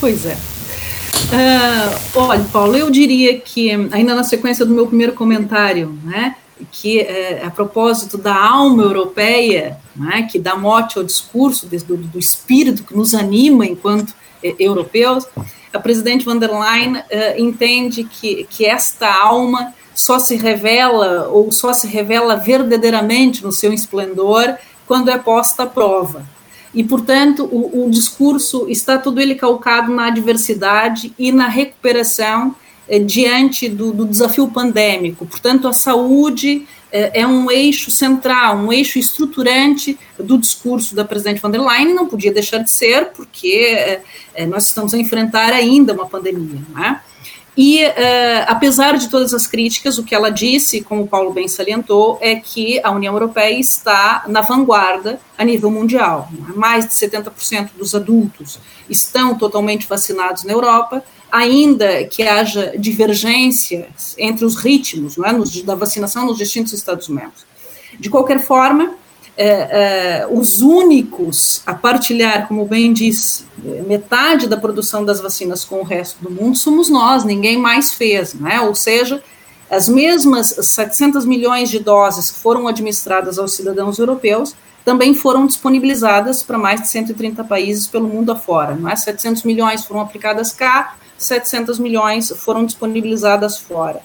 Pois 0.00 0.26
é. 0.26 0.36
Uh, 1.32 2.00
olha, 2.14 2.44
Paulo, 2.52 2.76
eu 2.76 2.90
diria 2.90 3.38
que, 3.38 3.70
ainda 3.92 4.14
na 4.14 4.24
sequência 4.24 4.66
do 4.66 4.74
meu 4.74 4.86
primeiro 4.86 5.12
comentário, 5.12 5.96
né, 6.04 6.36
que 6.70 7.00
é, 7.00 7.44
a 7.44 7.50
propósito 7.50 8.16
da 8.18 8.34
alma 8.34 8.82
europeia, 8.82 9.78
né, 9.96 10.28
que 10.30 10.38
dá 10.38 10.56
mote 10.56 10.98
ao 10.98 11.04
discurso 11.04 11.66
do, 11.66 11.96
do 11.96 12.18
espírito 12.18 12.84
que 12.84 12.94
nos 12.96 13.14
anima 13.14 13.66
enquanto 13.66 14.14
europeus, 14.58 15.26
a 15.72 15.78
presidente 15.78 16.24
von 16.24 16.38
der 16.38 16.50
Leyen 16.50 16.96
uh, 16.96 17.02
entende 17.38 18.04
que, 18.04 18.44
que 18.44 18.66
esta 18.66 19.10
alma 19.10 19.74
só 19.94 20.18
se 20.18 20.36
revela 20.36 21.28
ou 21.28 21.50
só 21.52 21.72
se 21.72 21.86
revela 21.86 22.36
verdadeiramente 22.36 23.42
no 23.42 23.52
seu 23.52 23.72
esplendor 23.72 24.56
quando 24.86 25.10
é 25.10 25.18
posta 25.18 25.62
à 25.62 25.66
prova. 25.66 26.24
E, 26.74 26.82
portanto, 26.82 27.44
o, 27.50 27.86
o 27.86 27.90
discurso 27.90 28.66
está 28.68 28.98
todo 28.98 29.20
ele 29.20 29.34
calcado 29.34 29.92
na 29.92 30.06
adversidade 30.06 31.12
e 31.18 31.30
na 31.30 31.46
recuperação 31.46 32.54
eh, 32.88 32.98
diante 32.98 33.68
do, 33.68 33.92
do, 33.92 34.06
desafio 34.06 34.48
pandêmico. 34.48 35.26
Portanto, 35.26 35.68
a 35.68 35.72
saúde 35.72 36.66
é, 36.92 37.22
é 37.22 37.26
um 37.26 37.50
eixo 37.50 37.90
central, 37.90 38.56
um 38.56 38.72
eixo 38.72 38.98
estruturante 38.98 39.98
do 40.18 40.38
discurso 40.38 40.94
da 40.94 41.04
presidente 41.04 41.40
von 41.40 41.50
der 41.50 41.60
Leyen, 41.60 41.94
não 41.94 42.06
podia 42.06 42.32
deixar 42.32 42.58
de 42.58 42.70
ser, 42.70 43.06
porque 43.06 44.02
é, 44.34 44.46
nós 44.46 44.66
estamos 44.66 44.92
a 44.92 44.98
enfrentar 44.98 45.52
ainda 45.52 45.94
uma 45.94 46.06
pandemia. 46.06 46.60
Não 46.68 46.84
é? 46.84 47.00
E, 47.56 47.84
apesar 48.46 48.96
de 48.96 49.10
todas 49.10 49.34
as 49.34 49.46
críticas, 49.46 49.98
o 49.98 50.04
que 50.04 50.14
ela 50.14 50.30
disse, 50.30 50.80
como 50.80 51.02
o 51.02 51.06
Paulo 51.06 51.32
bem 51.32 51.46
salientou, 51.46 52.16
é 52.20 52.34
que 52.34 52.80
a 52.82 52.90
União 52.90 53.12
Europeia 53.12 53.58
está 53.58 54.24
na 54.26 54.40
vanguarda 54.40 55.20
a 55.36 55.44
nível 55.44 55.70
mundial. 55.70 56.30
Mais 56.56 56.86
de 56.86 56.94
70% 56.94 57.72
dos 57.76 57.94
adultos 57.94 58.58
estão 58.88 59.34
totalmente 59.34 59.86
vacinados 59.86 60.44
na 60.44 60.52
Europa, 60.52 61.04
ainda 61.32 62.04
que 62.04 62.22
haja 62.22 62.74
divergências 62.78 64.14
entre 64.18 64.44
os 64.44 64.54
ritmos 64.54 65.16
é, 65.16 65.32
nos, 65.32 65.62
da 65.62 65.74
vacinação 65.74 66.26
nos 66.26 66.36
distintos 66.36 66.74
Estados-membros. 66.74 67.46
De 67.98 68.10
qualquer 68.10 68.38
forma, 68.40 68.94
é, 69.34 69.46
é, 69.46 70.28
os 70.30 70.60
únicos 70.60 71.62
a 71.64 71.72
partilhar, 71.72 72.46
como 72.46 72.66
bem 72.66 72.92
disse, 72.92 73.46
metade 73.86 74.46
da 74.46 74.58
produção 74.58 75.06
das 75.06 75.20
vacinas 75.20 75.64
com 75.64 75.80
o 75.80 75.84
resto 75.84 76.22
do 76.22 76.30
mundo 76.30 76.58
somos 76.58 76.90
nós, 76.90 77.24
ninguém 77.24 77.56
mais 77.56 77.92
fez, 77.92 78.34
né? 78.34 78.60
ou 78.60 78.74
seja, 78.74 79.22
as 79.70 79.88
mesmas 79.88 80.48
700 80.60 81.24
milhões 81.24 81.70
de 81.70 81.78
doses 81.78 82.30
que 82.30 82.40
foram 82.40 82.68
administradas 82.68 83.38
aos 83.38 83.54
cidadãos 83.54 83.98
europeus 83.98 84.54
também 84.84 85.14
foram 85.14 85.46
disponibilizadas 85.46 86.42
para 86.42 86.58
mais 86.58 86.82
de 86.82 86.88
130 86.88 87.42
países 87.44 87.86
pelo 87.86 88.06
mundo 88.06 88.32
afora. 88.32 88.74
Não 88.74 88.90
é? 88.90 88.96
700 88.96 89.44
milhões 89.44 89.84
foram 89.86 90.00
aplicadas 90.00 90.52
cá, 90.52 90.96
700 91.24 91.78
milhões 91.78 92.32
foram 92.36 92.64
disponibilizadas 92.64 93.58
fora. 93.58 94.00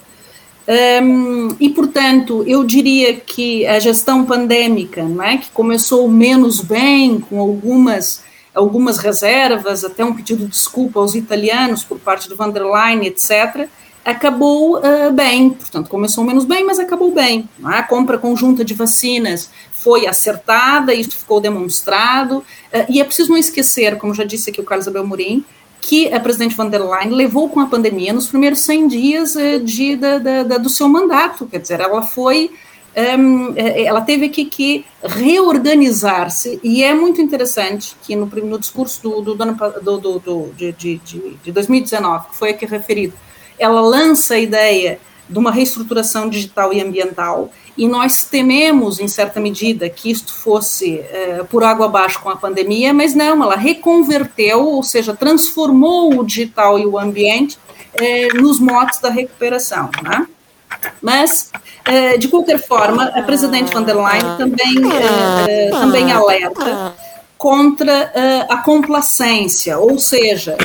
Um, 0.68 1.56
e, 1.62 1.70
portanto, 1.70 2.44
eu 2.46 2.64
diria 2.64 3.16
que 3.16 3.66
a 3.66 3.80
gestão 3.80 4.26
pandêmica, 4.26 5.02
não 5.04 5.24
é, 5.24 5.38
que 5.38 5.50
começou 5.52 6.10
menos 6.10 6.60
bem, 6.60 7.22
com 7.22 7.40
algumas, 7.40 8.24
algumas 8.54 8.98
reservas, 8.98 9.86
até 9.86 10.04
um 10.04 10.14
pedido 10.14 10.44
de 10.44 10.52
desculpa 10.52 11.00
aos 11.00 11.16
italianos 11.16 11.86
por 11.86 11.98
parte 12.00 12.28
do 12.28 12.36
van 12.36 12.50
der 12.50 12.66
Leyen, 12.66 13.06
etc., 13.06 13.70
acabou 14.04 14.78
uh, 14.78 15.12
bem. 15.12 15.50
Portanto, 15.50 15.90
começou 15.90 16.24
menos 16.24 16.46
bem, 16.46 16.66
mas 16.66 16.80
acabou 16.80 17.14
bem. 17.14 17.48
É? 17.62 17.78
A 17.78 17.84
compra 17.84 18.18
conjunta 18.18 18.64
de 18.64 18.74
vacinas 18.74 19.50
foi 19.72 20.08
acertada, 20.08 20.94
isso 20.94 21.18
ficou 21.18 21.40
demonstrado. 21.40 22.38
Uh, 22.38 22.86
e 22.90 23.00
é 23.00 23.04
preciso 23.06 23.30
não 23.30 23.38
esquecer, 23.38 23.98
como 23.98 24.14
já 24.14 24.26
disse 24.26 24.50
aqui 24.50 24.60
o 24.60 24.64
Carlos 24.66 24.88
Abel 24.88 25.06
Morim, 25.06 25.46
que 25.82 26.14
a 26.14 26.20
presidente 26.20 26.56
von 26.56 26.70
der 26.70 26.82
Leyen 26.82 27.12
levou 27.12 27.50
com 27.50 27.60
a 27.60 27.68
pandemia 27.68 28.14
nos 28.14 28.28
primeiros 28.28 28.60
100 28.60 28.88
dias 28.88 29.36
eh, 29.36 29.60
de, 29.60 29.96
da, 29.96 30.18
da, 30.18 30.44
da, 30.44 30.58
do 30.58 30.70
seu 30.70 30.88
mandato. 30.88 31.46
Quer 31.46 31.60
dizer, 31.60 31.80
ela 31.80 32.02
foi. 32.02 32.52
Um, 33.20 33.54
eh, 33.56 33.84
ela 33.84 34.02
teve 34.02 34.28
que, 34.30 34.46
que 34.46 34.84
reorganizar-se, 35.04 36.60
e 36.64 36.84
é 36.84 36.96
muito 36.96 37.22
interessante 37.22 37.96
que 38.02 38.16
no, 38.16 38.26
no 38.26 38.58
discurso 38.58 39.04
do, 39.04 39.22
do, 39.22 39.36
do, 39.36 39.98
do, 40.00 40.20
do 40.20 40.54
de, 40.58 40.72
de, 40.72 40.98
de 41.44 41.52
2019, 41.52 42.30
que 42.30 42.36
foi 42.36 42.50
aqui 42.50 42.66
referido, 42.66 43.14
ela 43.60 43.82
lança 43.82 44.34
a 44.34 44.40
ideia 44.40 45.00
de 45.30 45.38
uma 45.38 45.52
reestruturação 45.52 46.30
digital 46.30 46.74
e 46.74 46.82
ambiental, 46.82 47.52
e 47.78 47.88
nós 47.88 48.24
tememos, 48.24 49.00
em 49.00 49.08
certa 49.08 49.40
medida, 49.40 49.88
que 49.88 50.10
isto 50.10 50.34
fosse 50.34 51.00
é, 51.00 51.44
por 51.44 51.64
água 51.64 51.86
abaixo 51.86 52.20
com 52.22 52.30
a 52.30 52.36
pandemia, 52.36 52.92
mas 52.94 53.14
não, 53.14 53.44
ela 53.44 53.56
reconverteu, 53.56 54.66
ou 54.66 54.82
seja, 54.82 55.16
transformou 55.16 56.20
o 56.20 56.26
digital 56.26 56.80
e 56.80 56.86
o 56.88 56.98
ambiente 56.98 57.58
é, 57.94 58.30
nos 58.34 58.60
motos 58.60 59.00
da 59.00 59.10
recuperação. 59.10 59.92
Né? 60.02 60.28
Mas, 61.02 61.52
é, 61.86 62.18
de 62.18 62.28
qualquer 62.28 62.58
forma, 62.58 63.12
a 63.14 63.22
presidente 63.22 63.72
von 63.72 63.84
der 63.84 63.96
Leyen 63.96 64.38
também, 64.38 64.76
também 65.70 66.12
alerta 66.12 66.96
contra 67.38 68.12
a 68.50 68.58
complacência, 68.58 69.78
ou 69.78 70.00
seja, 70.00 70.58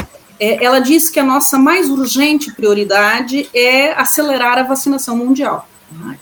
ela 0.42 0.80
diz 0.80 1.08
que 1.08 1.20
a 1.20 1.24
nossa 1.24 1.58
mais 1.58 1.88
urgente 1.88 2.52
prioridade 2.52 3.48
é 3.54 3.92
acelerar 3.92 4.58
a 4.58 4.62
vacinação 4.62 5.16
mundial. 5.16 5.68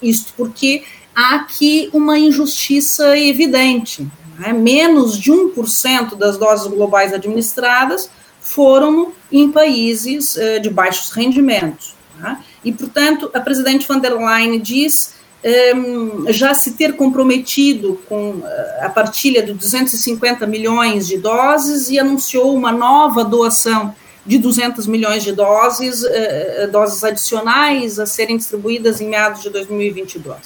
Isto 0.02 0.32
porque 0.36 0.82
há 1.14 1.36
aqui 1.36 1.88
uma 1.92 2.18
injustiça 2.18 3.16
evidente. 3.16 4.06
Né? 4.38 4.52
Menos 4.52 5.18
de 5.18 5.30
1% 5.30 6.16
das 6.16 6.36
doses 6.36 6.66
globais 6.66 7.12
administradas 7.12 8.10
foram 8.40 9.12
em 9.30 9.50
países 9.50 10.36
uh, 10.36 10.60
de 10.60 10.70
baixos 10.70 11.10
rendimentos. 11.12 11.94
Né? 12.18 12.38
E, 12.64 12.72
portanto, 12.72 13.30
a 13.32 13.40
presidente 13.40 13.86
van 13.86 13.98
der 13.98 14.14
Leyen 14.14 14.58
diz 14.58 15.14
ehm, 15.42 16.30
já 16.30 16.52
se 16.52 16.72
ter 16.72 16.94
comprometido 16.94 17.98
com 18.06 18.42
eh, 18.44 18.80
a 18.84 18.90
partilha 18.90 19.42
de 19.42 19.54
250 19.54 20.46
milhões 20.46 21.06
de 21.08 21.16
doses 21.16 21.88
e 21.88 21.98
anunciou 21.98 22.54
uma 22.54 22.70
nova 22.70 23.24
doação 23.24 23.94
de 24.24 24.38
200 24.38 24.86
milhões 24.86 25.22
de 25.22 25.32
doses, 25.32 26.04
eh, 26.04 26.56
eh, 26.58 26.66
doses 26.66 27.02
adicionais 27.02 27.98
a 27.98 28.06
serem 28.06 28.36
distribuídas 28.36 29.00
em 29.00 29.08
meados 29.08 29.42
de 29.42 29.50
2022. 29.50 30.38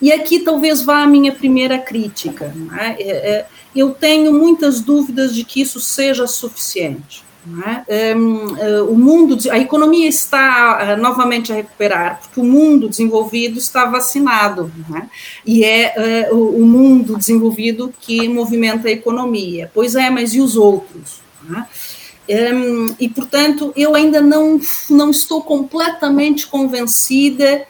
E 0.00 0.12
aqui 0.12 0.40
talvez 0.40 0.82
vá 0.82 1.02
a 1.02 1.06
minha 1.06 1.32
primeira 1.32 1.78
crítica. 1.78 2.54
Né? 2.54 3.44
Eu 3.76 3.90
tenho 3.90 4.32
muitas 4.32 4.80
dúvidas 4.80 5.34
de 5.34 5.44
que 5.44 5.60
isso 5.60 5.78
seja 5.78 6.26
suficiente. 6.26 7.22
É? 7.88 8.14
Um, 8.14 8.90
o 8.90 8.94
mundo, 8.94 9.36
a 9.50 9.58
economia 9.58 10.08
está 10.08 10.96
novamente 10.98 11.52
a 11.52 11.56
recuperar, 11.56 12.20
porque 12.20 12.40
o 12.40 12.44
mundo 12.44 12.88
desenvolvido 12.88 13.58
está 13.58 13.86
vacinado, 13.86 14.70
e 15.44 15.64
é 15.64 16.28
o, 16.30 16.64
mundo 16.66 17.16
desenvolvido 17.16 17.92
que 18.00 18.28
movimenta 18.28 18.88
a 18.88 18.90
economia. 18.90 19.70
Pois 19.72 19.94
é, 19.94 20.10
mas 20.10 20.34
e 20.34 20.40
os 20.40 20.56
outros? 20.56 21.20
Um, 22.30 22.94
e, 23.00 23.08
portanto, 23.08 23.72
eu 23.76 23.96
ainda 23.96 24.20
não, 24.20 24.60
não 24.88 25.10
estou 25.10 25.42
completamente 25.42 26.46
convencida 26.46 27.66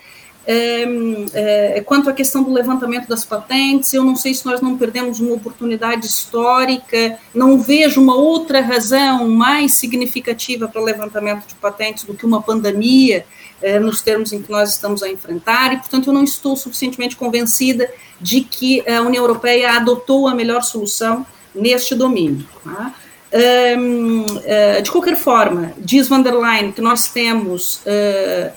um, 0.47 1.27
eh, 1.33 1.83
quanto 1.87 2.11
à 2.11 2.13
questão 2.13 2.43
do 2.43 2.53
levantamento 2.53 3.09
das 3.09 3.25
patentes. 3.25 3.95
Eu 3.95 4.05
não 4.05 4.17
sei 4.17 4.35
se 4.35 4.45
nós 4.45 4.61
não 4.61 4.77
perdemos 4.77 5.19
uma 5.19 5.35
oportunidade 5.35 6.07
histórica, 6.07 7.19
não 7.35 7.59
vejo 7.59 8.03
uma 8.03 8.15
outra 8.15 8.61
razão 8.61 9.29
mais 9.29 9.73
significativa 9.73 10.69
para 10.69 10.81
o 10.81 10.85
levantamento 10.85 11.47
de 11.47 11.55
patentes 11.55 12.05
do 12.05 12.13
que 12.13 12.27
uma 12.27 12.43
pandemia, 12.43 13.25
uh, 13.63 13.81
nos 13.81 14.03
termos 14.03 14.31
em 14.33 14.43
que 14.43 14.51
nós 14.51 14.71
estamos 14.71 15.03
a 15.03 15.09
enfrentar, 15.09 15.73
e, 15.73 15.77
portanto, 15.79 16.09
eu 16.09 16.13
não 16.13 16.25
estou 16.25 16.55
suficientemente 16.55 17.17
convencida 17.17 17.91
de 18.21 18.43
que 18.43 18.87
a 18.87 19.01
União 19.01 19.23
Europeia 19.23 19.73
adotou 19.73 20.29
a 20.29 20.35
melhor 20.35 20.63
solução 20.63 21.25
neste 21.55 21.95
domínio. 21.95 22.47
Tá? 22.63 22.95
Um, 23.33 24.23
uh, 24.23 24.43
eh, 24.45 24.83
de 24.83 24.91
qualquer 24.91 25.17
forma, 25.17 25.73
diz 25.79 26.09
van 26.09 26.21
der 26.21 26.35
Leyen 26.35 26.73
que 26.73 26.81
nós 26.81 27.07
temos 27.07 27.77
uh, 27.87 28.51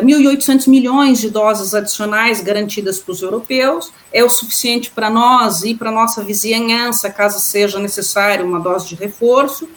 uh, 0.00 0.06
1.800 0.06 0.68
milhões 0.68 1.20
de 1.20 1.28
doses 1.28 1.74
adicionais 1.74 2.40
garantidas 2.40 2.98
para 2.98 3.12
os 3.12 3.20
europeus, 3.20 3.92
é 4.10 4.24
o 4.24 4.30
suficiente 4.30 4.90
para 4.90 5.10
nós 5.10 5.64
e 5.64 5.74
para 5.74 5.90
nossa 5.90 6.24
vizinhança, 6.24 7.10
caso 7.10 7.38
seja 7.38 7.78
necessário 7.78 8.46
uma 8.46 8.58
dose 8.58 8.88
de 8.88 8.94
reforço, 8.94 9.68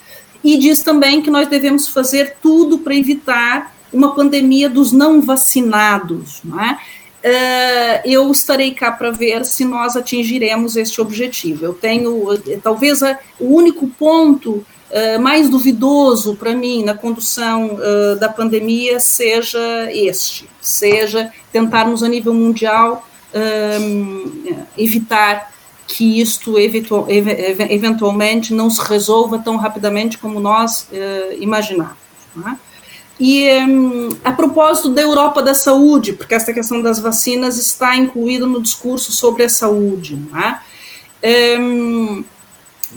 e 0.42 0.58
diz 0.58 0.82
também 0.82 1.22
que 1.22 1.30
nós 1.30 1.50
devemos 1.50 1.90
fazer 1.90 2.38
tudo 2.42 2.78
para 2.78 2.96
evitar 2.96 3.76
uma 3.92 4.16
pandemia 4.16 4.70
dos 4.70 4.94
não 4.94 5.22
vacinados, 5.22 6.40
não 6.46 6.62
é? 6.62 6.80
Uh, 7.22 8.00
eu 8.06 8.32
estarei 8.32 8.72
cá 8.72 8.92
para 8.92 9.12
ver 9.12 9.44
se 9.44 9.66
nós 9.66 9.98
atingiremos 9.98 10.78
este 10.78 11.02
objetivo. 11.02 11.66
Eu 11.66 11.74
tenho, 11.74 12.28
talvez, 12.64 13.04
a, 13.04 13.20
o 13.40 13.56
único 13.56 13.88
ponto 13.88 14.66
mais 15.22 15.48
duvidoso 15.48 16.36
para 16.36 16.56
mim 16.56 16.84
na 16.84 16.96
condução 16.96 17.78
da 18.20 18.28
pandemia 18.28 19.00
seja 19.00 19.60
este: 19.92 20.50
seja 20.60 21.32
tentarmos 21.52 22.02
a 22.02 22.10
nível 22.10 22.34
mundial 22.34 23.08
evitar 24.76 25.54
que 25.88 26.20
isto 26.20 26.58
eventual, 26.58 27.06
eventualmente 27.08 28.52
não 28.52 28.68
se 28.72 28.82
resolva 28.82 29.38
tão 29.38 29.58
rapidamente 29.58 30.18
como 30.18 30.40
nós 30.40 30.88
imaginávamos. 31.40 32.00
Não 32.36 32.50
é? 32.50 32.58
E 33.20 33.50
um, 33.66 34.10
a 34.24 34.32
propósito 34.32 34.90
da 34.90 35.02
Europa 35.02 35.42
da 35.42 35.54
saúde, 35.54 36.14
porque 36.14 36.34
essa 36.34 36.54
questão 36.54 36.82
das 36.82 37.00
vacinas 37.00 37.58
está 37.58 37.96
incluída 37.98 38.46
no 38.46 38.62
discurso 38.62 39.12
sobre 39.12 39.44
a 39.44 39.50
saúde. 39.50 40.18
É? 41.22 41.60
Um, 41.60 42.24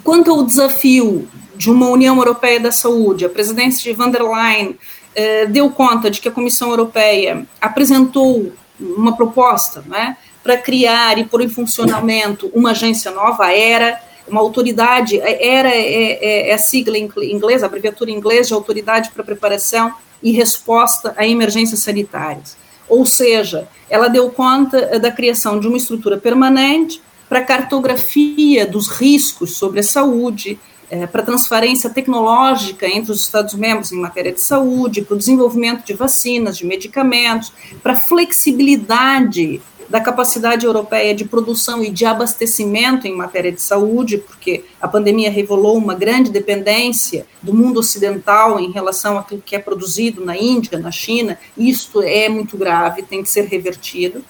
quanto 0.04 0.30
ao 0.30 0.44
desafio 0.44 1.28
de 1.56 1.70
uma 1.70 1.88
União 1.88 2.16
Europeia 2.16 2.60
da 2.60 2.70
Saúde, 2.70 3.24
a 3.24 3.28
presidência 3.28 3.82
de 3.82 3.96
van 3.96 4.10
der 4.10 4.22
Leyen 4.22 4.78
eh, 5.14 5.46
deu 5.46 5.70
conta 5.70 6.10
de 6.10 6.20
que 6.20 6.28
a 6.28 6.32
Comissão 6.32 6.70
Europeia 6.70 7.46
apresentou 7.60 8.52
uma 8.80 9.14
proposta 9.14 9.84
né, 9.86 10.16
para 10.42 10.56
criar 10.56 11.18
e 11.18 11.24
pôr 11.24 11.42
em 11.42 11.48
funcionamento 11.48 12.50
uma 12.54 12.70
agência 12.70 13.10
nova, 13.10 13.46
a 13.46 13.56
ERA, 13.56 14.00
uma 14.26 14.40
autoridade, 14.40 15.16
ERA 15.16 15.68
é, 15.68 16.48
é, 16.48 16.50
é 16.50 16.54
a 16.54 16.58
sigla 16.58 16.96
inglesa, 16.96 17.66
a 17.66 17.68
abreviatura 17.68 18.10
inglesa 18.10 18.48
de 18.48 18.54
Autoridade 18.54 19.10
para 19.10 19.22
Preparação 19.22 19.92
e 20.22 20.32
resposta 20.32 21.14
a 21.16 21.26
emergências 21.26 21.80
sanitárias. 21.80 22.56
Ou 22.88 23.06
seja, 23.06 23.68
ela 23.88 24.08
deu 24.08 24.30
conta 24.30 24.98
da 24.98 25.10
criação 25.10 25.58
de 25.58 25.66
uma 25.66 25.76
estrutura 25.76 26.18
permanente 26.18 27.00
para 27.28 27.40
cartografia 27.40 28.66
dos 28.66 28.88
riscos 28.88 29.56
sobre 29.56 29.80
a 29.80 29.82
saúde, 29.82 30.58
é, 30.90 31.06
para 31.06 31.22
transferência 31.22 31.88
tecnológica 31.88 32.86
entre 32.86 33.10
os 33.10 33.22
Estados-membros 33.22 33.90
em 33.92 33.98
matéria 33.98 34.30
de 34.30 34.42
saúde, 34.42 35.00
para 35.00 35.14
o 35.14 35.18
desenvolvimento 35.18 35.86
de 35.86 35.94
vacinas, 35.94 36.58
de 36.58 36.66
medicamentos, 36.66 37.50
para 37.82 37.96
flexibilidade 37.96 39.62
da 39.92 40.00
capacidade 40.00 40.64
europeia 40.64 41.14
de 41.14 41.26
produção 41.26 41.84
e 41.84 41.90
de 41.90 42.06
abastecimento 42.06 43.06
em 43.06 43.14
matéria 43.14 43.52
de 43.52 43.60
saúde, 43.60 44.16
porque 44.16 44.64
a 44.80 44.88
pandemia 44.88 45.30
revelou 45.30 45.76
uma 45.76 45.94
grande 45.94 46.30
dependência 46.30 47.26
do 47.42 47.52
mundo 47.52 47.78
ocidental 47.78 48.58
em 48.58 48.72
relação 48.72 49.18
àquilo 49.18 49.42
que 49.44 49.54
é 49.54 49.58
produzido 49.58 50.24
na 50.24 50.34
Índia, 50.34 50.78
na 50.78 50.90
China. 50.90 51.38
Isto 51.58 52.00
é 52.00 52.26
muito 52.30 52.56
grave, 52.56 53.02
tem 53.02 53.22
que 53.22 53.28
ser 53.28 53.44
revertido. 53.44 54.24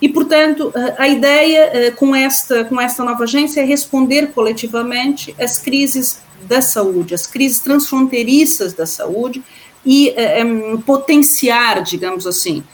E, 0.00 0.08
portanto, 0.08 0.72
a 0.96 1.06
ideia 1.06 1.92
com 1.92 2.16
esta, 2.16 2.64
com 2.64 2.80
esta 2.80 3.04
nova 3.04 3.24
agência 3.24 3.60
é 3.60 3.64
responder 3.64 4.28
coletivamente 4.28 5.34
às 5.38 5.58
crises 5.58 6.22
da 6.44 6.62
saúde, 6.62 7.14
às 7.14 7.26
crises 7.26 7.58
transfronteiriças 7.58 8.72
da 8.72 8.86
saúde 8.86 9.42
e 9.84 10.14
um, 10.42 10.80
potenciar, 10.80 11.82
digamos 11.82 12.26
assim, 12.26 12.64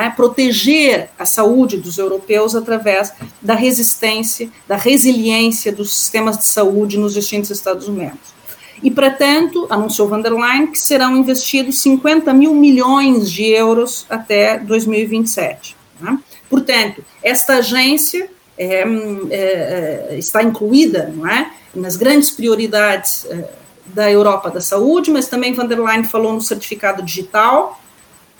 é? 0.00 0.10
proteger 0.10 1.10
a 1.18 1.24
saúde 1.24 1.76
dos 1.76 1.98
europeus 1.98 2.54
através 2.54 3.12
da 3.40 3.54
resistência, 3.54 4.50
da 4.66 4.76
resiliência 4.76 5.72
dos 5.72 5.94
sistemas 5.94 6.38
de 6.38 6.44
saúde 6.44 6.98
nos 6.98 7.14
distintos 7.14 7.50
Estados-membros. 7.50 8.36
E, 8.82 8.90
portanto, 8.90 9.66
anunciou 9.70 10.08
van 10.08 10.20
der 10.20 10.32
Leyen 10.32 10.68
que 10.68 10.78
serão 10.78 11.16
investidos 11.16 11.78
50 11.80 12.32
mil 12.32 12.54
milhões 12.54 13.30
de 13.30 13.44
euros 13.44 14.06
até 14.08 14.58
2027. 14.58 15.76
Né? 16.00 16.18
Portanto, 16.48 17.04
esta 17.22 17.54
agência 17.54 18.30
é, 18.56 18.84
é, 19.30 20.16
está 20.18 20.42
incluída 20.42 21.12
é, 21.30 21.46
nas 21.74 21.96
grandes 21.96 22.30
prioridades 22.30 23.26
é, 23.26 23.48
da 23.86 24.10
Europa 24.10 24.50
da 24.50 24.60
saúde, 24.60 25.10
mas 25.10 25.28
também 25.28 25.52
van 25.52 25.66
der 25.66 25.80
Leyen 25.80 26.04
falou 26.04 26.32
no 26.32 26.40
certificado 26.40 27.02
digital, 27.02 27.80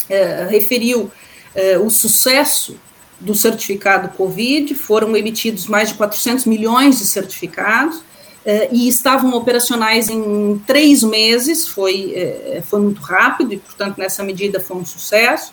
é, 0.08 0.46
referiu 0.48 1.10
é, 1.54 1.78
o 1.78 1.90
sucesso 1.90 2.76
do 3.20 3.34
certificado 3.34 4.10
Covid, 4.10 4.74
foram 4.74 5.16
emitidos 5.16 5.66
mais 5.66 5.88
de 5.88 5.94
400 5.94 6.44
milhões 6.44 6.98
de 6.98 7.04
certificados, 7.04 8.02
é, 8.46 8.68
e 8.72 8.88
estavam 8.88 9.34
operacionais 9.34 10.08
em 10.08 10.62
três 10.66 11.02
meses, 11.02 11.66
foi, 11.66 12.62
foi 12.62 12.80
muito 12.80 13.00
rápido, 13.02 13.52
e, 13.52 13.58
portanto, 13.58 13.98
nessa 13.98 14.22
medida 14.22 14.60
foi 14.60 14.76
um 14.76 14.86
sucesso. 14.86 15.52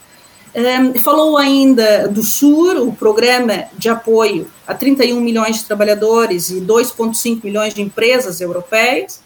Falou 1.03 1.37
ainda 1.37 2.07
do 2.07 2.23
SUR, 2.23 2.77
o 2.77 2.93
programa 2.93 3.65
de 3.77 3.89
apoio 3.89 4.49
a 4.65 4.73
31 4.73 5.19
milhões 5.19 5.57
de 5.57 5.65
trabalhadores 5.65 6.49
e 6.49 6.61
2,5 6.61 7.43
milhões 7.43 7.73
de 7.73 7.81
empresas 7.81 8.39
europeias, 8.39 9.21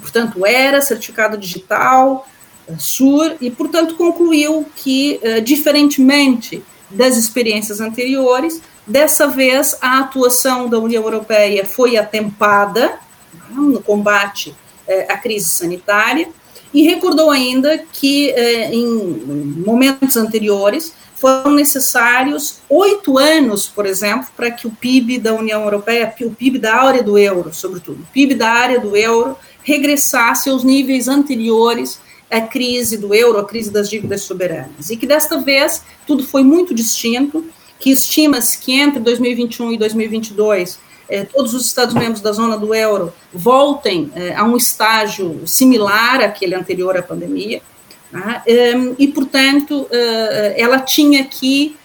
portanto, 0.00 0.44
era 0.44 0.80
certificado 0.80 1.38
digital, 1.38 2.26
SUR, 2.78 3.36
e, 3.40 3.50
portanto, 3.50 3.94
concluiu 3.94 4.66
que, 4.76 5.20
uh, 5.22 5.40
diferentemente 5.40 6.62
das 6.90 7.16
experiências 7.16 7.80
anteriores, 7.80 8.60
dessa 8.86 9.26
vez 9.26 9.76
a 9.80 10.00
atuação 10.00 10.68
da 10.68 10.78
União 10.78 11.02
Europeia 11.02 11.64
foi 11.64 11.96
atempada 11.96 12.98
né, 13.32 13.56
no 13.56 13.80
combate 13.80 14.50
uh, 14.50 15.12
à 15.12 15.16
crise 15.16 15.46
sanitária 15.46 16.28
e 16.74 16.82
recordou 16.82 17.30
ainda 17.30 17.78
que 17.92 18.30
eh, 18.30 18.74
em 18.74 18.84
momentos 19.64 20.16
anteriores 20.16 20.92
foram 21.14 21.52
necessários 21.52 22.58
oito 22.68 23.16
anos, 23.16 23.66
por 23.66 23.86
exemplo, 23.86 24.26
para 24.36 24.50
que 24.50 24.66
o 24.66 24.70
PIB 24.70 25.20
da 25.20 25.32
União 25.32 25.62
Europeia, 25.62 26.12
o 26.22 26.34
PIB 26.34 26.58
da 26.58 26.74
área 26.74 27.02
do 27.02 27.16
euro, 27.16 27.54
sobretudo, 27.54 28.02
o 28.02 28.12
PIB 28.12 28.34
da 28.34 28.50
área 28.50 28.80
do 28.80 28.96
euro 28.96 29.38
regressasse 29.62 30.50
aos 30.50 30.64
níveis 30.64 31.06
anteriores 31.06 32.00
à 32.36 32.40
crise 32.40 32.96
do 32.96 33.14
euro, 33.14 33.38
à 33.38 33.44
crise 33.44 33.70
das 33.70 33.88
dívidas 33.88 34.22
soberanas. 34.22 34.90
E 34.90 34.96
que 34.96 35.06
desta 35.06 35.40
vez 35.40 35.82
tudo 36.06 36.26
foi 36.26 36.42
muito 36.42 36.74
distinto, 36.74 37.44
que 37.78 37.90
estima-se 37.90 38.58
que 38.58 38.72
entre 38.72 38.98
2021 39.00 39.72
e 39.72 39.78
2022 39.78 40.78
eh, 41.08 41.24
todos 41.24 41.54
os 41.54 41.66
Estados-membros 41.66 42.20
da 42.20 42.32
zona 42.32 42.56
do 42.56 42.74
euro 42.74 43.12
voltem 43.32 44.10
eh, 44.14 44.34
a 44.34 44.42
um 44.42 44.56
estágio 44.56 45.42
similar 45.46 46.22
àquele 46.22 46.54
anterior 46.54 46.96
à 46.96 47.02
pandemia? 47.02 47.62
Ehm, 48.46 48.94
e, 48.98 49.08
portanto, 49.08 49.86
eh, 49.90 50.54
ela 50.56 50.78
tinha 50.80 51.22
aqui 51.22 51.76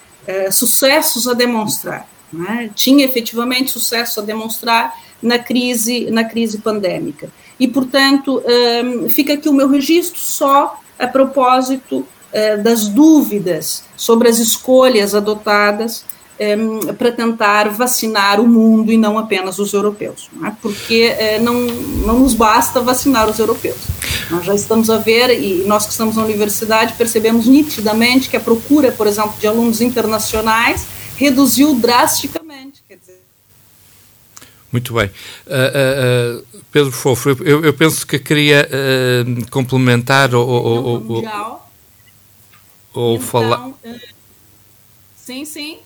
sucessos 0.51 1.27
a 1.27 1.33
demonstrar, 1.33 2.07
né? 2.31 2.69
tinha 2.75 3.03
efetivamente 3.03 3.71
sucesso 3.71 4.19
a 4.19 4.23
demonstrar 4.23 4.93
na 5.23 5.39
crise, 5.39 6.11
na 6.11 6.23
crise 6.23 6.59
pandêmica. 6.59 7.31
E, 7.59 7.67
portanto, 7.67 8.41
ehm, 8.45 9.09
fica 9.09 9.33
aqui 9.33 9.49
o 9.49 9.53
meu 9.53 9.67
registro 9.67 10.19
só 10.19 10.79
a 10.97 11.07
propósito 11.07 12.05
das 12.63 12.87
dúvidas 12.87 13.83
sobre 13.97 14.29
as 14.29 14.37
escolhas 14.37 15.15
adotadas 15.15 16.05
um, 16.39 16.93
para 16.93 17.11
tentar 17.11 17.69
vacinar 17.69 18.39
o 18.39 18.47
mundo 18.47 18.91
e 18.91 18.97
não 18.97 19.17
apenas 19.17 19.59
os 19.59 19.73
europeus, 19.73 20.29
não 20.33 20.47
é? 20.47 20.55
porque 20.61 21.11
uh, 21.11 21.43
não, 21.43 21.53
não 21.53 22.19
nos 22.19 22.33
basta 22.33 22.79
vacinar 22.79 23.29
os 23.29 23.39
europeus. 23.39 23.77
Nós 24.31 24.45
já 24.45 24.55
estamos 24.55 24.89
a 24.89 24.97
ver, 24.97 25.31
e 25.31 25.65
nós 25.65 25.85
que 25.85 25.91
estamos 25.91 26.15
na 26.15 26.23
universidade 26.23 26.93
percebemos 26.93 27.45
nitidamente 27.45 28.29
que 28.29 28.37
a 28.37 28.39
procura, 28.39 28.91
por 28.91 29.05
exemplo, 29.05 29.33
de 29.39 29.47
alunos 29.47 29.81
internacionais 29.81 30.85
reduziu 31.17 31.75
drasticamente. 31.75 32.38
Muito 34.71 34.93
bem. 34.93 35.09
Uh, 35.47 35.51
uh, 35.51 36.39
uh, 36.39 36.63
Pedro 36.71 36.91
Fofo, 36.91 37.29
eu, 37.43 37.63
eu, 37.65 37.73
penso 37.73 38.05
que 38.05 38.19
queria 38.19 38.69
complementar 39.49 40.35
ou, 40.35 40.47
ou, 40.47 40.83
ou, 40.85 41.23
ou 42.93 43.15
então, 43.15 43.25
falar. 43.25 43.69
sim, 45.15 45.43
sim. 45.45 45.79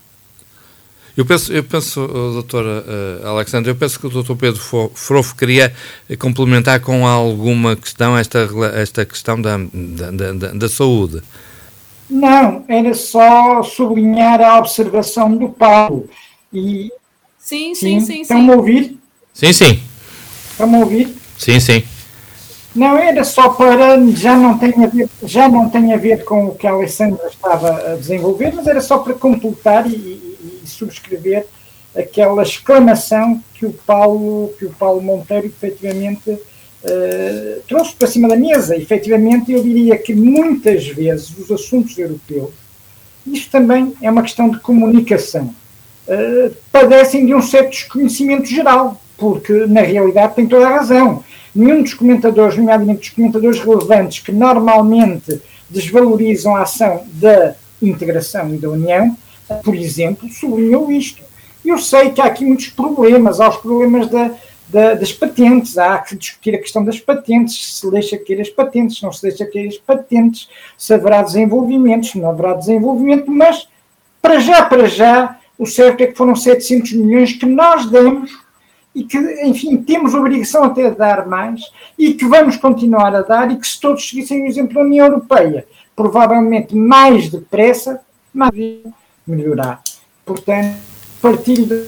Eu 1.15 1.25
penso, 1.25 1.53
eu 1.53 1.63
penso 1.63 2.07
doutora 2.07 2.83
uh, 3.23 3.27
Alexandre, 3.27 3.69
eu 3.69 3.75
penso 3.75 3.99
que 3.99 4.07
o 4.07 4.09
doutor 4.09 4.35
Pedro 4.35 4.59
Frofo 4.95 5.35
queria 5.35 5.73
complementar 6.17 6.79
com 6.81 7.07
alguma 7.07 7.75
questão 7.75 8.17
esta, 8.17 8.49
esta 8.73 9.05
questão 9.05 9.39
da, 9.39 9.57
da, 9.57 10.31
da, 10.31 10.47
da 10.53 10.69
saúde. 10.69 11.21
Não, 12.09 12.65
era 12.67 12.93
só 12.93 13.63
sublinhar 13.63 14.41
a 14.41 14.57
observação 14.57 15.37
do 15.37 15.49
Paulo. 15.49 16.09
E, 16.51 16.91
sim, 17.43 17.75
sim, 17.75 17.99
sim. 17.99 18.05
sim 18.05 18.21
Estão-me 18.21 18.51
a 18.51 18.55
ouvir? 18.55 18.97
Sim, 19.33 19.53
sim. 19.53 19.79
Estão-me 20.51 20.75
a 20.75 20.79
ouvir? 20.79 21.15
Sim, 21.37 21.59
sim. 21.59 21.83
Não, 22.75 22.97
era 22.97 23.23
só 23.23 23.49
para, 23.49 23.99
já 24.11 24.35
não 24.35 24.57
tem 24.57 24.73
a 24.83 24.87
ver, 24.87 25.09
já 25.23 25.47
não 25.47 25.69
tem 25.69 25.93
a 25.93 25.97
ver 25.97 26.23
com 26.23 26.47
o 26.47 26.55
que 26.55 26.65
a 26.65 26.71
Alessandra 26.71 27.27
estava 27.27 27.93
a 27.93 27.95
desenvolver, 27.95 28.51
mas 28.53 28.65
era 28.65 28.81
só 28.81 28.97
para 28.97 29.13
completar 29.13 29.87
e, 29.87 29.93
e 29.93 30.61
subscrever 30.65 31.45
aquela 31.95 32.41
exclamação 32.41 33.41
que 33.53 33.65
o 33.65 33.73
Paulo, 33.73 34.51
que 34.57 34.65
o 34.65 34.71
Paulo 34.71 35.01
Monteiro 35.01 35.45
efetivamente 35.45 36.31
uh, 36.31 37.61
trouxe 37.67 37.95
para 37.95 38.07
cima 38.07 38.27
da 38.27 38.35
mesa. 38.35 38.75
Efetivamente, 38.75 39.51
eu 39.51 39.61
diria 39.61 39.97
que 39.97 40.13
muitas 40.15 40.87
vezes 40.87 41.37
os 41.37 41.51
assuntos 41.51 41.97
europeus, 41.97 42.51
isto 43.27 43.51
também 43.51 43.93
é 44.01 44.09
uma 44.09 44.23
questão 44.23 44.49
de 44.49 44.59
comunicação, 44.59 45.53
uh, 46.07 46.55
padecem 46.71 47.25
de 47.25 47.33
um 47.33 47.41
certo 47.41 47.71
desconhecimento 47.71 48.45
geral, 48.45 48.99
porque 49.17 49.65
na 49.67 49.81
realidade 49.81 50.35
tem 50.35 50.47
toda 50.47 50.67
a 50.67 50.77
razão. 50.77 51.23
Nenhum 51.55 51.83
dos 51.83 51.93
comentadores, 51.93 52.57
nomeadamente 52.57 52.99
dos 52.99 53.09
comentadores 53.09 53.59
relevantes, 53.59 54.19
que 54.19 54.31
normalmente 54.31 55.41
desvalorizam 55.69 56.55
a 56.55 56.63
ação 56.63 57.03
da 57.13 57.55
integração 57.81 58.53
e 58.53 58.57
da 58.57 58.69
União, 58.69 59.15
por 59.63 59.75
exemplo, 59.75 60.27
sublinhou 60.29 60.91
isto. 60.91 61.21
Eu 61.65 61.77
sei 61.77 62.11
que 62.11 62.21
há 62.21 62.25
aqui 62.25 62.45
muitos 62.45 62.67
problemas, 62.67 63.39
há 63.39 63.49
os 63.49 63.57
problemas 63.57 64.09
da, 64.09 64.31
da, 64.67 64.93
das 64.95 65.13
patentes, 65.13 65.77
há 65.77 65.97
que 65.99 66.15
discutir 66.15 66.55
a 66.55 66.57
questão 66.57 66.83
das 66.83 66.99
patentes, 66.99 67.77
se 67.77 67.89
deixa 67.89 68.17
cair 68.17 68.41
as 68.41 68.49
patentes, 68.49 68.97
se 68.97 69.03
não 69.03 69.11
se 69.11 69.21
deixa 69.21 69.45
cair 69.45 69.67
as 69.67 69.77
patentes, 69.77 70.49
se 70.77 70.93
haverá 70.93 71.21
desenvolvimento, 71.21 72.07
se 72.07 72.19
não 72.19 72.29
haverá 72.29 72.53
desenvolvimento, 72.53 73.29
mas 73.29 73.67
para 74.21 74.39
já, 74.39 74.63
para 74.63 74.87
já, 74.87 75.37
o 75.57 75.65
certo 75.65 76.01
é 76.01 76.07
que 76.07 76.17
foram 76.17 76.35
700 76.35 76.93
milhões 76.93 77.33
que 77.33 77.45
nós 77.45 77.89
demos 77.89 78.31
e 78.95 79.03
que, 79.03 79.17
enfim, 79.43 79.77
temos 79.77 80.13
obrigação 80.13 80.63
até 80.63 80.89
de 80.89 80.97
dar 80.97 81.27
mais 81.27 81.61
e 81.97 82.13
que 82.13 82.25
vamos 82.25 82.57
continuar 82.57 83.15
a 83.15 83.21
dar 83.21 83.51
e 83.51 83.57
que 83.57 83.67
se 83.67 83.79
todos 83.79 84.07
seguissem 84.07 84.43
o 84.43 84.47
exemplo 84.47 84.75
da 84.75 84.81
União 84.81 85.07
Europeia, 85.07 85.65
provavelmente 85.95 86.75
mais 86.75 87.29
depressa, 87.29 88.01
mais 88.33 88.53
melhorar. 89.25 89.81
Portanto, 90.25 90.77
partilho 91.21 91.65
de 91.65 91.87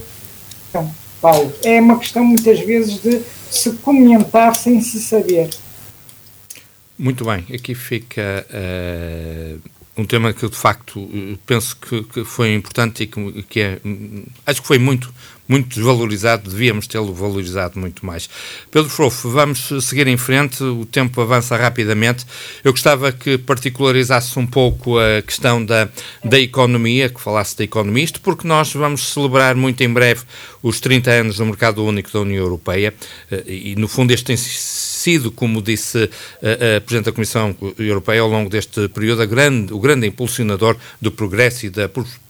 Paulo. 1.21 1.51
É 1.63 1.80
uma 1.80 1.97
questão 1.97 2.23
muitas 2.23 2.60
vezes 2.60 3.01
de 3.01 3.21
se 3.49 3.71
comentar 3.78 4.56
sem 4.56 4.82
se 4.82 4.99
saber. 4.99 5.49
Muito 6.97 7.25
bem, 7.25 7.45
aqui 7.54 7.75
fica 7.75 8.45
uh, 8.49 9.60
um 9.98 10.06
tema 10.06 10.34
que 10.34 10.48
de 10.50 10.56
facto 10.56 11.10
penso 11.46 11.78
que, 11.78 12.04
que 12.04 12.24
foi 12.26 12.54
importante 12.54 13.04
e 13.04 13.08
que, 13.08 13.44
que, 13.44 13.60
é 13.62 13.80
acho 14.46 14.62
que 14.62 14.68
foi 14.68 14.78
muito 14.78 15.14
muito 15.48 15.70
desvalorizado, 15.76 16.50
devíamos 16.50 16.88
tê-lo 16.88 17.14
valorizado 17.14 17.80
muito 17.80 18.06
mais. 18.06 18.30
Pedro 18.72 18.90
Frofo, 18.90 19.30
vamos 19.30 19.70
seguir 19.82 20.08
em 20.08 20.18
frente, 20.18 20.64
o 20.64 20.86
tempo 20.86 21.22
avança 21.22 21.56
rapidamente. 21.56 22.26
Eu 22.64 22.72
gostava 22.72 23.12
que 23.12 23.38
particularizasse 23.38 24.38
um 24.40 24.48
pouco 24.48 24.98
a 24.98 25.22
questão 25.22 25.64
da, 25.64 25.88
da 26.24 26.40
economia, 26.40 27.10
que 27.10 27.22
falasse 27.22 27.56
da 27.58 27.64
economia, 27.64 28.04
isto 28.04 28.22
porque 28.22 28.48
nós 28.48 28.74
vamos 28.74 29.14
celebrar 29.14 29.56
muito 29.56 29.82
em 29.84 29.92
breve 29.92 30.24
os 30.64 30.80
30 30.80 31.12
anos 31.12 31.38
do 31.38 31.46
mercado 31.46 31.84
único 31.86 32.12
da 32.12 32.22
União 32.22 32.44
Europeia 32.44 32.94
eh, 33.32 33.44
e, 33.46 33.76
no 33.76 33.88
fundo, 33.88 34.12
este 34.12 34.26
tem 34.26 34.38
sido, 35.06 35.32
como 35.32 35.62
disse 35.62 36.10
a, 36.41 36.78
a 36.78 36.82
Presidente 36.82 37.06
da 37.06 37.12
Comissão 37.12 37.56
Europeia 37.78 38.22
ao 38.22 38.30
longo 38.30 38.50
deste 38.50 38.89
período, 38.89 39.26
grande, 39.28 39.72
o 39.72 39.80
grande 39.80 40.08
impulsionador 40.08 40.76
do 41.00 41.12
progresso 41.12 41.65
e 41.65 41.70
da 41.70 41.88
prosperidade 41.88 42.25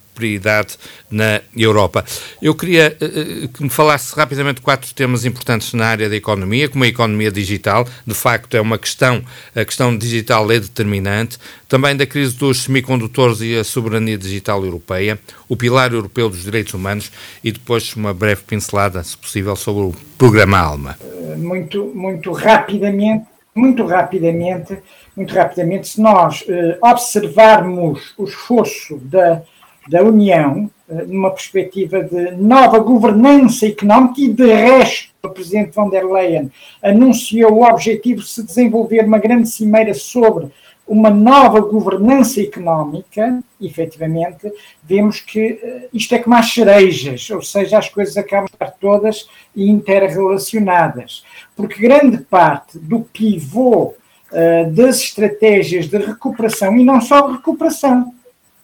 na 1.10 1.42
Europa. 1.56 2.04
Eu 2.42 2.56
queria 2.56 2.96
uh, 3.02 3.48
que 3.50 3.64
me 3.64 3.70
falasse 3.70 4.16
rapidamente 4.16 4.62
quatro 4.62 4.94
temas 4.94 5.26
importantes 5.26 5.74
na 5.74 5.86
área 5.88 6.10
da 6.10 6.16
economia, 6.16 6.70
como 6.70 6.84
a 6.84 6.88
economia 6.88 7.32
digital, 7.32 7.88
de 8.06 8.14
facto 8.14 8.56
é 8.56 8.62
uma 8.62 8.78
questão, 8.78 9.24
a 9.56 9.66
questão 9.66 9.96
digital 9.98 10.52
é 10.52 10.60
determinante, 10.60 11.38
também 11.68 11.96
da 11.96 12.06
crise 12.06 12.36
dos 12.36 12.64
semicondutores 12.64 13.42
e 13.42 13.56
a 13.56 13.64
soberania 13.64 14.18
digital 14.18 14.64
europeia, 14.64 15.20
o 15.50 15.56
pilar 15.56 15.92
europeu 15.94 16.30
dos 16.30 16.44
direitos 16.44 16.74
humanos 16.74 17.12
e 17.44 17.52
depois 17.52 17.94
uma 17.96 18.14
breve 18.14 18.42
pincelada, 18.44 19.04
se 19.04 19.18
possível, 19.18 19.56
sobre 19.56 19.84
o 19.84 19.94
programa 20.18 20.58
ALMA. 20.58 20.98
Muito, 21.38 21.92
muito 21.94 22.32
rapidamente, 22.32 23.26
muito 23.54 23.86
rapidamente, 23.86 24.78
muito 25.16 25.34
rapidamente, 25.34 25.88
se 25.88 26.02
nós 26.02 26.44
eh, 26.48 26.78
observarmos 26.82 28.14
o 28.18 28.26
esforço 28.26 28.98
da, 28.98 29.42
da 29.88 30.04
União 30.04 30.70
eh, 30.90 31.06
numa 31.06 31.32
perspectiva 31.32 32.04
de 32.04 32.32
nova 32.32 32.80
governança 32.80 33.68
económica 33.68 34.22
e 34.22 34.28
de 34.28 34.46
resto 34.46 35.14
o 35.24 35.30
Presidente 35.30 35.72
von 35.72 35.90
der 35.90 36.06
Leyen 36.06 36.52
anunciou 36.84 37.54
o 37.54 37.64
objetivo 37.64 38.22
de 38.22 38.28
se 38.28 38.44
desenvolver 38.44 39.04
uma 39.04 39.18
grande 39.18 39.50
cimeira 39.50 39.94
sobre 39.94 40.52
uma 40.88 41.10
nova 41.10 41.62
governança 41.62 42.40
económica, 42.40 43.44
efetivamente, 43.60 44.52
vemos 44.84 45.20
que 45.20 45.60
eh, 45.62 45.90
isto 45.92 46.14
é 46.14 46.20
como 46.20 46.36
as 46.36 46.54
cerejas, 46.54 47.28
ou 47.32 47.42
seja, 47.42 47.80
as 47.80 47.90
coisas 47.90 48.16
acabam 48.18 48.46
de 48.46 48.54
estar 48.54 48.72
todas 48.80 49.28
interrelacionadas, 49.56 51.24
porque 51.56 51.82
grande 51.82 52.20
parte 52.20 52.78
do 52.78 53.00
pivô 53.00 53.96
uh, 54.32 54.72
das 54.72 55.00
estratégias 55.00 55.88
de 55.88 55.98
recuperação, 55.98 56.78
e 56.78 56.84
não 56.84 57.02
só 57.02 57.32
recuperação, 57.32 58.14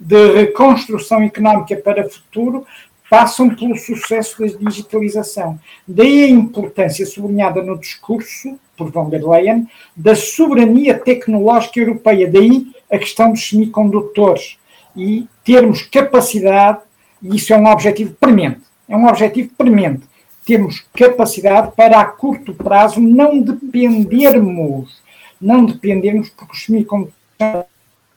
de 0.01 0.33
reconstrução 0.33 1.21
económica 1.21 1.75
para 1.75 2.05
o 2.05 2.09
futuro, 2.09 2.65
passam 3.07 3.53
pelo 3.53 3.77
sucesso 3.77 4.39
da 4.39 4.47
digitalização. 4.47 5.59
Daí 5.87 6.23
a 6.23 6.29
importância 6.29 7.05
sublinhada 7.05 7.61
no 7.61 7.77
discurso, 7.77 8.57
por 8.75 8.89
von 8.89 9.09
der 9.09 9.23
Leyen, 9.23 9.67
da 9.95 10.15
soberania 10.15 10.97
tecnológica 10.97 11.79
europeia. 11.79 12.27
Daí 12.29 12.71
a 12.91 12.97
questão 12.97 13.31
dos 13.31 13.47
semicondutores. 13.47 14.57
E 14.95 15.27
termos 15.43 15.83
capacidade, 15.83 16.79
e 17.21 17.35
isso 17.35 17.53
é 17.53 17.57
um 17.57 17.67
objetivo 17.67 18.13
premente, 18.19 18.61
é 18.89 18.97
um 18.97 19.07
objetivo 19.07 19.51
premente, 19.57 20.03
termos 20.45 20.83
capacidade 20.93 21.71
para 21.75 21.99
a 21.99 22.05
curto 22.05 22.53
prazo 22.53 22.99
não 22.99 23.39
dependermos, 23.39 25.01
não 25.39 25.65
dependermos, 25.65 26.29
porque 26.29 26.53
os 26.53 26.65
semicondutores 26.65 27.15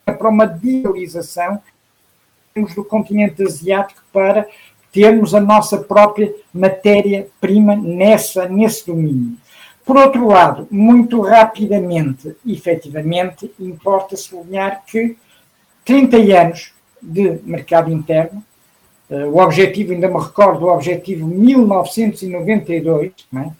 para 0.04 0.28
uma 0.28 0.46
digitalização 0.46 1.60
do 2.54 2.84
continente 2.84 3.42
asiático 3.42 4.00
para 4.12 4.46
termos 4.92 5.34
a 5.34 5.40
nossa 5.40 5.78
própria 5.78 6.32
matéria-prima 6.52 7.74
nessa, 7.74 8.48
nesse 8.48 8.86
domínio. 8.86 9.36
Por 9.84 9.96
outro 9.96 10.28
lado, 10.28 10.68
muito 10.70 11.20
rapidamente, 11.20 12.36
efetivamente, 12.46 13.52
importa 13.58 14.16
sublinhar 14.16 14.84
que 14.86 15.16
30 15.84 16.16
anos 16.16 16.72
de 17.02 17.40
mercado 17.42 17.90
interno, 17.90 18.40
uh, 19.10 19.26
o 19.26 19.42
objetivo, 19.42 19.92
ainda 19.92 20.06
me 20.06 20.20
recordo, 20.20 20.66
o 20.66 20.72
objetivo 20.72 21.26
1992, 21.26 23.10
é? 23.34 23.50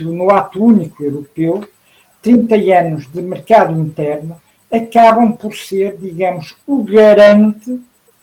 no 0.00 0.30
ato 0.30 0.64
único 0.64 1.04
europeu, 1.04 1.68
30 2.22 2.54
anos 2.54 3.06
de 3.12 3.20
mercado 3.20 3.78
interno 3.78 4.40
acabam 4.72 5.32
por 5.32 5.54
ser, 5.54 5.98
digamos, 5.98 6.56
o 6.66 6.82
garante, 6.82 7.78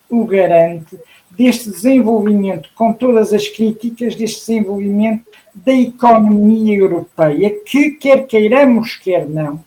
o 0.09 0.25
garante 0.25 0.97
deste 1.31 1.69
desenvolvimento, 1.69 2.69
com 2.75 2.93
todas 2.93 3.33
as 3.33 3.47
críticas, 3.47 4.15
deste 4.15 4.39
desenvolvimento 4.39 5.25
da 5.53 5.73
economia 5.73 6.77
europeia, 6.77 7.59
que 7.65 7.91
quer 7.91 8.25
queiramos, 8.25 8.95
quer 8.95 9.27
não, 9.27 9.63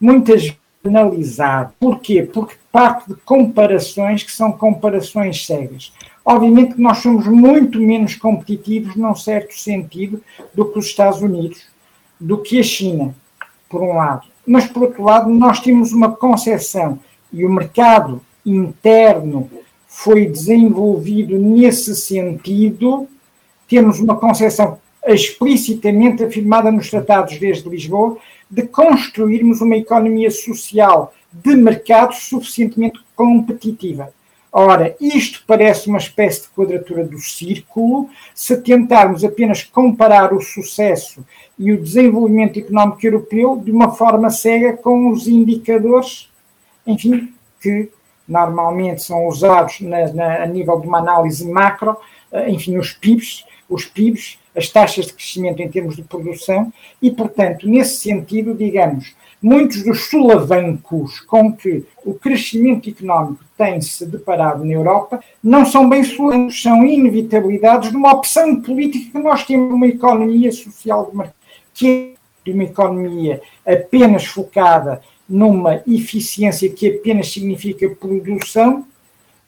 muitas 0.00 0.42
vezes 0.42 0.62
analisado. 0.84 1.72
Porquê? 1.78 2.22
Porque 2.22 2.56
parte 2.70 3.08
de 3.08 3.14
comparações 3.20 4.22
que 4.22 4.32
são 4.32 4.52
comparações 4.52 5.46
cegas. 5.46 5.92
Obviamente 6.24 6.74
que 6.74 6.80
nós 6.80 6.98
somos 6.98 7.26
muito 7.26 7.80
menos 7.80 8.14
competitivos, 8.14 8.96
num 8.96 9.14
certo 9.14 9.54
sentido, 9.54 10.22
do 10.54 10.64
que 10.66 10.78
os 10.78 10.86
Estados 10.86 11.20
Unidos, 11.20 11.66
do 12.18 12.38
que 12.38 12.58
a 12.58 12.62
China, 12.62 13.14
por 13.68 13.82
um 13.82 13.94
lado. 13.94 14.26
Mas, 14.46 14.66
por 14.66 14.84
outro 14.84 15.04
lado, 15.04 15.30
nós 15.30 15.60
temos 15.60 15.92
uma 15.92 16.10
concepção 16.10 16.98
e 17.32 17.44
o 17.44 17.50
mercado 17.50 18.20
interno 18.44 19.48
foi 19.94 20.26
desenvolvido 20.26 21.38
nesse 21.38 21.94
sentido, 21.94 23.06
temos 23.68 24.00
uma 24.00 24.16
concepção 24.16 24.78
explicitamente 25.06 26.24
afirmada 26.24 26.72
nos 26.72 26.88
tratados 26.88 27.38
desde 27.38 27.68
Lisboa 27.68 28.16
de 28.50 28.62
construirmos 28.62 29.60
uma 29.60 29.76
economia 29.76 30.30
social 30.30 31.12
de 31.30 31.54
mercado 31.54 32.14
suficientemente 32.14 33.00
competitiva. 33.14 34.12
Ora, 34.50 34.96
isto 34.98 35.44
parece 35.46 35.88
uma 35.88 35.98
espécie 35.98 36.42
de 36.42 36.48
quadratura 36.48 37.04
do 37.04 37.18
círculo 37.18 38.08
se 38.34 38.56
tentarmos 38.56 39.22
apenas 39.22 39.62
comparar 39.62 40.32
o 40.32 40.40
sucesso 40.40 41.24
e 41.58 41.70
o 41.70 41.80
desenvolvimento 41.80 42.58
económico 42.58 43.06
europeu 43.06 43.60
de 43.62 43.70
uma 43.70 43.92
forma 43.92 44.30
cega 44.30 44.72
com 44.72 45.10
os 45.10 45.28
indicadores, 45.28 46.30
enfim, 46.86 47.32
que 47.60 47.90
normalmente 48.26 49.02
são 49.02 49.26
usados 49.26 49.80
na, 49.80 50.12
na, 50.12 50.42
a 50.42 50.46
nível 50.46 50.80
de 50.80 50.86
uma 50.86 50.98
análise 50.98 51.48
macro, 51.48 51.96
eh, 52.32 52.50
enfim, 52.50 52.78
os 52.78 52.92
PIBs, 52.92 53.44
os 53.68 53.84
PIBs, 53.84 54.38
as 54.54 54.68
taxas 54.68 55.06
de 55.06 55.14
crescimento 55.14 55.60
em 55.60 55.68
termos 55.68 55.96
de 55.96 56.02
produção, 56.02 56.72
e, 57.00 57.10
portanto, 57.10 57.68
nesse 57.68 57.96
sentido, 57.96 58.54
digamos, 58.54 59.14
muitos 59.42 59.82
dos 59.82 60.08
solavancos 60.08 61.20
com 61.20 61.52
que 61.52 61.84
o 62.04 62.14
crescimento 62.14 62.88
económico 62.88 63.44
tem 63.56 63.80
se 63.80 64.06
deparado 64.06 64.64
na 64.64 64.72
Europa 64.72 65.20
não 65.42 65.66
são 65.66 65.88
bem 65.88 66.04
solavancos, 66.04 66.62
são 66.62 66.86
inevitabilidades 66.86 67.90
de 67.90 67.96
uma 67.96 68.12
opção 68.12 68.60
política 68.60 69.10
que 69.10 69.24
nós 69.24 69.44
temos 69.44 69.72
uma 69.72 69.86
economia 69.86 70.52
social 70.52 71.10
de 71.10 71.16
mercado, 71.16 71.36
que 71.74 71.88
é 71.88 72.22
de 72.44 72.52
uma 72.52 72.64
economia 72.64 73.40
apenas 73.66 74.24
focada 74.26 75.00
numa 75.32 75.82
eficiência 75.86 76.68
que 76.68 76.86
apenas 76.86 77.32
significa 77.32 77.88
produção, 77.88 78.86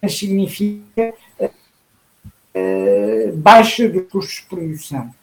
significa 0.09 1.13
uh, 1.39 3.37
baixa 3.37 3.87
dos 3.87 4.05
custos 4.11 4.37
de 4.37 4.47
produção. 4.47 5.15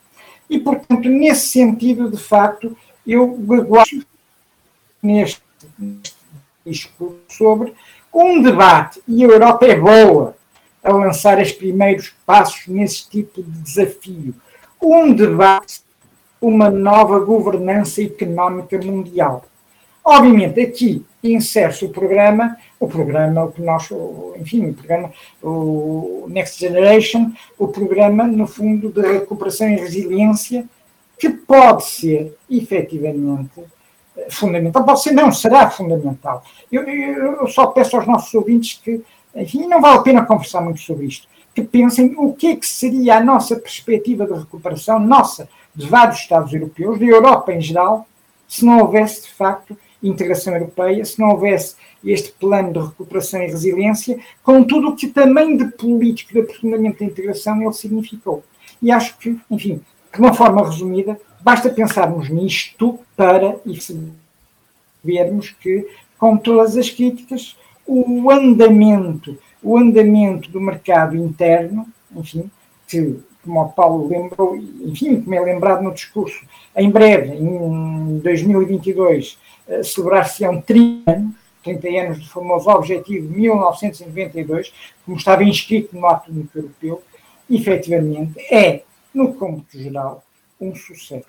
E, 0.47 0.59
portanto, 0.59 1.09
nesse 1.09 1.47
sentido, 1.47 2.11
de 2.11 2.17
facto, 2.17 2.77
eu 3.07 3.27
gosto 3.27 4.05
neste, 5.01 5.41
neste 5.79 6.15
discurso 6.63 7.17
sobre 7.27 7.73
um 8.13 8.43
debate, 8.43 9.01
e 9.07 9.23
a 9.23 9.27
Europa 9.27 9.65
é 9.65 9.75
boa 9.75 10.37
a 10.83 10.91
lançar 10.91 11.41
os 11.41 11.51
primeiros 11.51 12.13
passos 12.23 12.67
nesse 12.67 13.09
tipo 13.09 13.41
de 13.41 13.51
desafio, 13.61 14.35
um 14.79 15.11
debate, 15.11 15.81
uma 16.39 16.69
nova 16.69 17.19
governança 17.19 18.03
económica 18.03 18.77
mundial 18.79 19.45
Obviamente, 20.03 20.59
aqui 20.59 21.05
insere-se 21.23 21.85
o 21.85 21.89
programa, 21.89 22.57
o 22.79 22.87
programa, 22.87 23.45
o 23.45 23.51
que 23.51 23.61
nós, 23.61 23.89
enfim, 24.37 24.69
o 24.69 24.73
programa, 24.73 25.11
o 25.41 26.25
Next 26.29 26.59
Generation, 26.59 27.31
o 27.57 27.67
programa, 27.67 28.25
no 28.25 28.47
fundo, 28.47 28.89
de 28.89 29.01
recuperação 29.01 29.69
e 29.69 29.75
resiliência, 29.75 30.65
que 31.19 31.29
pode 31.29 31.85
ser, 31.85 32.35
efetivamente, 32.49 33.61
fundamental. 34.29 34.83
Pode 34.83 35.03
ser, 35.03 35.11
não, 35.11 35.31
será 35.31 35.69
fundamental. 35.69 36.43
Eu, 36.71 36.83
eu 36.83 37.47
só 37.47 37.67
peço 37.67 37.95
aos 37.95 38.07
nossos 38.07 38.33
ouvintes 38.33 38.81
que, 38.83 39.03
enfim, 39.35 39.67
não 39.67 39.79
vale 39.79 39.99
a 39.99 40.01
pena 40.01 40.25
conversar 40.25 40.61
muito 40.61 40.81
sobre 40.81 41.05
isto, 41.05 41.27
que 41.53 41.61
pensem 41.61 42.15
o 42.17 42.33
que 42.33 42.47
é 42.47 42.55
que 42.55 42.65
seria 42.65 43.17
a 43.17 43.23
nossa 43.23 43.55
perspectiva 43.55 44.25
de 44.25 44.33
recuperação, 44.33 44.99
nossa, 44.99 45.47
de 45.75 45.87
vários 45.87 46.19
Estados 46.19 46.53
europeus, 46.53 46.99
da 46.99 47.05
Europa 47.05 47.53
em 47.53 47.61
geral, 47.61 48.07
se 48.47 48.65
não 48.65 48.79
houvesse, 48.79 49.23
de 49.23 49.33
facto, 49.33 49.77
integração 50.03 50.53
europeia, 50.53 51.03
se 51.05 51.19
não 51.19 51.29
houvesse 51.29 51.75
este 52.03 52.31
plano 52.31 52.73
de 52.73 52.79
recuperação 52.79 53.41
e 53.41 53.47
resiliência, 53.47 54.19
com 54.43 54.63
tudo 54.63 54.89
o 54.89 54.95
que 54.95 55.07
também 55.07 55.55
de 55.55 55.65
político 55.65 56.33
de 56.33 56.39
aprofundamento 56.39 56.99
da 56.99 57.05
integração 57.05 57.61
ele 57.61 57.73
significou. 57.73 58.43
E 58.81 58.91
acho 58.91 59.17
que, 59.17 59.39
enfim, 59.49 59.81
de 60.13 60.19
uma 60.19 60.33
forma 60.33 60.65
resumida, 60.65 61.19
basta 61.41 61.69
pensarmos 61.69 62.29
nisto 62.29 62.99
para 63.15 63.57
vermos 65.03 65.49
que, 65.49 65.87
com 66.17 66.37
todas 66.37 66.77
as 66.77 66.89
críticas, 66.89 67.55
o 67.85 68.29
andamento, 68.31 69.37
o 69.61 69.77
andamento 69.77 70.49
do 70.49 70.61
mercado 70.61 71.15
interno, 71.15 71.85
enfim, 72.15 72.49
que, 72.87 73.19
como 73.43 73.61
o 73.61 73.69
Paulo 73.69 74.07
lembrou, 74.07 74.55
enfim, 74.55 75.21
como 75.21 75.35
é 75.35 75.39
lembrado 75.39 75.81
no 75.81 75.93
discurso, 75.93 76.45
em 76.75 76.89
breve, 76.89 77.35
em 77.35 78.19
2022, 78.19 79.37
eh, 79.37 79.50
celebrar-se-ão 79.83 80.61
30 80.61 81.11
anos, 81.11 81.35
30 81.63 81.87
anos 81.87 82.19
do 82.19 82.29
famoso 82.29 82.69
Objetivo 82.69 83.31
1992, 83.31 84.73
como 85.05 85.17
estava 85.17 85.43
inscrito 85.43 85.95
no 85.95 86.05
Ato 86.07 86.31
Único 86.31 86.57
Europeu, 86.57 87.03
efetivamente 87.49 88.39
é, 88.51 88.83
no 89.13 89.33
cômputo 89.33 89.77
geral, 89.77 90.23
um 90.59 90.73
sucesso. 90.75 91.25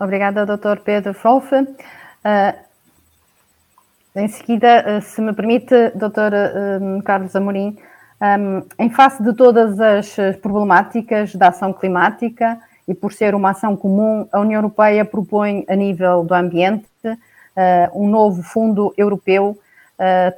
Obrigada, 0.00 0.46
Dr. 0.46 0.80
Pedro 0.84 1.12
Frolfe. 1.14 1.56
Uh, 1.56 2.58
em 4.14 4.28
seguida, 4.28 4.98
uh, 4.98 5.02
se 5.02 5.20
me 5.20 5.32
permite, 5.32 5.90
Dr. 5.90 7.02
Carlos 7.04 7.34
Amorim, 7.34 7.76
em 8.78 8.90
face 8.90 9.22
de 9.22 9.32
todas 9.32 9.78
as 9.78 10.16
problemáticas 10.42 11.36
da 11.36 11.48
ação 11.48 11.72
climática 11.72 12.58
e 12.86 12.94
por 12.94 13.12
ser 13.12 13.34
uma 13.34 13.50
ação 13.50 13.76
comum, 13.76 14.26
a 14.32 14.40
União 14.40 14.58
Europeia 14.58 15.04
propõe, 15.04 15.64
a 15.68 15.76
nível 15.76 16.24
do 16.24 16.34
ambiente, 16.34 16.87
um 17.94 18.08
novo 18.08 18.42
Fundo 18.42 18.92
Europeu 18.96 19.58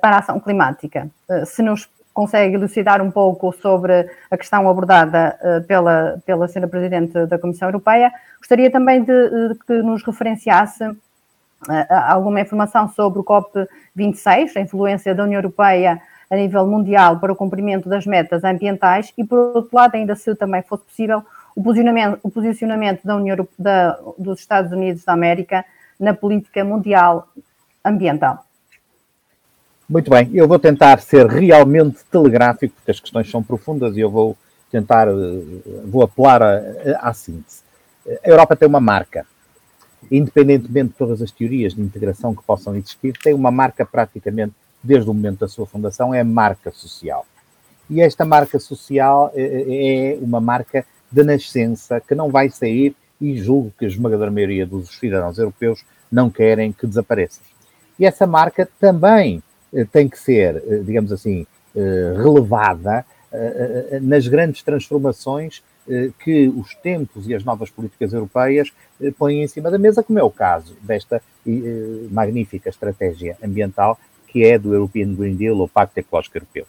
para 0.00 0.16
a 0.16 0.18
Ação 0.20 0.40
Climática. 0.40 1.08
se 1.44 1.62
nos 1.62 1.88
consegue 2.12 2.54
elucidar 2.54 3.00
um 3.00 3.10
pouco 3.10 3.52
sobre 3.52 4.10
a 4.30 4.36
questão 4.36 4.68
abordada 4.68 5.38
uh, 5.40 5.66
pela, 5.66 6.20
pela 6.26 6.46
Sra. 6.46 6.68
Presidente 6.68 7.26
da 7.26 7.38
Comissão 7.38 7.68
Europeia. 7.68 8.12
Gostaria 8.38 8.70
também 8.70 9.02
de, 9.02 9.48
de 9.48 9.54
que 9.66 9.82
nos 9.82 10.02
referenciasse 10.02 10.84
uh, 10.86 10.96
alguma 12.08 12.40
informação 12.40 12.88
sobre 12.88 13.20
o 13.20 13.24
COP26, 13.24 14.56
a 14.56 14.60
influência 14.60 15.14
da 15.14 15.24
União 15.24 15.38
Europeia 15.38 16.00
a 16.30 16.36
nível 16.36 16.66
mundial 16.66 17.18
para 17.18 17.32
o 17.32 17.36
cumprimento 17.36 17.88
das 17.88 18.06
metas 18.06 18.44
ambientais 18.44 19.12
e, 19.18 19.24
por 19.24 19.56
outro 19.56 19.70
lado, 19.72 19.96
ainda 19.96 20.14
se 20.14 20.32
também 20.36 20.62
fosse 20.62 20.84
possível, 20.84 21.24
o 21.56 21.62
posicionamento, 21.62 22.20
o 22.22 22.30
posicionamento 22.30 23.04
da 23.04 23.16
União, 23.16 23.48
da, 23.58 23.98
dos 24.16 24.38
Estados 24.38 24.70
Unidos 24.70 25.04
da 25.04 25.12
América 25.12 25.64
na 26.00 26.14
política 26.14 26.64
mundial 26.64 27.28
ambiental. 27.84 28.44
Muito 29.88 30.08
bem, 30.08 30.30
eu 30.32 30.48
vou 30.48 30.58
tentar 30.58 31.00
ser 31.00 31.26
realmente 31.26 31.98
telegráfico, 32.10 32.74
porque 32.76 32.90
as 32.90 33.00
questões 33.00 33.30
são 33.30 33.42
profundas 33.42 33.96
e 33.96 34.00
eu 34.00 34.10
vou 34.10 34.36
tentar, 34.70 35.08
eh, 35.08 35.12
vou 35.84 36.02
apelar 36.02 36.40
à 37.00 37.12
síntese. 37.12 37.62
A 38.24 38.28
Europa 38.28 38.56
tem 38.56 38.68
uma 38.68 38.80
marca, 38.80 39.26
independentemente 40.10 40.88
de 40.88 40.94
todas 40.94 41.20
as 41.20 41.30
teorias 41.30 41.74
de 41.74 41.82
integração 41.82 42.34
que 42.34 42.42
possam 42.42 42.74
existir, 42.76 43.12
tem 43.22 43.34
uma 43.34 43.50
marca 43.50 43.84
praticamente 43.84 44.54
desde 44.82 45.10
o 45.10 45.14
momento 45.14 45.40
da 45.40 45.48
sua 45.48 45.66
fundação, 45.66 46.14
é 46.14 46.24
marca 46.24 46.70
social. 46.70 47.26
E 47.88 48.00
esta 48.00 48.24
marca 48.24 48.58
social 48.58 49.32
eh, 49.34 49.42
eh, 49.42 50.14
é 50.14 50.18
uma 50.22 50.40
marca 50.40 50.86
de 51.10 51.24
nascença 51.24 52.00
que 52.00 52.14
não 52.14 52.30
vai 52.30 52.48
sair 52.48 52.94
e 53.20 53.36
julgo 53.36 53.72
que 53.78 53.84
a 53.84 53.88
esmagadora 53.88 54.30
maioria 54.30 54.66
dos 54.66 54.98
cidadãos 54.98 55.38
europeus 55.38 55.84
não 56.10 56.30
querem 56.30 56.72
que 56.72 56.86
desapareça. 56.86 57.40
E 57.98 58.06
essa 58.06 58.26
marca 58.26 58.68
também 58.80 59.42
eh, 59.72 59.84
tem 59.84 60.08
que 60.08 60.18
ser, 60.18 60.56
eh, 60.56 60.78
digamos 60.78 61.12
assim, 61.12 61.46
eh, 61.76 62.14
relevada 62.16 63.04
nas 64.02 64.26
grandes 64.26 64.60
transformações 64.64 65.62
que 66.18 66.48
os 66.48 66.74
tempos 66.74 67.28
e 67.28 67.34
as 67.34 67.44
novas 67.44 67.70
políticas 67.70 68.12
europeias 68.12 68.72
põem 69.16 69.44
em 69.44 69.46
cima 69.46 69.70
da 69.70 69.78
mesa, 69.78 70.02
como 70.02 70.18
é 70.18 70.22
o 70.24 70.32
caso 70.32 70.76
desta 70.82 71.22
magnífica 72.10 72.68
estratégia 72.68 73.36
ambiental 73.40 73.96
que 74.26 74.44
é 74.44 74.58
do 74.58 74.74
European 74.74 75.14
Green 75.14 75.36
Deal 75.36 75.56
ou 75.58 75.68
Pacto 75.68 76.00
Ecológico 76.00 76.38
Europeu. 76.38 76.66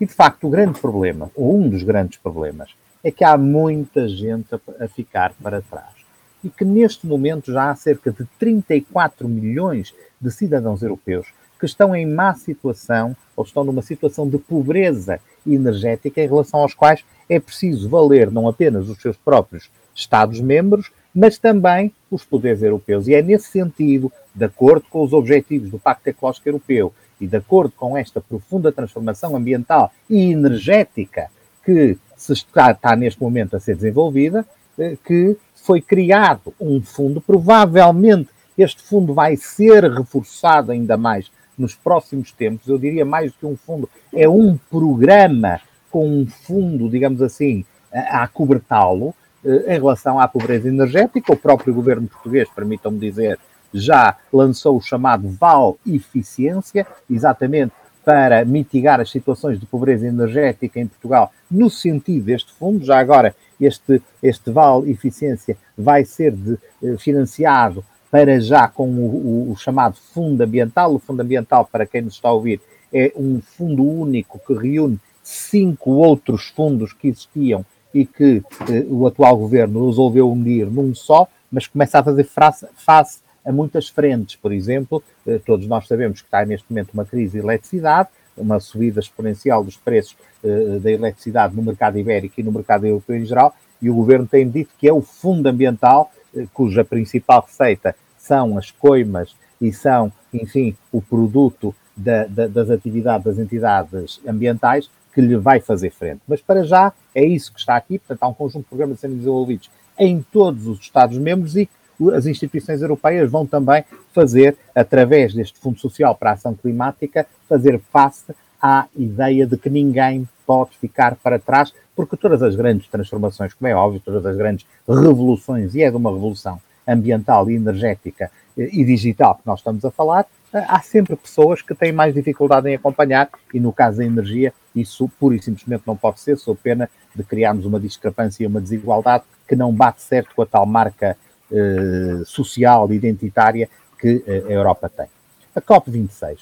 E, 0.00 0.06
de 0.06 0.14
facto, 0.14 0.46
o 0.46 0.50
grande 0.50 0.80
problema, 0.80 1.30
ou 1.34 1.58
um 1.58 1.68
dos 1.68 1.82
grandes 1.82 2.18
problemas, 2.18 2.70
é 3.02 3.10
que 3.10 3.24
há 3.24 3.36
muita 3.36 4.08
gente 4.08 4.54
a, 4.54 4.88
ficar 4.88 5.32
para 5.42 5.62
trás. 5.62 5.94
E 6.42 6.48
que 6.48 6.64
neste 6.64 7.06
momento 7.06 7.52
já 7.52 7.70
há 7.70 7.74
cerca 7.74 8.12
de 8.12 8.24
34 8.38 9.28
milhões 9.28 9.94
de 10.20 10.30
cidadãos 10.30 10.82
europeus 10.82 11.32
que 11.58 11.66
estão 11.66 11.94
em 11.94 12.06
má 12.06 12.34
situação 12.34 13.16
ou 13.36 13.44
estão 13.44 13.64
numa 13.64 13.82
situação 13.82 14.28
de 14.28 14.38
pobreza 14.38 15.20
energética 15.44 16.22
em 16.22 16.28
relação 16.28 16.60
aos 16.60 16.74
quais 16.74 17.04
é 17.28 17.40
preciso 17.40 17.88
valer 17.88 18.30
não 18.30 18.48
apenas 18.48 18.88
os 18.88 19.00
seus 19.00 19.16
próprios 19.16 19.68
Estados-membros, 19.94 20.92
mas 21.12 21.38
também 21.38 21.92
os 22.08 22.24
poderes 22.24 22.62
europeus. 22.62 23.08
E 23.08 23.14
é 23.14 23.20
nesse 23.20 23.48
sentido, 23.48 24.12
de 24.32 24.44
acordo 24.44 24.86
com 24.88 25.02
os 25.02 25.12
objetivos 25.12 25.70
do 25.70 25.78
Pacto 25.78 26.08
Ecológico 26.08 26.48
Europeu 26.48 26.94
e 27.20 27.26
de 27.26 27.36
acordo 27.36 27.72
com 27.76 27.96
esta 27.96 28.20
profunda 28.20 28.70
transformação 28.70 29.34
ambiental 29.34 29.90
e 30.08 30.30
energética 30.30 31.28
que 31.64 31.98
se 32.18 32.32
está, 32.32 32.72
está 32.72 32.94
neste 32.94 33.22
momento 33.22 33.56
a 33.56 33.60
ser 33.60 33.76
desenvolvida, 33.76 34.44
eh, 34.78 34.96
que 35.04 35.36
foi 35.54 35.80
criado 35.80 36.52
um 36.60 36.82
fundo. 36.82 37.20
Provavelmente 37.20 38.28
este 38.58 38.82
fundo 38.82 39.14
vai 39.14 39.36
ser 39.36 39.84
reforçado 39.84 40.72
ainda 40.72 40.96
mais 40.96 41.30
nos 41.56 41.74
próximos 41.74 42.32
tempos, 42.32 42.68
eu 42.68 42.78
diria 42.78 43.04
mais 43.04 43.32
do 43.32 43.38
que 43.38 43.46
um 43.46 43.56
fundo, 43.56 43.88
é 44.14 44.28
um 44.28 44.56
programa 44.70 45.60
com 45.90 46.08
um 46.08 46.26
fundo, 46.26 46.88
digamos 46.88 47.22
assim, 47.22 47.64
a, 47.92 48.26
cobertá-lo 48.28 49.14
eh, 49.44 49.74
em 49.74 49.78
relação 49.78 50.20
à 50.20 50.28
pobreza 50.28 50.68
energética. 50.68 51.32
O 51.32 51.36
próprio 51.36 51.74
governo 51.74 52.06
português, 52.06 52.48
permitam-me 52.54 52.98
dizer, 52.98 53.38
já 53.72 54.16
lançou 54.32 54.76
o 54.76 54.80
chamado 54.80 55.28
VAL 55.28 55.78
Eficiência, 55.86 56.86
exatamente 57.10 57.72
para 58.08 58.42
mitigar 58.42 59.02
as 59.02 59.10
situações 59.10 59.60
de 59.60 59.66
pobreza 59.66 60.06
energética 60.06 60.80
em 60.80 60.86
Portugal, 60.86 61.30
no 61.50 61.68
sentido 61.68 62.24
deste 62.24 62.50
fundo. 62.54 62.82
Já 62.82 62.98
agora, 62.98 63.36
este, 63.60 64.00
este 64.22 64.50
VAL 64.50 64.86
Eficiência 64.86 65.58
vai 65.76 66.06
ser 66.06 66.32
de, 66.32 66.56
eh, 66.82 66.96
financiado 66.96 67.84
para 68.10 68.40
já 68.40 68.66
com 68.66 68.88
o, 68.88 69.50
o, 69.50 69.52
o, 69.52 69.56
chamado 69.58 69.98
Fundo 70.14 70.40
Ambiental. 70.40 70.94
O 70.94 70.98
Fundo 70.98 71.20
Ambiental, 71.20 71.68
para 71.70 71.84
quem 71.84 72.00
nos 72.00 72.14
está 72.14 72.30
a 72.30 72.32
ouvir, 72.32 72.62
é 72.90 73.12
um 73.14 73.42
fundo 73.42 73.84
único 73.84 74.38
que 74.38 74.54
reúne 74.54 74.98
cinco 75.22 75.90
outros 75.90 76.48
fundos 76.56 76.94
que 76.94 77.08
existiam 77.08 77.62
e 77.92 78.06
que 78.06 78.42
eh, 78.70 78.86
o 78.88 79.06
atual 79.06 79.36
governo 79.36 79.84
resolveu 79.86 80.32
unir 80.32 80.64
num 80.64 80.94
só, 80.94 81.28
mas 81.52 81.66
começa 81.66 81.98
a 81.98 82.02
fazer 82.02 82.24
face, 82.24 82.66
face 82.74 83.18
a 83.44 83.52
muitas 83.52 83.88
frentes. 83.88 84.36
Por 84.36 84.52
exemplo, 84.52 85.02
eh, 85.26 85.40
todos 85.44 85.66
nós 85.66 85.86
sabemos 85.86 86.20
que 86.20 86.26
está 86.26 86.44
neste 86.44 86.66
momento 86.70 86.90
uma 86.92 87.04
crise 87.04 87.32
de 87.32 87.38
eletricidade, 87.38 88.08
uma 88.36 88.60
subida 88.60 89.00
exponencial 89.00 89.64
dos 89.64 89.76
preços 89.76 90.16
eh, 90.44 90.78
da 90.80 90.90
eletricidade 90.90 91.54
no 91.56 91.62
mercado 91.62 91.98
ibérico 91.98 92.40
e 92.40 92.42
no 92.42 92.52
mercado 92.52 92.86
europeu 92.86 93.16
em 93.16 93.24
geral, 93.24 93.54
e 93.80 93.88
o 93.88 93.94
governo 93.94 94.26
tem 94.26 94.48
dito 94.48 94.70
que 94.78 94.88
é 94.88 94.92
o 94.92 95.00
Fundo 95.00 95.46
Ambiental 95.46 96.10
cuja 96.52 96.84
principal 96.84 97.44
receita 97.46 97.94
são 98.16 98.58
as 98.58 98.70
coimas 98.70 99.34
e 99.60 99.72
são, 99.72 100.12
enfim, 100.32 100.76
o 100.92 101.00
produto 101.00 101.74
da, 101.96 102.24
da, 102.26 102.46
das 102.46 102.70
atividades 102.70 103.24
das 103.24 103.38
entidades 103.38 104.20
ambientais 104.26 104.90
que 105.12 105.20
lhe 105.20 105.36
vai 105.36 105.60
fazer 105.60 105.90
frente. 105.90 106.20
Mas 106.28 106.40
para 106.40 106.62
já 106.62 106.92
é 107.14 107.24
isso 107.24 107.52
que 107.52 107.58
está 107.58 107.76
aqui, 107.76 107.98
portanto 107.98 108.22
há 108.22 108.28
um 108.28 108.34
conjunto 108.34 108.64
de 108.64 108.68
programas 108.68 109.00
sendo 109.00 109.16
desenvolvidos 109.16 109.70
em 109.98 110.22
todos 110.22 110.66
os 110.66 110.78
Estados-membros 110.78 111.56
e 111.56 111.68
as 112.14 112.26
instituições 112.26 112.80
europeias 112.80 113.30
vão 113.30 113.46
também 113.46 113.84
fazer, 114.12 114.56
através 114.74 115.34
deste 115.34 115.58
Fundo 115.58 115.78
Social 115.78 116.14
para 116.14 116.30
a 116.30 116.32
Ação 116.34 116.54
Climática, 116.54 117.26
fazer 117.48 117.80
face 117.92 118.32
à 118.60 118.86
ideia 118.96 119.46
de 119.46 119.56
que 119.56 119.70
ninguém 119.70 120.28
pode 120.46 120.76
ficar 120.78 121.16
para 121.16 121.38
trás, 121.38 121.72
porque 121.94 122.16
todas 122.16 122.42
as 122.42 122.56
grandes 122.56 122.88
transformações, 122.88 123.54
como 123.54 123.68
é 123.68 123.74
óbvio, 123.74 124.00
todas 124.00 124.24
as 124.24 124.36
grandes 124.36 124.66
revoluções, 124.88 125.74
e 125.74 125.82
é 125.82 125.90
de 125.90 125.96
uma 125.96 126.10
revolução 126.10 126.60
ambiental 126.86 127.50
e 127.50 127.54
energética 127.54 128.30
eh, 128.56 128.70
e 128.72 128.84
digital 128.84 129.34
que 129.34 129.46
nós 129.46 129.60
estamos 129.60 129.84
a 129.84 129.90
falar, 129.90 130.26
eh, 130.52 130.64
há 130.66 130.80
sempre 130.80 131.16
pessoas 131.16 131.60
que 131.60 131.74
têm 131.74 131.92
mais 131.92 132.14
dificuldade 132.14 132.68
em 132.68 132.74
acompanhar, 132.74 133.28
e 133.52 133.60
no 133.60 133.72
caso 133.72 133.98
da 133.98 134.04
energia, 134.04 134.54
isso 134.74 135.08
pura 135.20 135.36
e 135.36 135.42
simplesmente 135.42 135.82
não 135.86 135.96
pode 135.96 136.20
ser, 136.20 136.38
sou 136.38 136.56
pena 136.56 136.88
de 137.14 137.22
criarmos 137.22 137.66
uma 137.66 137.78
discrepância 137.78 138.42
e 138.42 138.46
uma 138.46 138.60
desigualdade 138.60 139.24
que 139.46 139.54
não 139.54 139.72
bate 139.72 140.02
certo 140.02 140.34
com 140.34 140.42
a 140.42 140.46
tal 140.46 140.64
marca 140.64 141.16
eh, 141.52 142.22
social, 142.24 142.92
identitária 142.92 143.68
que 143.98 144.22
a 144.26 144.52
Europa 144.52 144.88
tem. 144.88 145.06
A 145.54 145.60
COP26 145.60 146.38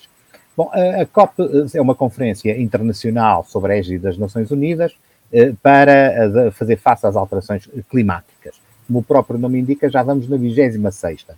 Bom, 0.57 0.71
a 0.73 1.05
COP 1.05 1.35
é 1.75 1.81
uma 1.83 1.95
conferência 1.95 2.59
internacional 2.59 3.45
sobre 3.45 3.75
a 3.75 3.77
égide 3.77 3.99
das 3.99 4.17
Nações 4.17 4.51
Unidas 4.51 4.97
eh, 5.31 5.53
para 5.63 5.93
eh, 5.93 6.51
fazer 6.51 6.79
face 6.79 7.07
às 7.07 7.15
alterações 7.15 7.69
climáticas. 7.91 8.59
Como 8.87 9.01
o 9.01 9.03
próprio 9.03 9.39
nome 9.39 9.59
indica, 9.59 9.91
já 9.91 10.03
vamos 10.03 10.27
na 10.29 10.39
26 10.39 10.77
ª 10.79 11.37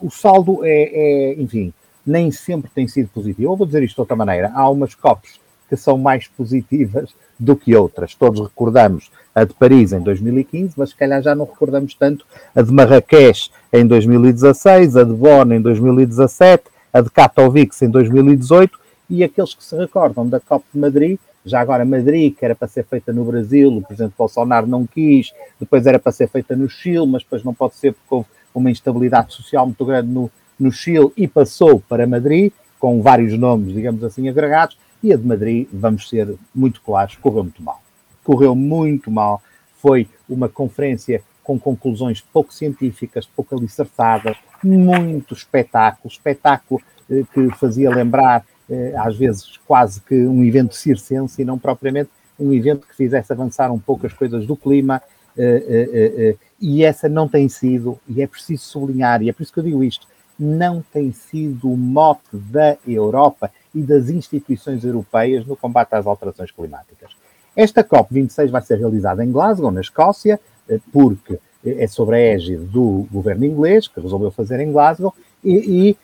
o 0.00 0.10
saldo 0.10 0.64
é, 0.64 0.70
é, 0.70 1.34
enfim, 1.34 1.74
nem 2.06 2.30
sempre 2.30 2.70
tem 2.74 2.88
sido 2.88 3.08
positivo. 3.08 3.52
Eu 3.52 3.56
vou 3.56 3.66
dizer 3.66 3.82
isto 3.82 3.96
de 3.96 4.00
outra 4.00 4.16
maneira: 4.16 4.50
há 4.54 4.70
umas 4.70 4.94
COPs 4.94 5.40
que 5.68 5.76
são 5.76 5.98
mais 5.98 6.26
positivas 6.28 7.14
do 7.38 7.54
que 7.56 7.74
outras. 7.74 8.14
Todos 8.14 8.40
recordamos 8.40 9.10
a 9.38 9.44
de 9.44 9.54
Paris 9.54 9.92
em 9.92 10.00
2015, 10.00 10.74
mas 10.76 10.90
se 10.90 10.96
calhar 10.96 11.22
já 11.22 11.34
não 11.34 11.44
recordamos 11.44 11.94
tanto 11.94 12.26
a 12.54 12.60
de 12.60 12.72
Marrakech 12.72 13.50
em 13.72 13.86
2016, 13.86 14.96
a 14.96 15.04
de 15.04 15.12
Bonn 15.12 15.52
em 15.52 15.60
2017, 15.60 16.64
a 16.92 17.00
de 17.00 17.10
Katowice 17.10 17.84
em 17.84 17.90
2018 17.90 18.78
e 19.08 19.22
aqueles 19.22 19.54
que 19.54 19.64
se 19.64 19.76
recordam 19.76 20.28
da 20.28 20.40
COP 20.40 20.64
de 20.74 20.80
Madrid, 20.80 21.18
já 21.44 21.60
agora 21.60 21.84
Madrid, 21.84 22.34
que 22.36 22.44
era 22.44 22.54
para 22.54 22.68
ser 22.68 22.84
feita 22.84 23.12
no 23.12 23.24
Brasil, 23.24 23.70
o 23.70 23.82
presidente 23.82 24.14
Bolsonaro 24.18 24.66
não 24.66 24.86
quis, 24.86 25.32
depois 25.58 25.86
era 25.86 25.98
para 25.98 26.12
ser 26.12 26.28
feita 26.28 26.56
no 26.56 26.68
Chile, 26.68 27.06
mas 27.06 27.22
depois 27.22 27.44
não 27.44 27.54
pode 27.54 27.76
ser 27.76 27.92
porque 27.92 28.14
houve 28.14 28.28
uma 28.54 28.70
instabilidade 28.70 29.32
social 29.32 29.64
muito 29.64 29.84
grande 29.84 30.10
no, 30.10 30.30
no 30.58 30.72
Chile 30.72 31.10
e 31.16 31.28
passou 31.28 31.80
para 31.88 32.06
Madrid, 32.06 32.52
com 32.78 33.00
vários 33.00 33.38
nomes, 33.38 33.72
digamos 33.72 34.02
assim, 34.02 34.28
agregados, 34.28 34.76
e 35.02 35.12
a 35.12 35.16
de 35.16 35.24
Madrid, 35.24 35.68
vamos 35.72 36.08
ser 36.08 36.34
muito 36.54 36.82
claros, 36.82 37.16
correu 37.16 37.44
muito 37.44 37.62
mal. 37.62 37.80
Correu 38.28 38.54
muito 38.54 39.10
mal. 39.10 39.42
Foi 39.80 40.06
uma 40.28 40.50
conferência 40.50 41.22
com 41.42 41.58
conclusões 41.58 42.20
pouco 42.20 42.52
científicas, 42.52 43.24
pouco 43.24 43.56
alicerçadas, 43.56 44.36
muito 44.62 45.32
espetáculo, 45.32 46.12
espetáculo 46.12 46.78
eh, 47.10 47.22
que 47.32 47.48
fazia 47.56 47.88
lembrar, 47.88 48.44
eh, 48.68 48.92
às 48.98 49.16
vezes, 49.16 49.56
quase 49.66 50.02
que 50.02 50.14
um 50.26 50.44
evento 50.44 50.74
circense 50.74 51.40
e 51.40 51.44
não 51.46 51.58
propriamente 51.58 52.10
um 52.38 52.52
evento 52.52 52.86
que 52.86 52.94
fizesse 52.94 53.32
avançar 53.32 53.72
um 53.72 53.78
pouco 53.78 54.06
as 54.06 54.12
coisas 54.12 54.46
do 54.46 54.54
clima. 54.54 55.00
Eh, 55.34 55.64
eh, 55.66 55.90
eh, 55.92 56.12
eh 56.30 56.36
e 56.60 56.84
essa 56.84 57.08
não 57.08 57.26
tem 57.26 57.48
sido, 57.48 57.98
e 58.06 58.20
é 58.20 58.26
preciso 58.26 58.64
sublinhar, 58.64 59.22
e 59.22 59.30
é 59.30 59.32
por 59.32 59.42
isso 59.42 59.52
que 59.52 59.60
eu 59.60 59.64
digo 59.64 59.82
isto, 59.82 60.06
não 60.38 60.84
tem 60.92 61.12
sido 61.12 61.72
o 61.72 61.76
mote 61.78 62.28
da 62.32 62.76
Europa 62.86 63.50
e 63.74 63.80
das 63.80 64.10
instituições 64.10 64.84
europeias 64.84 65.46
no 65.46 65.56
combate 65.56 65.94
às 65.94 66.06
alterações 66.06 66.50
climáticas. 66.50 67.12
Esta 67.58 67.82
COP26 67.82 68.50
vai 68.50 68.62
ser 68.62 68.78
realizada 68.78 69.24
em 69.24 69.32
Glasgow, 69.32 69.72
na 69.72 69.80
Escócia, 69.80 70.38
eh, 70.68 70.78
porque 70.92 71.40
é 71.66 71.88
sobre 71.88 72.14
a 72.14 72.20
égide 72.20 72.64
do 72.64 73.08
governo 73.10 73.44
inglês, 73.44 73.88
que 73.88 74.00
resolveu 74.00 74.30
fazer 74.30 74.60
em 74.60 74.70
Glasgow, 74.70 75.12
e, 75.42 75.88
e 75.90 75.98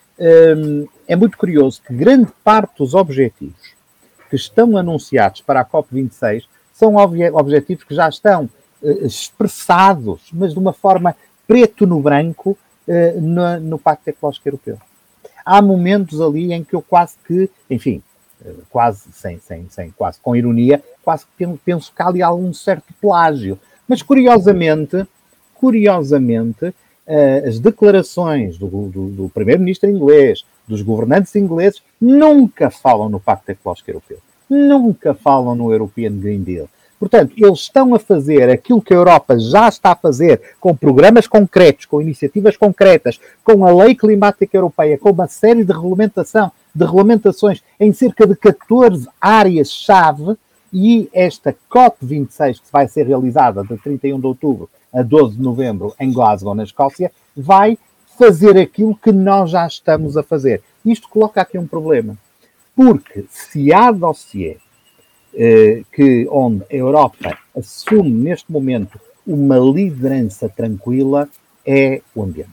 um, 0.57 0.89
é 1.07 1.15
muito 1.15 1.39
curioso 1.39 1.81
que 1.81 1.95
grande 1.95 2.33
parte 2.43 2.79
dos 2.79 2.93
objetivos 2.93 3.73
que 4.29 4.35
estão 4.35 4.77
anunciados 4.77 5.43
para 5.43 5.61
a 5.61 5.65
COP26 5.65 6.43
são 6.73 6.97
objetivos 6.97 7.85
que 7.85 7.95
já 7.95 8.09
estão 8.09 8.51
uh, 8.83 9.07
expressados, 9.07 10.23
mas 10.33 10.55
de 10.55 10.59
uma 10.59 10.73
forma 10.73 11.15
preto 11.47 11.87
no 11.87 12.01
branco, 12.01 12.59
no, 13.63 13.79
Pacto 13.79 14.11
Ecológico 14.11 14.49
Europeu. 14.49 14.79
Há 15.45 15.63
momentos 15.63 16.21
ali 16.21 16.53
em 16.53 16.65
que 16.65 16.75
eu 16.75 16.83
quase 16.83 17.15
que, 17.27 17.49
enfim, 17.71 18.03
eh, 18.03 18.14
quase 18.71 19.13
sem, 19.13 19.39
sem, 19.39 19.67
sem 19.71 19.91
quase 19.91 20.19
com 20.21 20.37
ironia, 20.37 20.83
quase 21.03 21.25
penso 21.65 21.93
que 21.95 22.03
há 22.03 22.09
ali 22.09 22.23
algum 22.23 22.53
certo 22.53 22.93
plágio. 23.01 23.59
Mas 23.89 24.03
curiosamente, 24.03 25.07
curiosamente, 25.55 26.75
eh, 27.07 27.45
as 27.47 27.59
declarações 27.59 28.57
do, 28.57 28.69
do, 28.89 29.09
do 29.09 29.29
primeiro-ministro 29.29 29.91
inglês, 29.91 30.45
dos 30.67 30.81
governantes 30.83 31.35
ingleses, 31.37 31.83
nunca 32.01 32.71
falam 32.71 33.09
no 33.09 33.21
Pacto 33.21 33.53
Ecológico 33.53 33.91
Europeu. 33.91 34.19
Nunca 34.49 35.15
falam 35.15 35.55
no 35.55 35.73
European 35.73 36.13
Green 36.13 36.43
Deal. 36.43 36.69
Portanto, 36.99 37.35
eles 37.37 37.61
estão 37.61 37.95
a 37.95 37.99
fazer 37.99 38.49
aquilo 38.49 38.81
que 38.81 38.95
a 38.95 38.97
Europa 38.97 39.39
já 39.39 39.69
está 39.69 39.93
a 39.93 39.97
fazer, 39.97 40.41
com 40.59 40.75
programas 40.75 41.27
concretos, 41.27 41.85
com 41.85 42.01
iniciativas 42.01 42.57
concretas, 42.57 43.21
com 43.43 43.67
a 43.67 43.71
lei 43.71 43.95
climática 43.95 44.57
europeia, 44.57 44.97
com 44.97 45.11
uma 45.11 45.29
série 45.29 45.65
de 45.65 45.73
regulamentação, 45.73 46.51
de 46.75 46.85
regulamentações 46.85 47.63
em 47.79 47.93
cerca 47.93 48.27
de 48.27 48.35
14 48.35 49.09
áreas-chave, 49.21 50.37
e 50.75 51.09
esta 51.13 51.55
COP26, 51.73 52.55
que 52.55 52.73
vai 52.73 52.89
ser 52.89 53.07
realizada 53.07 53.63
de 53.63 53.77
31 53.77 54.19
de 54.19 54.27
outubro 54.27 54.69
a 54.93 55.03
12 55.03 55.37
de 55.37 55.43
novembro 55.43 55.95
em 56.01 56.13
Glasgow, 56.13 56.53
na 56.53 56.65
Escócia, 56.65 57.13
vai 57.37 57.79
fazer 58.19 58.59
aquilo 58.59 58.97
que 58.97 59.13
nós 59.13 59.51
já 59.51 59.65
estamos 59.67 60.17
a 60.17 60.23
fazer. 60.25 60.63
Isto 60.85 61.09
coloca 61.09 61.41
aqui 61.41 61.57
um 61.57 61.67
problema. 61.67 62.19
Porque 62.75 63.25
se 63.31 63.73
há 63.73 63.93
dossiê 63.93 64.57
eh, 65.33 65.83
que, 65.93 66.27
onde 66.29 66.65
a 66.65 66.75
Europa 66.75 67.39
assume 67.57 68.11
neste 68.11 68.51
momento 68.51 69.01
uma 69.25 69.59
liderança 69.59 70.49
tranquila 70.49 71.29
é 71.65 72.03
o 72.15 72.23
ambiente. 72.25 72.51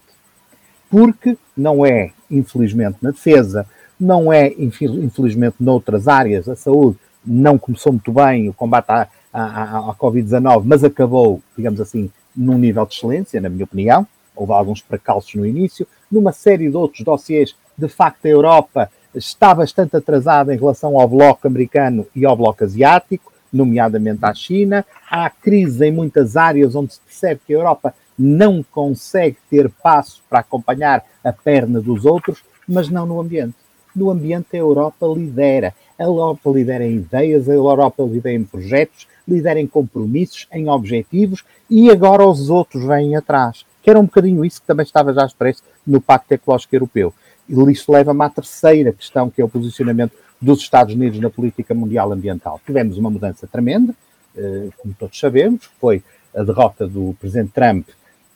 Porque 0.90 1.38
não 1.58 1.84
é, 1.84 2.12
infelizmente, 2.30 2.98
na 3.02 3.10
defesa, 3.10 3.68
não 4.02 4.34
é, 4.34 4.52
infelizmente, 4.58 5.58
noutras 5.60 6.08
áreas, 6.08 6.50
a 6.50 6.56
saúde 6.56 6.98
não 7.24 7.56
começou 7.60 7.92
muito 7.92 8.12
bem, 8.12 8.50
o 8.50 8.54
combate 8.54 8.90
à, 8.90 9.08
à, 9.32 9.92
à 9.92 9.96
Covid-19, 9.96 10.64
mas 10.66 10.84
acabou, 10.84 11.40
digamos 11.56 11.80
assim, 11.80 12.10
num 12.36 12.58
nível 12.58 12.84
de 12.88 12.96
excelência, 12.96 13.40
na 13.40 13.48
minha 13.48 13.64
opinião. 13.64 14.08
Houve 14.36 14.54
alguns 14.54 14.82
precalços 14.82 15.36
no 15.36 15.46
início. 15.46 15.88
Numa 16.12 16.32
série 16.32 16.68
de 16.68 16.76
outros 16.76 17.04
dossiês, 17.04 17.56
de 17.78 17.88
facto, 17.88 18.26
a 18.26 18.30
Europa 18.30 18.90
está 19.14 19.54
bastante 19.54 19.96
atrasada 19.96 20.52
em 20.52 20.58
relação 20.58 21.00
ao 21.00 21.08
bloco 21.08 21.46
americano 21.46 22.08
e 22.16 22.26
ao 22.26 22.36
bloco 22.36 22.64
asiático, 22.64 23.32
nomeadamente 23.54 24.26
à 24.26 24.34
China. 24.34 24.84
Há 25.10 25.30
crise 25.30 25.86
em 25.86 25.92
muitas 25.92 26.36
áreas 26.36 26.74
onde 26.74 26.94
se 26.94 27.02
percebe 27.02 27.42
que 27.46 27.54
a 27.54 27.58
Europa 27.58 27.94
não 28.18 28.64
consegue 28.64 29.38
ter 29.48 29.70
passo 29.70 30.24
para 30.28 30.40
acompanhar 30.40 31.04
a 31.24 31.32
perna 31.32 31.80
dos 31.80 32.06
outros, 32.06 32.44
mas 32.68 32.90
não 32.90 33.06
no 33.06 33.20
ambiente. 33.20 33.56
No 33.96 34.10
ambiente, 34.10 34.48
a 34.54 34.58
Europa 34.58 35.06
lidera. 35.08 35.74
A 35.98 36.04
Europa 36.04 36.50
lidera 36.50 36.86
em 36.86 36.96
ideias, 36.96 37.48
a 37.48 37.54
Europa 37.54 38.04
lidera 38.04 38.36
em 38.36 38.44
projetos, 38.44 39.08
lidera 39.28 39.60
em 39.60 39.68
compromissos, 39.68 40.48
em 40.52 40.70
objetivos 40.70 41.44
e 41.70 41.90
agora 41.90 42.26
os 42.26 42.50
outros 42.50 42.84
vêm 42.86 43.16
atrás. 43.16 43.66
Que 43.84 43.90
era 43.90 44.00
um 44.00 44.06
bocadinho 44.06 44.44
isso 44.44 44.62
que 44.62 44.68
também 44.68 44.84
estava 44.84 45.14
já 45.14 45.26
expresso 45.26 45.64
no 45.86 46.02
Pacto 46.02 46.34
Ecológico 46.34 46.76
Europeu. 46.76 47.14
E 47.48 47.72
isso 47.72 47.92
leva-me 47.92 48.24
à 48.24 48.30
terceira 48.30 48.94
questão, 48.94 49.30
que 49.30 49.42
é 49.42 49.46
o 49.46 49.50
posicionamento 49.50 50.14
dos 50.42 50.60
Estados 50.60 50.96
Unidos 50.96 51.20
na 51.20 51.30
política 51.30 51.74
mundial 51.74 52.12
ambiental. 52.12 52.60
Tivemos 52.66 52.98
uma 52.98 53.10
mudança 53.10 53.46
tremenda, 53.46 53.94
eh, 54.36 54.70
como 54.78 54.94
todos 54.98 55.20
sabemos, 55.20 55.70
foi 55.80 56.02
a 56.36 56.44
derrota 56.44 56.88
do 56.88 57.16
presidente 57.20 57.52
Trump 57.52 57.88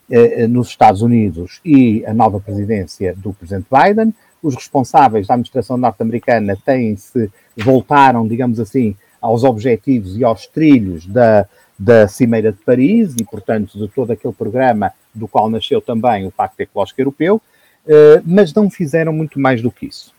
eh, 0.10 0.44
eh, 0.44 0.48
nos 0.48 0.68
Estados 0.68 1.02
Unidos 1.02 1.60
e 1.66 2.06
a 2.06 2.14
nova 2.14 2.40
presidência 2.40 3.16
do 3.16 3.34
presidente 3.34 3.68
Biden. 3.72 4.14
Os 4.42 4.56
responsáveis 4.56 5.28
da 5.28 5.34
administração 5.34 5.78
norte-americana 5.78 6.58
têm-se, 6.64 7.32
voltaram, 7.58 8.28
digamos 8.28 8.60
assim, 8.60 8.96
aos 9.22 9.44
objetivos 9.44 10.18
e 10.18 10.24
aos 10.24 10.46
trilhos 10.46 11.06
da, 11.08 11.48
da 11.78 12.08
Cimeira 12.08 12.52
de 12.52 12.60
Paris 12.60 13.16
e, 13.20 13.24
portanto, 13.24 13.78
de 13.78 13.88
todo 13.88 14.12
aquele 14.12 14.34
programa 14.34 14.92
do 15.14 15.28
qual 15.28 15.50
nasceu 15.50 15.82
também 15.82 16.28
o 16.28 16.32
Pacto 16.32 16.62
Ecológico 16.62 17.02
Europeu. 17.02 17.42
Eh, 17.88 18.22
mas 18.26 18.54
não 18.54 18.70
fizeram 18.70 19.14
muito 19.14 19.40
mais 19.40 19.62
do 19.62 19.72
que 19.72 19.86
isso. 19.86 20.14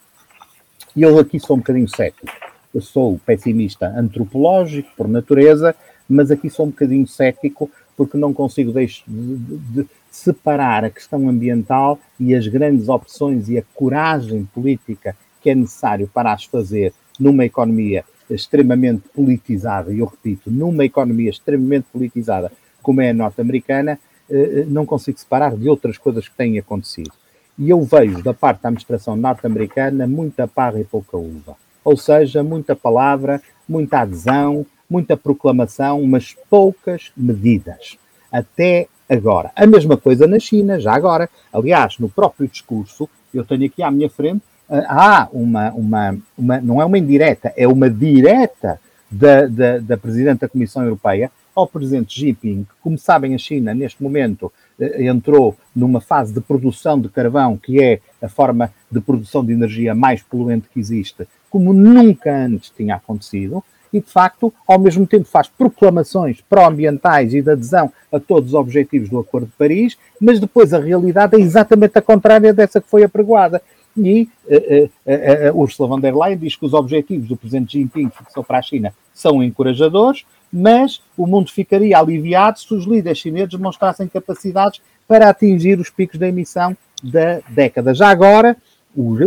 E 0.95 1.03
eu 1.03 1.19
aqui 1.19 1.39
sou 1.41 1.57
um 1.57 1.59
bocadinho 1.59 1.89
cético. 1.89 2.27
Eu 2.73 2.81
sou 2.81 3.19
pessimista 3.25 3.89
antropológico, 3.89 4.89
por 4.97 5.09
natureza, 5.09 5.75
mas 6.09 6.31
aqui 6.31 6.49
sou 6.49 6.67
um 6.67 6.71
bocadinho 6.71 7.07
cético 7.07 7.71
porque 7.97 8.17
não 8.17 8.33
consigo 8.33 8.73
de, 8.73 9.03
de 9.07 9.87
separar 10.17 10.83
a 10.83 10.91
questão 10.91 11.29
ambiental 11.29 11.99
e 12.19 12.35
as 12.35 12.49
grandes 12.49 12.89
opções 12.89 13.49
e 13.49 13.59
a 13.59 13.63
coragem 13.75 14.45
política 14.47 15.15
que 15.43 15.51
é 15.51 15.55
necessário 15.55 16.11
para 16.13 16.33
as 16.33 16.45
fazer 16.45 16.95
numa 17.21 17.45
economia 17.45 18.03
extremamente 18.29 19.03
politizada, 19.15 19.93
e 19.93 19.99
eu 19.99 20.07
repito, 20.07 20.51
numa 20.51 20.85
economia 20.85 21.31
extremamente 21.31 21.87
politizada 21.93 22.51
como 22.83 23.01
é 23.01 23.11
a 23.11 23.15
norte-americana, 23.15 23.99
eh, 24.29 24.61
eh, 24.61 24.65
não 24.67 24.87
consigo 24.87 25.19
separar 25.19 25.55
de 25.55 25.69
outras 25.69 25.99
coisas 25.99 26.27
que 26.29 26.35
têm 26.35 26.59
acontecido. 26.59 27.13
E 27.59 27.71
eu 27.71 27.83
vejo 27.83 28.23
da 28.23 28.35
parte 28.35 28.63
da 28.63 28.69
administração 28.69 29.17
norte-americana 29.17 30.07
muita 30.07 30.49
parra 30.49 30.81
e 30.81 30.85
pouca 30.85 31.17
uva. 31.17 31.57
Ou 31.85 31.97
seja, 31.97 32.43
muita 32.43 32.75
palavra, 32.75 33.41
muita 33.69 34.01
adesão, 34.01 34.67
muita 34.89 35.17
proclamação, 35.17 36.03
mas 36.07 36.35
poucas 36.49 37.13
medidas. 37.17 37.99
Até 38.33 38.89
agora. 39.09 39.51
A 39.55 39.67
mesma 39.67 39.97
coisa 39.97 40.27
na 40.27 40.39
China, 40.39 40.81
já 40.81 40.95
agora. 40.95 41.29
Aliás, 41.53 41.99
no 41.99 42.09
próprio 42.09 42.49
discurso, 42.49 43.09
eu 43.33 43.45
tenho 43.45 43.67
aqui 43.67 43.83
à 43.83 43.91
minha 43.91 44.11
frente, 44.11 44.43
ah, 44.69 44.85
há 44.89 45.29
uma, 45.33 45.71
uma, 45.73 46.19
uma 46.37 46.61
não 46.61 46.81
é 46.83 46.85
uma 46.85 46.99
indireta, 46.99 47.53
é 47.57 47.69
uma 47.69 47.89
direta 47.89 48.81
da, 49.11 49.47
da, 49.47 49.79
da 49.79 49.97
Presidente 49.97 50.41
da 50.41 50.49
Comissão 50.49 50.83
Europeia 50.83 51.31
ao 51.55 51.67
Presidente 51.67 52.13
Xi 52.13 52.27
Jinping, 52.27 52.67
como 52.83 52.99
sabem, 52.99 53.35
a 53.35 53.39
China, 53.39 53.73
neste 53.73 54.03
momento, 54.03 54.53
eh, 54.79 55.07
entrou 55.07 55.57
numa 55.75 56.03
fase 56.03 56.35
de 56.35 56.41
produção 56.41 57.01
de 57.01 57.09
carvão, 57.09 57.57
que 57.57 57.83
é 57.83 58.01
a 58.21 58.29
forma 58.29 58.71
de 58.91 59.01
produção 59.01 59.43
de 59.43 59.55
energia 59.55 59.95
mais 59.95 60.23
poluente 60.23 60.69
que 60.69 60.79
existe, 60.79 61.27
como 61.49 61.73
nunca 61.73 62.31
antes 62.31 62.69
tinha 62.69 62.97
acontecido, 62.97 63.65
e, 63.97 64.01
de 64.01 64.11
facto, 64.11 64.53
ao 64.67 64.79
mesmo 64.79 65.07
tempo 65.07 65.25
faz 65.25 65.49
proclamações 65.49 66.41
pró-ambientais 66.49 67.33
e 67.35 67.41
de 67.41 67.51
adesão 67.51 67.91
a 68.13 68.21
todos 68.21 68.51
os 68.51 68.55
objetivos 68.55 69.09
do 69.09 69.19
Acordo 69.19 69.47
de 69.47 69.53
Paris, 69.53 69.97
mas 70.21 70.39
depois 70.39 70.75
a 70.75 70.79
realidade 70.79 71.37
é 71.37 71.41
exatamente 71.41 71.99
a 71.99 72.03
contrária 72.03 72.53
dessa 72.53 72.81
que 72.81 72.89
foi 72.89 73.03
apregoada. 73.03 73.63
E 73.97 74.29
uh, 74.45 74.85
uh, 74.85 75.57
uh, 75.57 75.59
Ursula 75.59 75.89
von 75.89 75.99
der 75.99 76.15
Leyen 76.15 76.37
diz 76.37 76.55
que 76.55 76.67
os 76.67 76.75
objetivos 76.75 77.29
do 77.29 77.37
Presidente 77.37 77.73
Xi 77.73 77.79
Jinping 77.79 78.11
fixou 78.11 78.45
para 78.45 78.59
a 78.59 78.63
China 78.63 78.93
são 79.15 79.43
encorajadores, 79.43 80.27
mas 80.53 81.01
o 81.17 81.27
mundo 81.27 81.51
ficaria 81.51 81.99
aliviado 81.99 82.61
se 82.61 82.75
os 82.75 82.85
líderes 82.85 83.19
chineses 83.19 83.49
demonstrassem 83.49 84.07
capacidades 84.07 84.83
para 85.09 85.31
atingir 85.31 85.81
os 85.81 85.89
picos 85.89 86.19
da 86.19 86.29
emissão 86.29 86.77
da 87.03 87.41
década. 87.49 87.95
Já 87.95 88.11
agora, 88.11 88.55
os, 88.95 89.19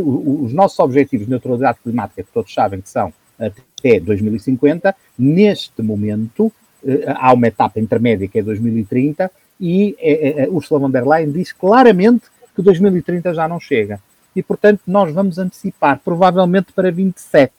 os 0.45 0.53
nossos 0.53 0.77
objetivos 0.77 1.25
de 1.25 1.31
neutralidade 1.31 1.79
climática, 1.83 2.21
que 2.21 2.31
todos 2.31 2.53
sabem 2.53 2.79
que 2.79 2.89
são 2.89 3.11
até 3.39 3.99
2050, 3.99 4.95
neste 5.17 5.81
momento 5.81 6.51
eh, 6.85 7.05
há 7.07 7.33
uma 7.33 7.47
etapa 7.47 7.79
intermédia 7.79 8.27
que 8.27 8.39
é 8.39 8.43
2030 8.43 9.31
e 9.59 9.95
eh, 9.99 10.43
eh, 10.43 10.49
Ursula 10.49 10.79
von 10.79 10.91
der 10.91 11.05
Leyen 11.05 11.31
diz 11.31 11.51
claramente 11.51 12.25
que 12.55 12.61
2030 12.61 13.33
já 13.33 13.47
não 13.47 13.59
chega. 13.59 13.99
E, 14.35 14.43
portanto, 14.43 14.81
nós 14.85 15.13
vamos 15.13 15.37
antecipar, 15.37 15.99
provavelmente 16.03 16.71
para 16.71 16.91
27. 16.91 17.51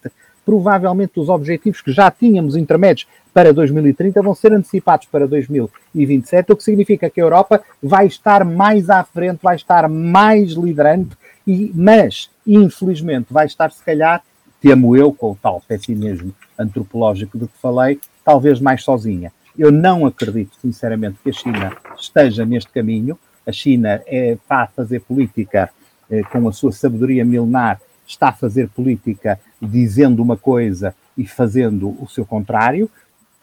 Provavelmente 0.44 1.18
os 1.20 1.28
objetivos 1.28 1.80
que 1.80 1.92
já 1.92 2.10
tínhamos 2.10 2.56
intermédios 2.56 3.06
para 3.32 3.52
2030 3.52 4.22
vão 4.22 4.34
ser 4.34 4.52
antecipados 4.52 5.06
para 5.06 5.26
2027, 5.26 6.52
o 6.52 6.56
que 6.56 6.64
significa 6.64 7.10
que 7.10 7.20
a 7.20 7.24
Europa 7.24 7.62
vai 7.82 8.06
estar 8.06 8.44
mais 8.44 8.90
à 8.90 9.04
frente, 9.04 9.40
vai 9.42 9.56
estar 9.56 9.88
mais 9.88 10.52
liderante, 10.52 11.16
e, 11.46 11.70
mas, 11.74 12.30
infelizmente, 12.46 13.26
vai 13.30 13.46
estar, 13.46 13.70
se 13.70 13.82
calhar, 13.84 14.22
temo 14.60 14.96
eu, 14.96 15.12
com 15.12 15.32
o 15.32 15.36
tal 15.40 15.62
pessimismo 15.66 16.34
antropológico 16.58 17.38
do 17.38 17.48
que 17.48 17.58
falei, 17.58 17.98
talvez 18.24 18.60
mais 18.60 18.82
sozinha. 18.82 19.32
Eu 19.58 19.72
não 19.72 20.06
acredito, 20.06 20.56
sinceramente, 20.60 21.18
que 21.22 21.30
a 21.30 21.32
China 21.32 21.76
esteja 21.98 22.44
neste 22.44 22.70
caminho. 22.70 23.18
A 23.46 23.52
China 23.52 24.00
é, 24.06 24.32
está 24.32 24.62
a 24.62 24.66
fazer 24.66 25.00
política 25.00 25.70
eh, 26.10 26.22
com 26.24 26.48
a 26.48 26.52
sua 26.52 26.72
sabedoria 26.72 27.24
milenar, 27.24 27.80
está 28.06 28.28
a 28.28 28.32
fazer 28.32 28.68
política 28.68 29.38
dizendo 29.62 30.20
uma 30.20 30.36
coisa 30.36 30.92
e 31.16 31.24
fazendo 31.24 31.96
o 32.02 32.08
seu 32.08 32.26
contrário, 32.26 32.90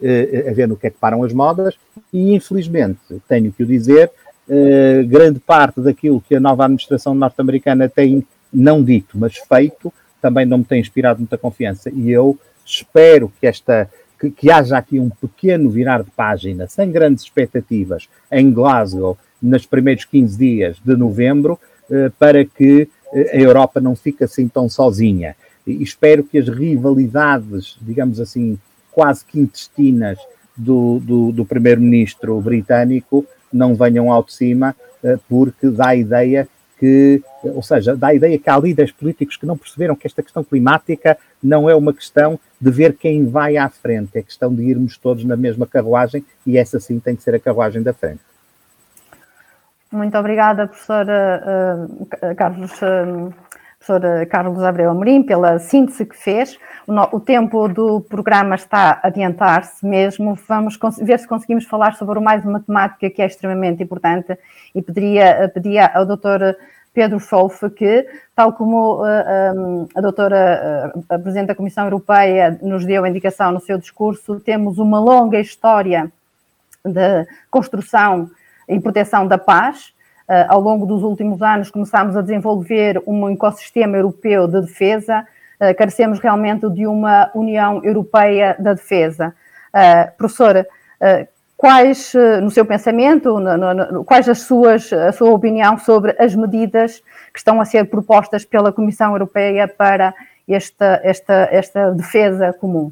eh, 0.02 0.48
a 0.50 0.54
ver 0.54 0.68
no 0.68 0.76
que 0.76 0.88
é 0.88 0.90
que 0.90 0.98
param 1.00 1.24
as 1.24 1.32
modas, 1.32 1.76
e 2.12 2.34
infelizmente, 2.34 3.00
tenho 3.28 3.54
que 3.54 3.64
o 3.64 3.66
dizer, 3.66 4.12
eh, 4.50 5.04
grande 5.08 5.40
parte 5.40 5.80
daquilo 5.80 6.22
que 6.22 6.36
a 6.36 6.40
nova 6.40 6.66
administração 6.66 7.16
norte-americana 7.16 7.88
tem 7.88 8.26
não 8.52 8.84
dito, 8.84 9.18
mas 9.18 9.38
feito, 9.38 9.94
também 10.22 10.46
não 10.46 10.60
me 10.60 10.64
tem 10.64 10.80
inspirado 10.80 11.20
muita 11.20 11.38
confiança. 11.38 11.90
E 11.94 12.10
eu 12.12 12.38
espero 12.66 13.32
que 13.40 13.48
esta 13.48 13.90
que, 14.20 14.32
que, 14.32 14.52
haja 14.52 14.78
aqui 14.78 15.00
um 15.00 15.10
pequeno 15.10 15.70
virar 15.70 16.04
de 16.04 16.10
página, 16.12 16.68
sem 16.68 16.92
grandes 16.92 17.24
expectativas, 17.24 18.10
em 18.32 18.52
Glasgow, 18.52 19.18
nos 19.42 19.66
primeiros 19.66 20.06
15 20.06 20.38
dias 20.38 20.78
de 20.84 20.96
novembro, 20.96 21.60
eh, 21.90 22.12
para 22.18 22.44
que 22.44 22.90
eh, 23.14 23.38
a 23.38 23.40
Europa 23.40 23.80
não 23.80 23.96
fique 23.96 24.24
assim 24.24 24.48
tão 24.48 24.68
sozinha. 24.68 25.36
E 25.66 25.84
espero 25.84 26.24
que 26.24 26.40
as 26.40 26.50
rivalidades, 26.50 27.78
digamos 27.80 28.20
assim, 28.20 28.58
quase 28.92 29.24
que 29.24 29.40
intestinas 29.40 30.18
do, 30.56 31.00
do, 31.00 31.32
do 31.32 31.46
primeiro-ministro 31.46 32.42
britânico 32.42 33.24
não 33.54 33.76
venham 33.76 34.12
ao 34.12 34.24
de 34.24 34.34
cima, 34.34 34.76
eh, 35.04 35.18
porque 35.30 35.70
dá 35.70 35.90
a 35.90 35.96
ideia 35.96 36.48
que, 36.80 37.22
ou 37.44 37.64
seja, 37.64 37.96
dá 37.96 38.08
a 38.08 38.14
ideia 38.14 38.38
que 38.38 38.50
há 38.50 38.58
líderes 38.58 38.92
políticos 38.92 39.36
que 39.36 39.46
não 39.46 39.58
perceberam 39.58 39.96
que 39.96 40.06
esta 40.06 40.22
questão 40.22 40.44
climática 40.44 41.18
não 41.42 41.70
é 41.70 41.76
uma 41.76 41.94
questão 41.94 42.40
de 42.60 42.72
ver 42.72 42.94
quem 42.94 43.26
vai 43.26 43.58
à 43.58 43.70
frente, 43.70 44.18
é 44.18 44.22
questão 44.22 44.54
de 44.54 44.64
irmos 44.64 44.98
todos 44.98 45.24
na 45.24 45.36
mesma 45.36 45.66
carruagem 45.66 46.26
e 46.46 46.58
essa 46.58 46.80
sim 46.80 47.00
tem 47.00 47.16
que 47.16 47.24
ser 47.24 47.36
a 47.36 47.40
carruagem 47.40 47.82
da 47.82 47.94
frente. 47.94 48.22
Muito 49.92 50.18
obrigada, 50.18 50.68
professora 50.68 51.88
uh, 51.90 52.36
Carlos, 52.36 52.72
uh, 52.82 53.34
professor 53.88 54.26
Carlos 54.28 54.62
Abreu 54.64 54.90
Amorim, 54.90 55.24
pela 55.24 55.58
síntese 55.60 56.06
que 56.06 56.16
fez. 56.16 56.60
O, 57.12 57.20
tempo 57.20 57.68
do 57.70 58.02
programa 58.02 58.56
está 58.56 59.00
a 59.02 59.08
adiantar-se 59.08 59.86
mesmo. 59.86 60.38
Vamos 60.48 60.78
ver 61.02 61.20
se 61.20 61.28
conseguimos 61.28 61.66
falar 61.66 61.96
sobre 61.96 62.20
mais 62.20 62.42
de 62.42 62.48
matemática, 62.48 63.10
que 63.10 63.22
é 63.22 63.26
extremamente 63.26 63.82
importante, 63.82 64.38
e 64.76 64.82
pediria, 64.82 65.50
pedia 65.54 65.88
ao 65.88 66.06
doutor 66.06 66.58
Pedro 66.94 67.20
Scholf 67.20 67.64
que, 67.76 68.06
tal 68.36 68.54
como 68.54 69.04
uh, 69.04 69.56
um, 69.56 69.88
a 69.96 70.02
doutora, 70.02 70.94
uh, 70.96 71.06
a 71.10 71.20
Presidente 71.20 71.48
da 71.48 71.56
Comissão 71.56 71.86
Europeia 71.86 72.58
nos 72.62 72.86
deu 72.86 73.04
a 73.04 73.10
indicação 73.10 73.52
no 73.52 73.60
seu 73.60 73.78
discurso, 73.78 74.40
temos 74.40 74.80
uma 74.80 75.00
longa 75.00 75.40
história 75.40 76.12
de 76.84 77.28
construção 77.52 78.30
e 78.68 78.80
proteção 78.80 79.28
da 79.28 79.38
paz. 79.38 79.94
Uh, 80.28 80.44
ao 80.50 80.60
longo 80.60 80.86
dos 80.86 81.04
últimos 81.04 81.42
anos 81.42 81.72
começámos 81.72 82.18
a 82.18 82.22
desenvolver 82.22 83.02
um 83.08 83.30
ecossistema 83.30 83.96
europeu 83.96 84.46
de 84.46 84.60
defesa, 84.60 85.26
uh, 85.62 85.74
carecemos 85.78 86.20
realmente 86.20 86.70
de 86.70 86.86
uma 86.86 87.32
União 87.34 87.82
Europeia 87.82 88.54
da 88.60 88.74
Defesa. 88.74 89.34
Uh, 89.74 90.18
professora, 90.18 90.68
quais, 91.56 92.14
no 92.42 92.50
seu 92.50 92.66
pensamento, 92.66 93.36
quais 94.06 94.28
as 94.28 94.40
suas, 94.42 94.92
a 94.92 95.12
sua 95.12 95.30
opinião 95.30 95.78
sobre 95.78 96.16
as 96.20 96.34
medidas 96.36 97.04
que 97.32 97.38
estão 97.38 97.62
a 97.62 97.66
ser 97.66 97.86
propostas 97.86 98.44
pela 98.44 98.72
Comissão 98.72 99.12
Europeia 99.12 99.68
para 99.68 100.14
esta, 100.48 101.00
esta, 101.04 101.48
esta 101.52 101.92
defesa 101.92 102.52
comum? 102.52 102.92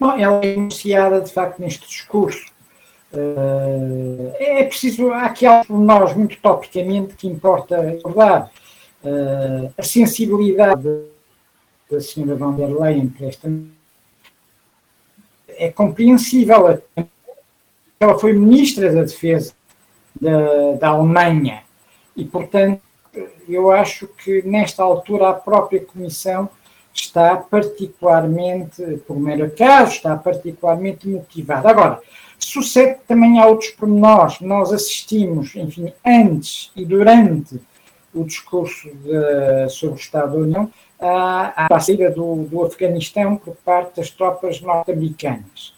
Bom, 0.00 0.16
ela 0.16 0.40
é 0.42 0.54
enunciada, 0.54 1.20
de 1.20 1.30
facto, 1.32 1.60
neste 1.60 1.86
discurso. 1.86 2.46
Uh, 3.12 4.32
é 4.38 4.64
preciso, 4.64 5.10
há 5.12 5.26
aqui 5.26 5.46
algo 5.46 5.66
por 5.66 5.78
nós, 5.78 6.14
muito 6.14 6.36
topicamente, 6.40 7.14
que 7.14 7.26
importa 7.26 7.80
recordar. 7.80 8.50
Uh, 9.02 9.72
a 9.78 9.82
sensibilidade 9.82 11.04
da 11.90 12.00
senhora 12.00 12.36
von 12.36 12.54
der 12.54 12.68
Leyen 12.68 13.08
para 13.08 13.26
esta 13.26 13.50
é 15.48 15.70
compreensível. 15.70 16.82
Ela 17.98 18.18
foi 18.18 18.32
ministra 18.32 18.92
da 18.92 19.02
Defesa 19.02 19.54
da, 20.20 20.72
da 20.72 20.88
Alemanha 20.88 21.62
e, 22.16 22.24
portanto, 22.24 22.82
eu 23.48 23.70
acho 23.70 24.06
que 24.06 24.42
nesta 24.42 24.82
altura 24.82 25.30
a 25.30 25.34
própria 25.34 25.84
Comissão 25.84 26.48
está 26.92 27.36
particularmente, 27.36 28.82
por 29.06 29.18
mero 29.18 29.46
acaso, 29.46 29.92
está 29.92 30.16
particularmente 30.16 31.08
motivada. 31.08 31.70
Agora, 31.70 32.00
sucede 32.48 32.98
também 33.06 33.38
a 33.40 33.46
outros 33.46 33.70
pormenores. 33.70 34.40
Nós 34.40 34.72
assistimos, 34.72 35.54
enfim, 35.54 35.92
antes 36.04 36.70
e 36.74 36.84
durante 36.84 37.60
o 38.14 38.24
discurso 38.24 38.88
de, 38.88 39.68
sobre 39.68 39.96
o 39.96 40.00
Estado 40.00 40.32
da 40.32 40.38
União, 40.38 40.70
à, 41.00 41.74
à 41.74 41.80
saída 41.80 42.10
do, 42.10 42.44
do 42.44 42.64
Afeganistão 42.64 43.36
por 43.36 43.54
parte 43.56 43.96
das 43.96 44.10
tropas 44.10 44.60
norte-americanas. 44.60 45.74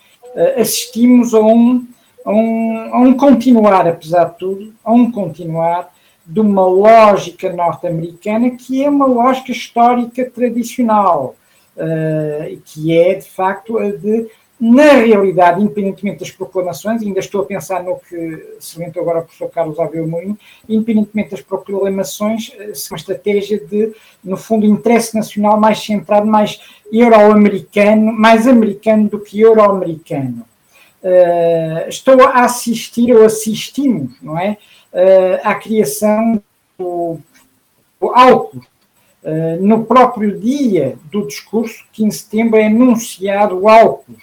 Assistimos 0.57 1.35
a 1.35 1.41
um, 1.41 1.87
a, 2.25 2.31
um, 2.31 2.95
a 2.95 2.99
um 3.01 3.15
continuar, 3.15 3.87
apesar 3.87 4.27
de 4.27 4.39
tudo, 4.39 4.73
a 4.85 4.93
um 4.93 5.11
continuar 5.11 5.93
de 6.25 6.39
uma 6.39 6.65
lógica 6.65 7.53
norte-americana 7.53 8.51
que 8.51 8.85
é 8.85 8.89
uma 8.89 9.07
lógica 9.07 9.51
histórica 9.51 10.31
tradicional, 10.31 11.35
uh, 11.77 12.61
que 12.65 12.97
é, 12.97 13.15
de 13.15 13.29
facto, 13.29 13.79
a 13.79 13.91
de 13.91 14.29
na 14.61 14.93
realidade, 14.93 15.63
independentemente 15.63 16.21
das 16.21 16.31
proclamações, 16.31 17.01
ainda 17.01 17.19
estou 17.19 17.41
a 17.41 17.47
pensar 17.47 17.83
no 17.83 17.99
que 17.99 18.57
salientou 18.61 19.01
agora 19.01 19.21
o 19.21 19.23
professor 19.23 19.49
Carlos 19.49 19.81
Abreu 19.81 20.07
Mourinho, 20.07 20.39
independentemente 20.69 21.31
das 21.31 21.41
proclamações, 21.41 22.53
eh, 22.59 22.73
uma 22.91 22.97
estratégia 22.99 23.59
de, 23.59 23.95
no 24.23 24.37
fundo, 24.37 24.67
interesse 24.67 25.15
nacional 25.15 25.59
mais 25.59 25.83
centrado, 25.83 26.27
mais 26.27 26.61
euro-americano, 26.93 28.13
mais 28.13 28.47
americano 28.47 29.09
do 29.09 29.19
que 29.19 29.41
euro-americano. 29.41 30.45
Uh, 31.03 31.89
estou 31.89 32.21
a 32.21 32.45
assistir, 32.45 33.17
ou 33.17 33.25
assistimos, 33.25 34.13
não 34.21 34.39
é, 34.39 34.59
uh, 34.93 35.41
à 35.43 35.55
criação 35.55 36.43
do, 36.79 37.19
do. 37.99 38.09
Uh, 39.23 39.57
no 39.61 39.85
próprio 39.85 40.39
dia 40.39 40.99
do 41.11 41.27
discurso, 41.27 41.87
15 41.93 42.09
de 42.11 42.23
setembro, 42.23 42.59
é 42.59 42.67
anunciado 42.67 43.59
o 43.59 43.69
álcool 43.69 44.17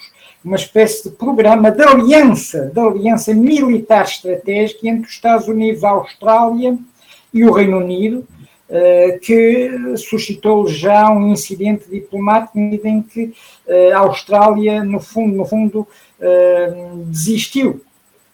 uma 0.48 0.56
espécie 0.56 1.10
de 1.10 1.16
programa 1.16 1.70
de 1.70 1.84
aliança, 1.84 2.72
de 2.74 2.80
aliança 2.80 3.34
militar 3.34 4.06
estratégica 4.06 4.88
entre 4.88 5.06
os 5.06 5.12
Estados 5.12 5.48
Unidos, 5.50 5.84
a 5.84 5.90
Austrália 5.90 6.78
e 7.34 7.44
o 7.44 7.52
Reino 7.52 7.78
Unido, 7.80 8.26
eh, 8.70 9.20
que 9.22 9.98
suscitou 9.98 10.66
já 10.68 11.12
um 11.12 11.34
incidente 11.34 11.90
diplomático 11.90 12.58
em 12.58 13.02
que 13.02 13.34
eh, 13.68 13.92
a 13.92 14.00
Austrália, 14.00 14.86
no 14.86 15.02
fundo, 15.02 15.36
no 15.36 15.46
fundo 15.46 15.86
eh, 16.20 16.92
desistiu 17.08 17.82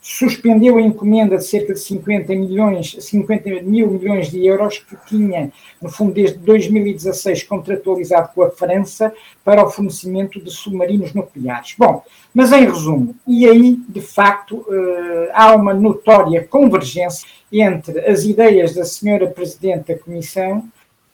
suspendeu 0.03 0.77
a 0.77 0.81
encomenda 0.81 1.37
de 1.37 1.45
cerca 1.45 1.73
de 1.73 1.79
50 1.79 2.35
milhões, 2.35 2.97
50 2.99 3.49
mil 3.61 3.89
milhões 3.89 4.29
de 4.29 4.45
euros 4.45 4.79
que 4.79 4.97
tinha, 5.07 5.49
no 5.81 5.89
fundo, 5.89 6.13
desde 6.13 6.37
2016 6.39 7.43
contratualizado 7.43 8.29
com 8.35 8.43
a 8.43 8.51
França 8.51 9.13
para 9.45 9.65
o 9.65 9.69
fornecimento 9.69 10.43
de 10.43 10.51
submarinos 10.51 11.13
nucleares. 11.13 11.75
Bom, 11.77 12.03
mas 12.33 12.51
em 12.51 12.65
resumo, 12.65 13.15
e 13.25 13.47
aí, 13.47 13.79
de 13.87 14.01
facto, 14.01 14.65
eh, 14.69 15.31
há 15.33 15.55
uma 15.55 15.73
notória 15.73 16.45
convergência 16.49 17.25
entre 17.49 17.97
as 18.01 18.25
ideias 18.25 18.75
da 18.75 18.83
senhora 18.83 19.27
Presidente 19.27 19.93
da 19.93 19.97
Comissão 19.97 20.65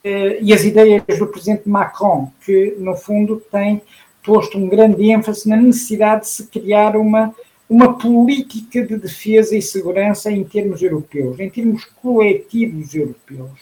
eh, 0.02 0.38
e 0.42 0.52
as 0.52 0.64
ideias 0.64 1.04
do 1.16 1.28
Presidente 1.28 1.68
Macron, 1.68 2.32
que, 2.44 2.74
no 2.76 2.96
fundo, 2.96 3.40
tem 3.52 3.80
posto 4.24 4.58
um 4.58 4.68
grande 4.68 5.08
ênfase 5.08 5.48
na 5.48 5.56
necessidade 5.56 6.22
de 6.22 6.28
se 6.28 6.46
criar 6.48 6.96
uma 6.96 7.32
uma 7.70 7.96
política 7.96 8.84
de 8.84 8.96
defesa 8.96 9.56
e 9.56 9.62
segurança 9.62 10.28
em 10.28 10.42
termos 10.42 10.82
europeus, 10.82 11.38
em 11.38 11.48
termos 11.48 11.84
coletivos 12.02 12.92
europeus, 12.92 13.52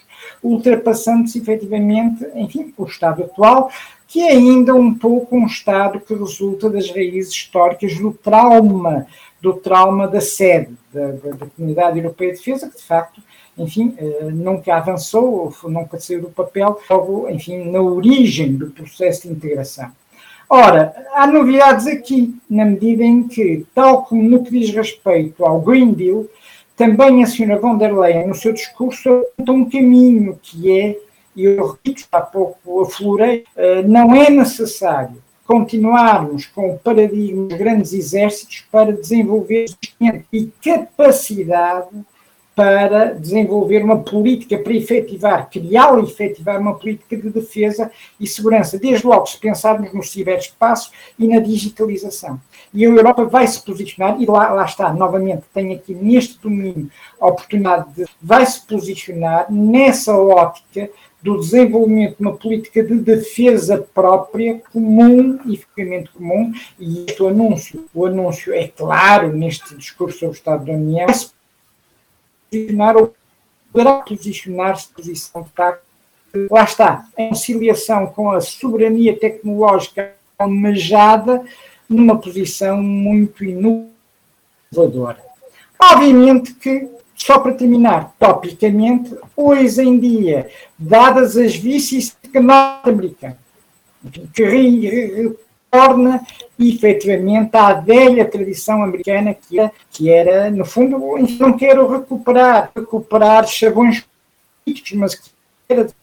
ultrapassando-se 0.43 1.39
efetivamente, 1.39 2.27
enfim, 2.35 2.73
o 2.79 2.87
Estado 2.87 3.25
atual, 3.25 3.71
que 4.07 4.23
é 4.23 4.31
ainda 4.31 4.75
um 4.75 4.95
pouco 4.95 5.37
um 5.37 5.45
Estado 5.45 6.01
que 6.01 6.15
resulta 6.15 6.71
das 6.71 6.91
raízes 6.91 7.33
históricas 7.33 7.99
do 7.99 8.11
trauma, 8.11 9.07
do 9.43 9.53
trauma 9.53 10.09
da 10.09 10.23
sede 10.23 10.75
da, 10.91 11.09
da, 11.11 11.31
da 11.33 11.47
Comunidade 11.47 11.99
Europeia 11.99 12.33
de 12.33 12.39
Defesa, 12.39 12.71
que 12.71 12.79
de 12.79 12.85
facto, 12.85 13.21
enfim, 13.59 13.95
eh, 13.99 14.31
nunca 14.33 14.75
avançou, 14.75 15.55
nunca 15.65 16.01
saiu 16.01 16.23
do 16.23 16.31
papel, 16.31 16.81
logo, 16.89 17.29
enfim, 17.29 17.71
na 17.71 17.83
origem 17.83 18.57
do 18.57 18.71
processo 18.71 19.29
de 19.29 19.35
integração. 19.35 19.93
Ora, 20.51 20.95
há 21.13 21.27
novidades 21.27 21.87
aqui, 21.87 22.35
na 22.49 22.65
medida 22.65 23.05
em 23.05 23.29
que, 23.29 23.67
tal 23.75 24.05
como 24.05 24.23
no 24.23 24.43
que 24.43 24.51
diz 24.51 24.71
respeito 24.71 25.45
ao 25.45 25.61
Green 25.61 25.93
Deal, 25.93 26.27
também 26.75 27.23
a 27.23 27.27
senhora 27.27 27.61
von 27.61 27.77
der 27.77 27.93
Leyen, 27.93 28.29
no 28.29 28.35
seu 28.35 28.53
discurso, 28.55 29.27
aponta 29.37 29.53
um 29.53 29.69
caminho 29.69 30.39
que 30.41 30.81
é, 30.81 30.97
e 31.37 31.45
eu 31.45 31.73
repito, 31.73 32.05
há 32.11 32.21
pouco 32.21 32.81
aflorei, 32.81 33.45
eh, 33.57 33.83
não 33.83 34.15
é 34.15 34.31
necessário 34.31 35.23
continuarmos 35.47 36.47
com 36.47 36.75
o 36.75 36.79
paradigma 36.79 37.49
dos 37.49 37.59
grandes 37.59 37.93
exércitos 37.93 38.67
para 38.71 38.93
desenvolver 38.93 39.67
e 40.33 40.53
capacidade 40.63 41.89
para 42.59 43.15
desenvolver 43.15 43.85
uma 43.85 44.01
política, 44.01 44.59
para 44.59 44.75
efetivar, 44.75 45.49
criar 45.49 45.97
e 46.01 46.03
efetivar 46.03 46.61
uma 46.61 46.75
política 46.75 47.17
de 47.17 47.31
defesa 47.31 47.89
e 48.19 48.27
segurança, 48.27 48.77
desde 48.77 49.07
logo 49.07 49.27
se 49.27 49.39
pensarmos 49.39 49.93
no 49.93 50.03
ciberespaço 50.03 50.91
e 51.17 51.29
na 51.29 51.39
digitalização. 51.39 52.41
E 52.75 52.85
a 52.85 52.89
Europa 52.89 53.25
vai 53.27 53.47
se 53.47 53.65
posicionar, 53.65 54.21
e 54.21 54.27
lá, 54.27 54.51
lá 54.51 54.65
está, 54.65 54.93
novamente, 54.93 55.45
tem 55.55 55.73
aqui 55.73 55.95
neste 55.95 56.37
domínio 56.41 56.91
a 57.21 57.29
oportunidade 57.29 57.95
de, 57.95 58.07
vai 58.21 58.45
se 58.45 58.67
posicionar 58.67 59.47
nessa 59.49 60.17
ótica 60.17 60.91
do 61.23 61.39
desenvolvimento 61.39 62.17
de 62.17 62.23
uma 62.23 62.37
política 62.37 62.83
de 62.83 62.97
defesa 62.97 63.87
própria, 63.95 64.61
comum 64.73 65.39
e 65.47 65.55
efetivamente 65.55 66.11
comum, 66.11 66.53
e 66.77 67.05
este 67.09 67.25
anúncio, 67.25 67.85
o 67.95 68.05
anúncio 68.05 68.53
é 68.53 68.67
claro 68.67 69.33
neste 69.33 69.77
discurso 69.77 70.19
sobre 70.19 70.35
o 70.35 70.39
Estado 70.39 70.65
da 70.65 70.73
União, 70.73 71.07
posicionar 72.51 72.97
ou 72.97 73.15
poderá 73.73 73.99
posicionar-se 73.99 74.89
posição 74.89 75.43
de 75.43 75.51
facto. 75.51 75.83
Lá 76.51 76.65
está, 76.65 77.07
em 77.17 77.31
conciliação 77.31 78.07
com 78.07 78.31
a 78.31 78.41
soberania 78.41 79.19
tecnológica 79.19 80.15
almejada 80.39 81.45
numa 81.89 82.19
posição 82.19 82.83
muito 82.83 83.45
inovadora. 83.45 85.19
Obviamente 85.81 86.55
que, 86.55 86.89
só 87.15 87.39
para 87.39 87.55
terminar, 87.55 88.15
topicamente, 88.19 89.17
hoje 89.37 89.83
em 89.83 89.99
dia, 89.99 90.51
dadas 90.79 91.37
as 91.37 91.57
vicissitudes 91.57 92.43
norte-americanas, 92.43 93.39
que 94.35 94.45
torna 95.71 96.25
efetivamente 96.59 97.57
à 97.57 97.75
velha 97.75 98.25
tradição 98.25 98.83
americana 98.83 99.35
que 99.35 99.61
era, 99.61 99.73
que 99.91 100.11
era 100.11 100.51
no 100.51 100.65
fundo, 100.65 100.99
não 101.39 101.57
quero 101.57 101.87
recuperar, 101.87 102.71
recuperar 102.75 103.47
chavões 103.47 104.07
políticos, 104.65 104.93
mas 104.93 105.15
que 105.15 105.31
era 105.69 105.85
de 105.85 105.95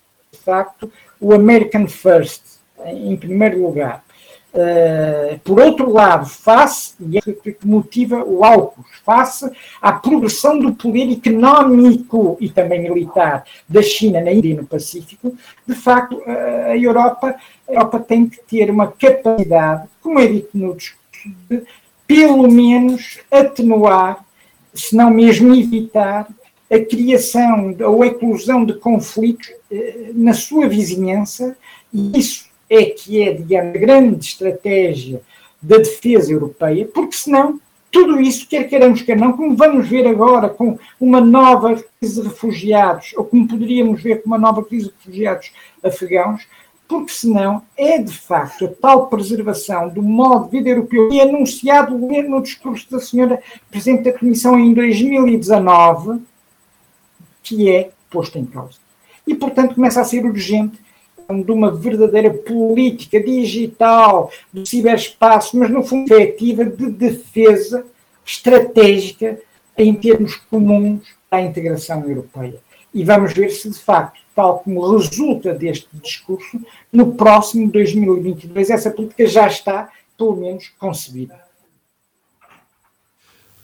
facto 0.44 0.92
o 1.20 1.34
American 1.34 1.88
First, 1.88 2.44
em 2.86 3.18
primeiro 3.18 3.62
lugar. 3.62 4.05
Uh, 4.56 5.38
por 5.40 5.60
outro 5.60 5.92
lado, 5.92 6.26
face, 6.28 6.94
e 6.98 7.18
é 7.18 7.22
que 7.22 7.58
motiva 7.66 8.24
o 8.24 8.42
AUKUS, 8.42 8.86
face 9.04 9.52
à 9.82 9.92
progressão 9.92 10.58
do 10.58 10.74
poder 10.74 11.12
económico 11.12 12.38
e 12.40 12.50
também 12.50 12.82
militar 12.82 13.44
da 13.68 13.82
China 13.82 14.22
na 14.22 14.32
Índia 14.32 14.52
e 14.52 14.54
no 14.54 14.66
Pacífico, 14.66 15.36
de 15.68 15.76
facto, 15.76 16.16
uh, 16.20 16.72
a 16.72 16.78
Europa 16.78 17.36
a 17.68 17.72
Europa 17.74 18.00
tem 18.00 18.30
que 18.30 18.40
ter 18.44 18.70
uma 18.70 18.92
capacidade, 18.92 19.88
como 20.02 20.20
é 20.20 20.28
dito 20.28 20.50
no 20.54 20.76
discurso, 20.76 21.36
de 21.50 21.64
pelo 22.08 22.50
menos 22.50 23.20
atenuar, 23.32 24.24
se 24.74 24.96
não 24.96 25.10
mesmo 25.10 25.54
evitar, 25.56 26.28
a 26.72 26.80
criação 26.80 27.76
ou 27.80 28.04
a 28.04 28.08
eclosão 28.08 28.66
de 28.66 28.74
conflitos 28.74 29.52
eh, 29.72 30.12
na 30.14 30.34
sua 30.34 30.68
vizinhança, 30.68 31.58
e 31.94 32.20
isso 32.20 32.46
é 32.70 32.86
que 32.86 33.22
é, 33.22 33.34
digamos, 33.34 33.76
a 33.76 33.80
grande 33.80 34.26
estratégia 34.26 35.22
da 35.62 35.78
defesa 35.78 36.32
europeia, 36.32 36.86
porque 36.86 37.16
senão 37.16 37.60
tudo 37.92 38.20
isso, 38.20 38.48
quer 38.48 38.66
queiramos, 38.66 39.02
quer 39.02 39.18
não, 39.18 39.34
como 39.34 39.56
vamos 39.56 39.88
ver 39.88 40.06
agora 40.06 40.50
com 40.50 40.78
uma 41.00 41.22
nova 41.22 41.82
crise 42.00 42.22
de 42.22 42.28
refugiados, 42.28 43.14
ou 43.16 43.24
como 43.24 43.48
poderíamos 43.48 44.02
ver 44.02 44.22
com 44.22 44.28
uma 44.28 44.38
nova 44.38 44.64
crise 44.64 44.88
de 44.88 44.94
refugiados 44.98 45.52
afegãos, 45.82 46.46
porque 46.88 47.12
senão 47.12 47.64
é 47.78 47.98
de 47.98 48.16
facto 48.16 48.66
a 48.66 48.68
tal 48.68 49.08
preservação 49.08 49.90
do 49.90 50.04
modo 50.04 50.46
de 50.46 50.58
vida 50.58 50.70
europeu 50.70 51.12
e 51.12 51.22
anunciado 51.22 51.98
no 51.98 52.42
discurso 52.42 52.92
da 52.92 53.00
senhora 53.00 53.42
Presidente 53.72 54.04
da 54.04 54.18
Comissão 54.18 54.60
em 54.60 54.74
2019 54.74 56.22
que 57.46 57.70
é 57.70 57.92
posto 58.10 58.38
em 58.38 58.46
causa. 58.46 58.78
E, 59.26 59.36
portanto, 59.36 59.76
começa 59.76 60.02
a 60.02 60.04
ser 60.04 60.26
urgente 60.26 60.78
de 61.30 61.52
uma 61.52 61.72
verdadeira 61.72 62.32
política 62.32 63.22
digital 63.22 64.32
do 64.54 64.66
ciberespaço, 64.66 65.58
mas 65.58 65.70
no 65.70 65.84
fundo 65.84 66.14
efetiva 66.14 66.66
de 66.66 66.90
defesa 66.92 67.86
estratégica 68.26 69.40
em 69.78 69.94
termos 69.94 70.36
comuns 70.36 71.02
à 71.30 71.42
integração 71.42 72.04
europeia. 72.08 72.60
E 72.94 73.04
vamos 73.04 73.34
ver 73.34 73.50
se 73.50 73.70
de 73.70 73.78
facto 73.78 74.20
tal 74.36 74.60
como 74.60 74.98
resulta 74.98 75.54
deste 75.54 75.88
discurso, 75.94 76.60
no 76.92 77.14
próximo 77.16 77.72
2022 77.72 78.70
essa 78.70 78.92
política 78.92 79.26
já 79.26 79.48
está, 79.48 79.90
pelo 80.18 80.36
menos, 80.36 80.74
concebida. 80.78 81.45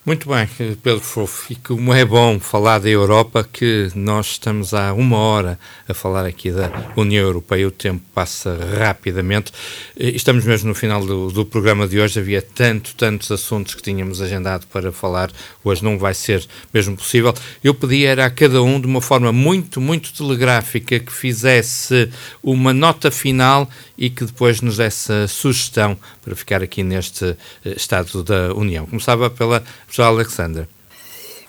Muito 0.03 0.27
bem, 0.27 0.49
Pedro 0.81 0.99
Fofo, 0.99 1.53
e 1.53 1.55
como 1.55 1.93
é 1.93 2.03
bom 2.03 2.39
falar 2.39 2.79
da 2.79 2.89
Europa, 2.89 3.47
que 3.47 3.87
nós 3.93 4.31
estamos 4.31 4.73
há 4.73 4.91
uma 4.93 5.15
hora 5.15 5.59
a 5.87 5.93
falar 5.93 6.25
aqui 6.25 6.49
da 6.49 6.71
União 6.97 7.23
Europeia, 7.23 7.67
o 7.67 7.71
tempo 7.71 8.03
passa 8.11 8.57
rapidamente. 8.79 9.51
Estamos 9.95 10.43
mesmo 10.43 10.69
no 10.69 10.73
final 10.73 11.05
do, 11.05 11.29
do 11.29 11.45
programa 11.45 11.87
de 11.87 11.99
hoje, 11.99 12.19
havia 12.19 12.41
tanto, 12.41 12.95
tantos 12.95 13.29
assuntos 13.29 13.75
que 13.75 13.83
tínhamos 13.83 14.23
agendado 14.23 14.65
para 14.65 14.91
falar, 14.91 15.29
hoje 15.63 15.83
não 15.83 15.99
vai 15.99 16.15
ser 16.15 16.43
mesmo 16.73 16.97
possível. 16.97 17.31
Eu 17.63 17.75
pedi 17.75 18.03
era 18.03 18.25
a 18.25 18.31
cada 18.31 18.63
um, 18.63 18.81
de 18.81 18.87
uma 18.87 19.01
forma 19.01 19.31
muito, 19.31 19.79
muito 19.79 20.11
telegráfica, 20.13 20.99
que 20.99 21.13
fizesse 21.13 22.09
uma 22.41 22.73
nota 22.73 23.11
final 23.11 23.69
e 23.95 24.09
que 24.09 24.25
depois 24.25 24.61
nos 24.61 24.77
desse 24.77 25.13
a 25.13 25.27
sugestão 25.27 25.95
para 26.23 26.35
ficar 26.35 26.63
aqui 26.63 26.81
neste 26.81 27.37
eh, 27.63 27.73
Estado 27.75 28.23
da 28.23 28.51
União. 28.55 28.87
Começava 28.87 29.29
pela 29.29 29.63
professora 29.91 30.07
Alexandra. 30.07 30.69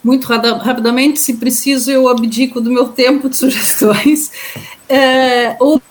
Muito 0.03 0.27
rapidamente, 0.27 1.21
se 1.21 1.35
preciso, 1.35 1.91
eu 1.91 2.09
abdico 2.09 2.61
do 2.61 2.71
meu 2.71 2.89
tempo 2.89 3.29
de 3.29 3.37
sugestões. 3.39 4.33
É, 4.89 5.57
houve 5.61 5.83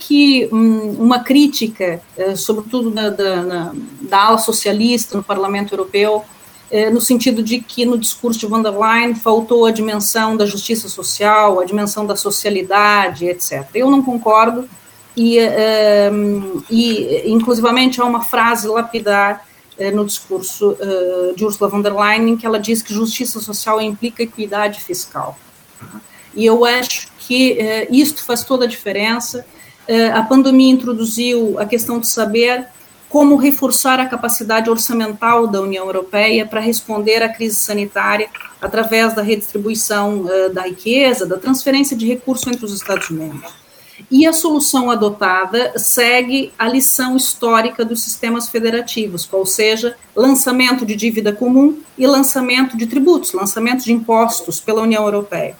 que 0.00 0.48
um, 0.52 0.90
uma 0.98 1.20
crítica, 1.20 2.02
é, 2.16 2.34
sobretudo 2.34 2.90
da, 2.90 3.10
da, 3.10 3.72
da, 4.02 4.18
ala 4.18 4.38
socialista 4.38 5.16
no 5.16 5.22
Parlamento 5.22 5.72
Europeu, 5.72 6.24
é, 6.68 6.90
no 6.90 7.00
sentido 7.00 7.44
de 7.44 7.60
que 7.60 7.86
no 7.86 7.96
discurso 7.96 8.40
de 8.40 8.46
von 8.46 8.60
der 8.60 8.76
Leyen 8.76 9.14
faltou 9.14 9.64
a 9.64 9.70
dimensão 9.70 10.36
da 10.36 10.44
justiça 10.44 10.88
social, 10.88 11.60
a 11.60 11.64
dimensão 11.64 12.04
da 12.04 12.16
socialidade, 12.16 13.26
etc. 13.26 13.64
Eu 13.72 13.88
não 13.88 14.02
concordo 14.02 14.68
e, 15.16 15.38
uh, 15.38 16.64
e 16.68 17.30
inclusivamente 17.30 18.00
há 18.00 18.04
uma 18.04 18.22
frase 18.22 18.68
lapidar 18.68 19.47
no 19.92 20.04
discurso 20.04 20.70
uh, 20.72 21.34
de 21.36 21.44
Ursula 21.44 21.70
von 21.70 21.80
der 21.80 21.94
Leyen 21.94 22.36
que 22.36 22.46
ela 22.46 22.58
diz 22.58 22.82
que 22.82 22.92
justiça 22.92 23.40
social 23.40 23.80
implica 23.80 24.22
equidade 24.22 24.80
fiscal. 24.80 25.38
E 26.34 26.44
eu 26.44 26.64
acho 26.64 27.08
que 27.18 27.58
isto 27.90 28.24
faz 28.24 28.44
toda 28.44 28.64
a 28.64 28.68
diferença. 28.68 29.44
a 30.14 30.22
pandemia 30.22 30.72
introduziu 30.72 31.58
a 31.58 31.64
questão 31.64 31.98
do 31.98 32.06
saber 32.06 32.66
como 33.08 33.36
reforçar 33.36 33.98
a 33.98 34.06
capacidade 34.06 34.68
orçamental 34.68 35.46
da 35.46 35.60
União 35.60 35.86
Europeia 35.86 36.46
para 36.46 36.60
responder 36.60 37.22
à 37.22 37.28
crise 37.28 37.56
sanitária 37.56 38.28
através 38.60 39.14
da 39.14 39.22
redistribuição 39.22 40.26
da 40.52 40.62
riqueza, 40.62 41.26
da 41.26 41.38
transferência 41.38 41.96
de 41.96 42.06
recursos 42.06 42.46
entre 42.46 42.64
os 42.64 42.74
Estados-membros. 42.74 43.67
E 44.10 44.26
a 44.26 44.32
solução 44.32 44.90
adotada 44.90 45.74
segue 45.76 46.50
a 46.58 46.66
lição 46.66 47.14
histórica 47.14 47.84
dos 47.84 48.00
sistemas 48.00 48.48
federativos, 48.48 49.28
ou 49.30 49.44
seja, 49.44 49.96
lançamento 50.16 50.86
de 50.86 50.96
dívida 50.96 51.30
comum 51.30 51.78
e 51.96 52.06
lançamento 52.06 52.74
de 52.74 52.86
tributos, 52.86 53.34
lançamento 53.34 53.84
de 53.84 53.92
impostos 53.92 54.60
pela 54.60 54.80
União 54.80 55.04
Europeia. 55.04 55.54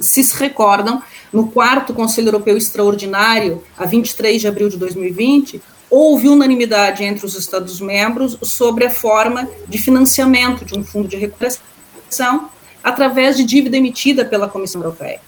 Se 0.00 0.24
se 0.24 0.36
recordam, 0.36 1.00
no 1.32 1.46
quarto 1.46 1.94
Conselho 1.94 2.28
Europeu 2.28 2.56
Extraordinário, 2.56 3.62
a 3.78 3.86
23 3.86 4.40
de 4.40 4.48
abril 4.48 4.68
de 4.68 4.76
2020, 4.76 5.62
houve 5.88 6.28
unanimidade 6.28 7.04
entre 7.04 7.24
os 7.24 7.36
Estados-membros 7.36 8.36
sobre 8.42 8.86
a 8.86 8.90
forma 8.90 9.48
de 9.68 9.78
financiamento 9.78 10.64
de 10.64 10.76
um 10.76 10.82
fundo 10.82 11.06
de 11.06 11.16
recuperação 11.16 12.50
através 12.82 13.36
de 13.36 13.44
dívida 13.44 13.76
emitida 13.76 14.24
pela 14.24 14.48
Comissão 14.48 14.80
Europeia 14.80 15.20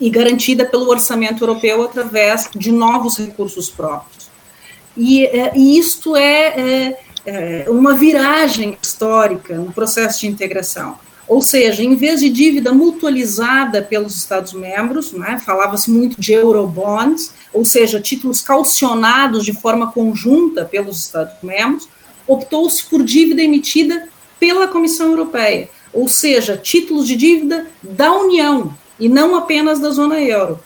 e 0.00 0.10
garantida 0.10 0.64
pelo 0.64 0.88
orçamento 0.88 1.42
europeu 1.42 1.82
através 1.82 2.48
de 2.54 2.70
novos 2.70 3.16
recursos 3.18 3.70
próprios. 3.70 4.30
E, 4.96 5.24
é, 5.24 5.52
e 5.56 5.78
isto 5.78 6.16
é, 6.16 6.94
é, 7.24 7.64
é 7.64 7.70
uma 7.70 7.94
viragem 7.94 8.76
histórica 8.82 9.56
no 9.56 9.72
processo 9.72 10.20
de 10.20 10.26
integração. 10.26 10.98
Ou 11.26 11.40
seja, 11.40 11.84
em 11.84 11.94
vez 11.94 12.20
de 12.20 12.28
dívida 12.28 12.72
mutualizada 12.72 13.80
pelos 13.80 14.16
Estados-membros, 14.16 15.12
né, 15.12 15.40
falava-se 15.44 15.88
muito 15.88 16.20
de 16.20 16.32
eurobonds, 16.32 17.32
ou 17.52 17.64
seja, 17.64 18.00
títulos 18.00 18.40
calcionados 18.40 19.44
de 19.44 19.52
forma 19.52 19.92
conjunta 19.92 20.64
pelos 20.64 21.04
Estados-membros, 21.04 21.88
optou-se 22.26 22.84
por 22.84 23.04
dívida 23.04 23.42
emitida 23.42 24.08
pela 24.40 24.66
Comissão 24.66 25.10
Europeia, 25.10 25.68
ou 25.92 26.08
seja, 26.08 26.56
títulos 26.56 27.06
de 27.06 27.14
dívida 27.14 27.66
da 27.82 28.12
União 28.12 28.74
e 29.00 29.08
não 29.08 29.34
apenas 29.34 29.80
da 29.80 29.90
zona 29.90 30.20
euro. 30.20 30.60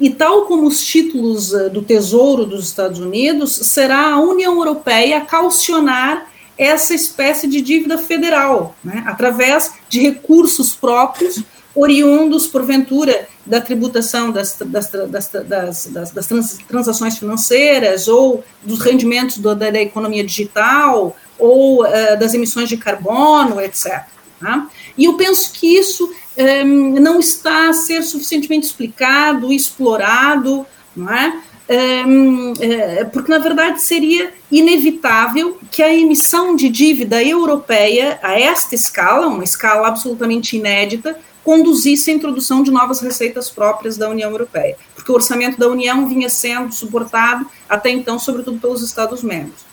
E 0.00 0.10
tal 0.10 0.42
como 0.42 0.66
os 0.66 0.84
títulos 0.84 1.54
eh, 1.54 1.68
do 1.68 1.82
Tesouro 1.82 2.44
dos 2.44 2.66
Estados 2.66 2.98
Unidos, 2.98 3.52
será 3.52 4.10
a 4.10 4.20
União 4.20 4.56
Europeia 4.56 5.20
calcionar 5.22 6.26
essa 6.58 6.94
espécie 6.94 7.48
de 7.48 7.60
dívida 7.60 7.98
federal, 7.98 8.76
né, 8.82 9.02
através 9.06 9.72
de 9.88 10.00
recursos 10.00 10.74
próprios, 10.74 11.42
oriundos, 11.74 12.46
porventura, 12.46 13.26
da 13.44 13.60
tributação 13.60 14.30
das, 14.30 14.56
das, 14.64 14.88
das, 14.88 15.86
das, 16.12 16.26
trans, 16.26 16.58
transações 16.68 17.18
financeiras, 17.18 18.08
ou 18.08 18.44
dos 18.62 18.80
rendimentos 18.80 19.38
do, 19.38 19.54
da, 19.54 19.70
da, 19.70 19.80
economia 19.80 20.24
digital, 20.24 21.16
ou 21.38 21.82
uh, 21.82 22.18
das 22.18 22.32
emissões 22.32 22.68
de 22.68 22.76
carbono, 22.76 23.60
etc. 23.60 24.04
Tá? 24.40 24.68
E 24.96 25.04
eu 25.04 25.14
penso 25.14 25.52
que 25.52 25.66
isso 25.76 26.10
um, 26.36 26.96
eh, 26.96 27.00
não 27.00 27.20
está 27.20 27.68
a 27.68 27.72
ser 27.72 28.02
suficientemente 28.02 28.66
explicado, 28.66 29.52
explorado, 29.52 30.66
não 30.96 31.12
é? 31.12 31.40
É, 31.66 33.04
porque 33.04 33.30
na 33.30 33.38
verdade 33.38 33.82
seria 33.82 34.34
inevitável 34.52 35.58
que 35.70 35.82
a 35.82 35.92
emissão 35.94 36.54
de 36.54 36.68
dívida 36.68 37.22
europeia 37.24 38.18
a 38.22 38.38
esta 38.38 38.74
escala, 38.74 39.28
uma 39.28 39.44
escala 39.44 39.88
absolutamente 39.88 40.58
inédita, 40.58 41.18
conduzisse 41.42 42.10
a 42.10 42.14
introdução 42.14 42.62
de 42.62 42.70
novas 42.70 43.00
receitas 43.00 43.50
próprias 43.50 43.96
da 43.96 44.08
União 44.10 44.30
Europeia, 44.30 44.76
porque 44.94 45.10
o 45.10 45.14
orçamento 45.14 45.58
da 45.58 45.68
União 45.68 46.06
vinha 46.06 46.28
sendo 46.28 46.72
suportado 46.72 47.46
até 47.68 47.90
então, 47.90 48.18
sobretudo 48.18 48.58
pelos 48.58 48.82
Estados-membros. 48.82 49.64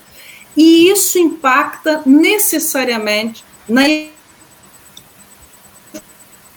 E 0.55 0.89
isso 0.89 1.17
impacta 1.17 2.03
necessariamente 2.05 3.43
na 3.67 3.83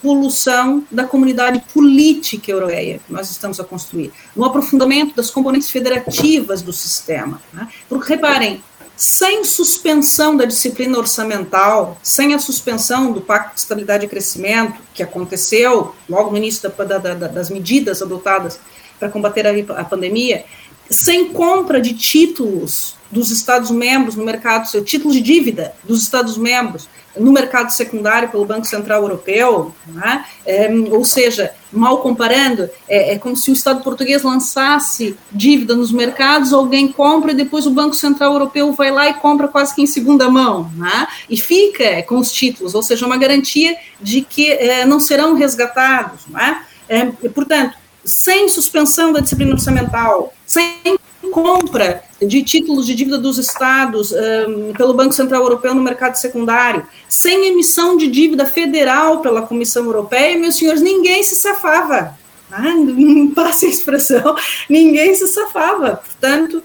evolução 0.04 0.84
da 0.90 1.04
comunidade 1.04 1.64
política 1.72 2.50
europeia 2.50 3.00
que 3.04 3.12
nós 3.12 3.30
estamos 3.30 3.58
a 3.58 3.64
construir, 3.64 4.12
no 4.36 4.44
aprofundamento 4.44 5.16
das 5.16 5.30
componentes 5.30 5.70
federativas 5.70 6.60
do 6.60 6.72
sistema. 6.72 7.40
Né? 7.52 7.66
Porque, 7.88 8.12
reparem, 8.12 8.62
sem 8.94 9.42
suspensão 9.42 10.36
da 10.36 10.44
disciplina 10.44 10.98
orçamental, 10.98 11.98
sem 12.02 12.34
a 12.34 12.38
suspensão 12.38 13.12
do 13.12 13.22
Pacto 13.22 13.54
de 13.54 13.60
Estabilidade 13.60 14.04
e 14.04 14.08
Crescimento, 14.08 14.80
que 14.92 15.02
aconteceu 15.02 15.94
logo 16.08 16.30
no 16.30 16.36
início 16.36 16.70
da, 16.70 16.84
da, 16.84 16.98
da, 16.98 17.26
das 17.26 17.50
medidas 17.50 18.02
adotadas 18.02 18.60
para 19.00 19.08
combater 19.08 19.46
a, 19.46 19.80
a 19.80 19.84
pandemia, 19.84 20.44
sem 20.88 21.32
compra 21.32 21.80
de 21.80 21.94
títulos 21.94 22.94
dos 23.14 23.30
Estados-membros 23.30 24.16
no 24.16 24.24
mercado, 24.24 24.68
seu 24.68 24.84
título 24.84 25.14
de 25.14 25.20
dívida 25.20 25.72
dos 25.84 26.02
Estados-membros 26.02 26.88
no 27.16 27.32
mercado 27.32 27.70
secundário 27.70 28.28
pelo 28.28 28.44
Banco 28.44 28.66
Central 28.66 29.02
Europeu, 29.02 29.72
né? 29.86 30.24
é, 30.44 30.68
ou 30.90 31.04
seja, 31.04 31.52
mal 31.72 31.98
comparando, 31.98 32.68
é, 32.88 33.12
é, 33.12 33.18
como 33.18 33.36
se 33.36 33.52
o 33.52 33.54
Estado 33.54 33.84
português 33.84 34.24
lançasse 34.24 35.16
dívida 35.30 35.76
nos 35.76 35.92
mercados, 35.92 36.52
alguém 36.52 36.88
compra 36.88 37.30
e 37.30 37.36
depois 37.36 37.66
o 37.66 37.70
Banco 37.70 37.94
Central 37.94 38.32
Europeu 38.32 38.72
vai 38.72 38.90
lá 38.90 39.08
e 39.08 39.14
compra 39.14 39.46
quase 39.46 39.72
que 39.72 39.82
em 39.82 39.86
segunda 39.86 40.28
mão, 40.28 40.68
né? 40.74 41.06
e 41.30 41.36
fica 41.36 42.02
com 42.02 42.18
os 42.18 42.32
títulos, 42.32 42.74
ou 42.74 42.82
seja, 42.82 43.06
uma 43.06 43.16
garantia 43.16 43.76
de 44.00 44.22
que 44.22 44.50
é, 44.50 44.84
não 44.84 44.98
serão 44.98 45.34
resgatados. 45.34 46.26
Né? 46.26 46.64
É, 46.88 47.04
portanto, 47.28 47.76
sem 48.04 48.48
suspensão 48.48 49.12
da 49.12 49.20
disciplina 49.20 49.52
orçamental, 49.52 50.34
sem 50.44 50.98
compra 51.34 52.04
de 52.22 52.44
títulos 52.44 52.86
de 52.86 52.94
dívida 52.94 53.18
dos 53.18 53.38
estados 53.38 54.12
um, 54.12 54.72
pelo 54.72 54.94
Banco 54.94 55.12
Central 55.12 55.42
Europeu 55.42 55.74
no 55.74 55.82
mercado 55.82 56.14
secundário, 56.14 56.86
sem 57.08 57.48
emissão 57.48 57.96
de 57.96 58.06
dívida 58.06 58.46
federal 58.46 59.18
pela 59.18 59.42
Comissão 59.42 59.84
Europeia, 59.84 60.38
meus 60.38 60.56
senhores, 60.56 60.80
ninguém 60.80 61.24
se 61.24 61.34
safava. 61.34 62.16
Ah, 62.52 62.62
passe 63.34 63.66
a 63.66 63.68
expressão, 63.68 64.36
ninguém 64.70 65.12
se 65.16 65.26
safava. 65.26 65.96
Portanto, 65.96 66.62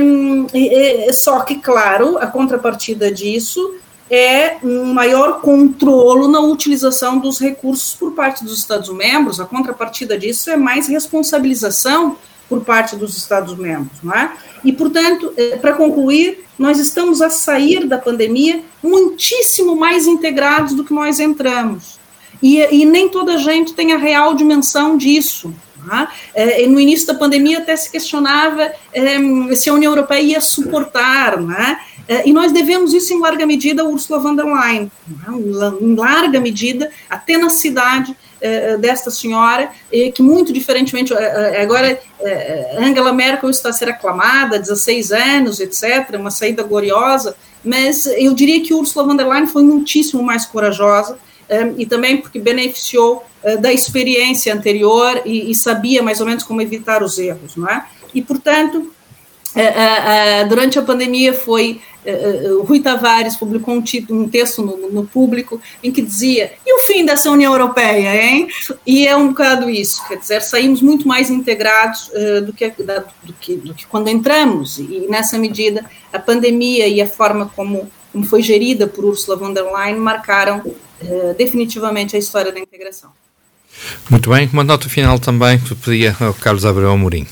um, 0.00 0.46
é, 0.52 1.12
só 1.12 1.42
que, 1.42 1.60
claro, 1.60 2.18
a 2.18 2.26
contrapartida 2.26 3.12
disso 3.12 3.76
é 4.10 4.56
um 4.64 4.92
maior 4.92 5.40
controlo 5.40 6.26
na 6.26 6.40
utilização 6.40 7.20
dos 7.20 7.38
recursos 7.38 7.94
por 7.94 8.10
parte 8.10 8.42
dos 8.42 8.58
Estados-membros, 8.58 9.38
a 9.38 9.44
contrapartida 9.44 10.18
disso 10.18 10.50
é 10.50 10.56
mais 10.56 10.88
responsabilização 10.88 12.16
por 12.50 12.64
parte 12.64 12.96
dos 12.96 13.16
Estados-membros, 13.16 14.02
não 14.02 14.12
é? 14.12 14.32
E, 14.64 14.72
portanto, 14.72 15.32
eh, 15.36 15.56
para 15.56 15.72
concluir, 15.72 16.44
nós 16.58 16.80
estamos 16.80 17.22
a 17.22 17.30
sair 17.30 17.86
da 17.86 17.96
pandemia 17.96 18.62
muitíssimo 18.82 19.76
mais 19.76 20.08
integrados 20.08 20.74
do 20.74 20.84
que 20.84 20.92
nós 20.92 21.20
entramos. 21.20 22.00
E, 22.42 22.58
e 22.58 22.84
nem 22.84 23.08
toda 23.08 23.34
a 23.34 23.38
gente 23.38 23.72
tem 23.72 23.92
a 23.92 23.96
real 23.96 24.34
dimensão 24.34 24.96
disso. 24.96 25.54
É? 26.36 26.66
no 26.66 26.78
início 26.78 27.06
da 27.06 27.14
pandemia 27.14 27.56
até 27.56 27.74
se 27.74 27.90
questionava 27.90 28.70
é, 28.92 29.54
se 29.54 29.70
a 29.70 29.72
União 29.72 29.90
Europeia 29.90 30.20
ia 30.20 30.40
suportar, 30.40 31.40
né? 31.40 31.80
E 32.24 32.32
nós 32.32 32.50
devemos 32.50 32.92
isso 32.92 33.12
em 33.14 33.20
larga 33.20 33.46
medida 33.46 33.82
a 33.82 33.84
Ursula 33.84 34.18
von 34.18 34.34
der 34.34 34.44
Leyen, 34.44 34.90
em 35.32 35.94
larga 35.94 36.40
medida 36.40 36.90
a 37.08 37.16
tenacidade 37.16 38.16
eh, 38.40 38.76
desta 38.78 39.10
senhora, 39.10 39.70
que 40.14 40.22
muito 40.22 40.52
diferentemente, 40.52 41.14
agora 41.14 42.00
Angela 42.78 43.12
Merkel 43.12 43.50
está 43.50 43.68
a 43.68 43.72
ser 43.72 43.90
aclamada, 43.90 44.58
16 44.58 45.12
anos, 45.12 45.60
etc., 45.60 46.18
uma 46.18 46.30
saída 46.30 46.62
gloriosa, 46.62 47.36
mas 47.64 48.06
eu 48.06 48.34
diria 48.34 48.60
que 48.62 48.74
Ursula 48.74 49.06
von 49.06 49.16
der 49.16 49.28
Leyen 49.28 49.46
foi 49.46 49.62
muitíssimo 49.62 50.22
mais 50.22 50.44
corajosa, 50.44 51.16
e 51.76 51.84
também 51.84 52.16
porque 52.16 52.38
beneficiou 52.38 53.24
da 53.60 53.72
experiência 53.72 54.54
anterior 54.54 55.22
e, 55.24 55.54
sabia 55.54 56.02
mais 56.02 56.20
ou 56.20 56.26
menos 56.26 56.44
como 56.44 56.60
evitar 56.60 57.02
os 57.02 57.18
erros, 57.18 57.56
não 57.56 57.68
é? 57.68 57.84
E, 58.14 58.22
portanto, 58.22 58.92
durante 60.48 60.78
a 60.78 60.82
pandemia 60.82 61.32
foi 61.32 61.80
o 62.58 62.62
Rui 62.62 62.80
Tavares 62.80 63.36
publicou 63.36 63.74
um, 63.74 63.82
título, 63.82 64.22
um 64.22 64.28
texto 64.28 64.62
no, 64.62 64.90
no, 64.90 65.06
público 65.06 65.60
em 65.82 65.92
que 65.92 66.00
dizia: 66.00 66.52
e 66.66 66.74
o 66.74 66.78
fim 66.78 67.04
dessa 67.04 67.30
União 67.30 67.52
Europeia, 67.52 68.14
hein? 68.14 68.48
E 68.86 69.06
é 69.06 69.14
um 69.14 69.28
bocado 69.28 69.68
isso, 69.68 70.06
quer 70.08 70.16
dizer, 70.16 70.40
saímos 70.40 70.80
muito 70.80 71.06
mais 71.06 71.28
integrados 71.28 72.08
uh, 72.08 72.40
do, 72.42 72.52
que, 72.52 72.70
da, 72.82 73.04
do, 73.22 73.32
que, 73.34 73.56
do 73.56 73.74
que 73.74 73.86
quando 73.86 74.08
entramos, 74.08 74.78
e 74.78 75.06
nessa 75.10 75.38
medida 75.38 75.84
a 76.12 76.18
pandemia 76.18 76.86
e 76.88 77.02
a 77.02 77.08
forma 77.08 77.50
como, 77.54 77.90
como 78.12 78.24
foi 78.24 78.42
gerida 78.42 78.86
por 78.86 79.04
Ursula 79.04 79.36
von 79.36 79.52
der 79.52 79.64
Leyen 79.64 79.96
marcaram 79.96 80.58
uh, 80.58 81.34
definitivamente 81.36 82.16
a 82.16 82.18
história 82.18 82.50
da 82.50 82.58
integração. 82.58 83.10
Muito 84.08 84.30
bem, 84.30 84.48
uma 84.52 84.64
nota 84.64 84.88
final 84.88 85.18
também 85.18 85.58
que 85.58 85.74
pedia 85.74 86.16
ao 86.18 86.34
Carlos 86.34 86.64
Abreu 86.64 86.90
Amorim. 86.90 87.26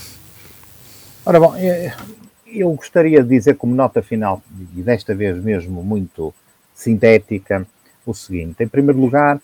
Ora 1.29 1.39
bom, 1.39 1.53
eu 2.47 2.73
gostaria 2.73 3.21
de 3.21 3.29
dizer 3.29 3.55
como 3.55 3.75
nota 3.75 4.01
final, 4.01 4.41
e 4.75 4.81
desta 4.81 5.13
vez 5.13 5.37
mesmo 5.37 5.83
muito 5.83 6.33
sintética, 6.73 7.67
o 8.03 8.15
seguinte. 8.15 8.63
Em 8.63 8.67
primeiro 8.67 8.99
lugar, 8.99 9.39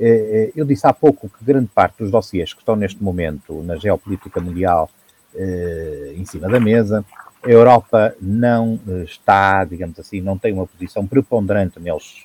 eh, 0.00 0.48
eh, 0.48 0.52
eu 0.56 0.64
disse 0.64 0.86
há 0.86 0.94
pouco 0.94 1.28
que 1.28 1.44
grande 1.44 1.68
parte 1.74 1.98
dos 1.98 2.10
dossiês 2.10 2.54
que 2.54 2.60
estão 2.60 2.74
neste 2.74 3.04
momento 3.04 3.62
na 3.64 3.76
geopolítica 3.76 4.40
mundial 4.40 4.88
eh, 5.34 6.14
em 6.16 6.24
cima 6.24 6.48
da 6.48 6.58
mesa 6.58 7.04
a 7.44 7.50
Europa 7.50 8.14
não 8.18 8.80
está, 9.04 9.62
digamos 9.66 10.00
assim, 10.00 10.22
não 10.22 10.38
tem 10.38 10.54
uma 10.54 10.66
posição 10.66 11.06
preponderante 11.06 11.78
neles, 11.78 12.24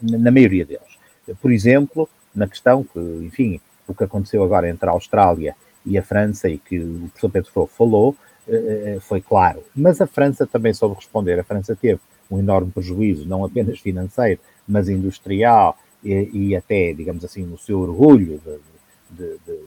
na 0.00 0.30
maioria 0.30 0.64
deles. 0.64 0.98
Por 1.40 1.50
exemplo, 1.50 2.08
na 2.32 2.46
questão 2.46 2.84
que, 2.84 3.00
enfim, 3.26 3.60
o 3.88 3.92
que 3.92 4.04
aconteceu 4.04 4.40
agora 4.44 4.70
entre 4.70 4.88
a 4.88 4.92
Austrália 4.92 5.56
e 5.84 5.98
a 5.98 6.02
França 6.02 6.48
e 6.48 6.58
que 6.58 6.78
o 6.78 7.08
professor 7.08 7.28
Pedro 7.28 7.50
Froufo 7.50 7.74
falou, 7.76 8.16
foi 9.02 9.20
claro. 9.20 9.62
Mas 9.74 10.00
a 10.00 10.06
França 10.06 10.46
também 10.46 10.74
soube 10.74 10.96
responder. 10.96 11.38
A 11.38 11.44
França 11.44 11.76
teve 11.76 12.00
um 12.30 12.38
enorme 12.38 12.72
prejuízo, 12.72 13.28
não 13.28 13.44
apenas 13.44 13.78
financeiro, 13.78 14.40
mas 14.66 14.88
industrial 14.88 15.76
e, 16.02 16.30
e 16.32 16.56
até, 16.56 16.92
digamos 16.92 17.24
assim, 17.24 17.44
no 17.44 17.58
seu 17.58 17.80
orgulho 17.80 18.40
de, 18.44 18.58
de, 19.10 19.38
de, 19.46 19.58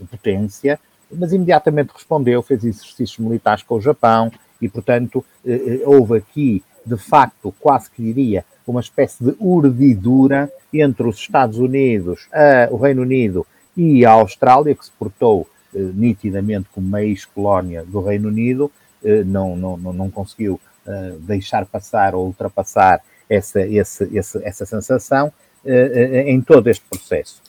de, 0.00 0.04
potência, 0.10 0.78
mas 1.10 1.32
imediatamente 1.32 1.92
respondeu, 1.94 2.42
fez 2.42 2.64
exercícios 2.64 3.18
militares 3.18 3.62
com 3.62 3.76
o 3.76 3.80
Japão 3.80 4.30
e, 4.60 4.68
portanto, 4.68 5.24
eh, 5.44 5.52
eh, 5.52 5.82
houve 5.84 6.18
aqui, 6.18 6.62
de 6.84 6.96
facto, 6.96 7.54
quase 7.60 7.90
que 7.90 8.02
diria, 8.02 8.44
uma 8.66 8.80
espécie 8.80 9.24
de 9.24 9.34
urdidura 9.38 10.52
entre 10.72 11.08
os 11.08 11.16
Estados 11.16 11.58
Unidos, 11.58 12.28
a, 12.32 12.68
o 12.70 12.76
Reino 12.76 13.02
Unido 13.02 13.46
e 13.76 14.04
a 14.04 14.10
Austrália, 14.10 14.74
que 14.74 14.84
se 14.84 14.92
portou 14.98 15.46
eh, 15.46 15.57
nitidamente 15.72 16.68
como 16.74 16.86
uma 16.86 17.02
ex-colónia 17.02 17.84
do 17.84 18.00
Reino 18.00 18.28
Unido, 18.28 18.70
eh, 19.04 19.22
não, 19.24 19.56
não, 19.56 19.76
não 19.76 20.10
conseguiu 20.10 20.60
eh, 20.86 21.14
deixar 21.20 21.66
passar 21.66 22.14
ou 22.14 22.26
ultrapassar 22.26 23.02
essa, 23.28 23.60
essa, 23.60 24.08
essa, 24.16 24.40
essa 24.44 24.66
sensação 24.66 25.32
eh, 25.64 26.24
em 26.26 26.40
todo 26.40 26.68
este 26.68 26.84
processo. 26.88 27.42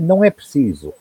não 0.00 0.22
é 0.22 0.30
preciso, 0.30 0.92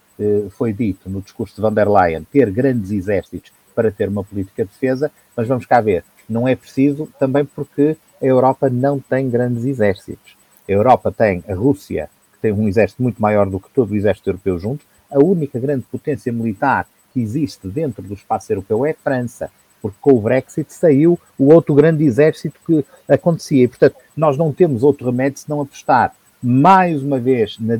foi 0.51 0.71
dito 0.71 1.09
no 1.09 1.21
discurso 1.21 1.55
de 1.55 1.61
van 1.61 1.73
der 1.73 1.89
Leyen, 1.89 2.23
ter 2.23 2.49
grandes 2.51 2.91
exércitos 2.91 3.51
para 3.75 3.91
ter 3.91 4.07
uma 4.07 4.23
política 4.23 4.63
de 4.63 4.71
defesa, 4.71 5.11
mas 5.35 5.47
vamos 5.47 5.65
cá 5.65 5.81
ver, 5.81 6.03
não 6.29 6.47
é 6.47 6.55
preciso 6.55 7.09
também 7.19 7.43
porque 7.43 7.97
a 8.21 8.25
Europa 8.25 8.69
não 8.69 8.99
tem 8.99 9.29
grandes 9.29 9.65
exércitos. 9.65 10.37
A 10.69 10.71
Europa 10.71 11.11
tem 11.11 11.43
a 11.49 11.53
Rússia, 11.53 12.09
que 12.33 12.39
tem 12.39 12.51
um 12.51 12.67
exército 12.67 13.01
muito 13.01 13.21
maior 13.21 13.49
do 13.49 13.59
que 13.59 13.69
todo 13.71 13.91
o 13.91 13.95
exército 13.95 14.29
europeu 14.29 14.59
junto. 14.59 14.85
A 15.11 15.19
única 15.19 15.59
grande 15.59 15.85
potência 15.91 16.31
militar 16.31 16.87
que 17.13 17.19
existe 17.19 17.67
dentro 17.67 18.01
do 18.01 18.13
espaço 18.13 18.51
europeu 18.51 18.85
é 18.85 18.91
a 18.91 18.95
França 18.95 19.51
porque 19.81 19.97
com 19.99 20.13
o 20.13 20.21
Brexit 20.21 20.71
saiu 20.71 21.19
o 21.37 21.51
outro 21.51 21.73
grande 21.73 22.03
exército 22.05 22.59
que 22.65 22.85
acontecia. 23.09 23.63
E, 23.63 23.67
portanto, 23.67 23.95
nós 24.15 24.37
não 24.37 24.53
temos 24.53 24.83
outro 24.83 25.07
remédio 25.07 25.39
senão 25.39 25.61
apostar 25.61 26.13
mais 26.41 27.01
uma 27.03 27.19
vez 27.19 27.57
na, 27.59 27.75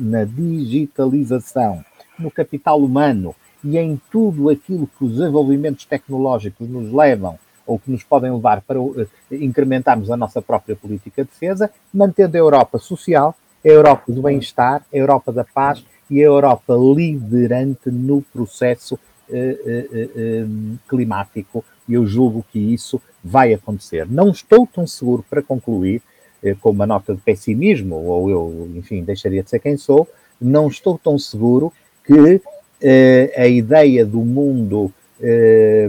na 0.00 0.24
digitalização, 0.24 1.84
no 2.18 2.30
capital 2.30 2.80
humano 2.80 3.34
e 3.62 3.76
em 3.78 4.00
tudo 4.10 4.50
aquilo 4.50 4.86
que 4.86 5.04
os 5.04 5.16
desenvolvimentos 5.16 5.84
tecnológicos 5.84 6.68
nos 6.68 6.92
levam 6.92 7.38
ou 7.66 7.78
que 7.78 7.90
nos 7.90 8.02
podem 8.02 8.32
levar 8.32 8.62
para 8.62 8.80
uh, 8.80 9.06
incrementarmos 9.30 10.10
a 10.10 10.16
nossa 10.16 10.40
própria 10.40 10.74
política 10.74 11.24
de 11.24 11.30
defesa, 11.30 11.70
mantendo 11.92 12.36
a 12.36 12.40
Europa 12.40 12.78
social, 12.78 13.34
a 13.64 13.68
Europa 13.68 14.12
do 14.12 14.22
bem-estar, 14.22 14.84
a 14.92 14.96
Europa 14.96 15.32
da 15.32 15.44
paz 15.44 15.84
e 16.10 16.20
a 16.20 16.26
Europa 16.26 16.74
liderante 16.74 17.90
no 17.90 18.22
processo 18.22 18.98
eh, 19.30 19.58
eh, 19.92 20.08
eh, 20.16 20.46
climático 20.88 21.62
e 21.86 21.92
eu 21.92 22.06
julgo 22.06 22.42
que 22.50 22.58
isso 22.58 22.98
vai 23.22 23.52
acontecer. 23.52 24.06
Não 24.10 24.30
estou 24.30 24.66
tão 24.66 24.86
seguro 24.86 25.22
para 25.28 25.42
concluir, 25.42 26.00
com 26.60 26.70
uma 26.70 26.86
nota 26.86 27.14
de 27.14 27.20
pessimismo, 27.20 27.96
ou 27.96 28.30
eu, 28.30 28.70
enfim, 28.76 29.02
deixaria 29.02 29.42
de 29.42 29.50
ser 29.50 29.58
quem 29.58 29.76
sou, 29.76 30.08
não 30.40 30.68
estou 30.68 30.96
tão 30.96 31.18
seguro 31.18 31.72
que 32.04 32.40
a 33.36 33.48
ideia 33.48 34.06
do 34.06 34.20
mundo 34.20 34.92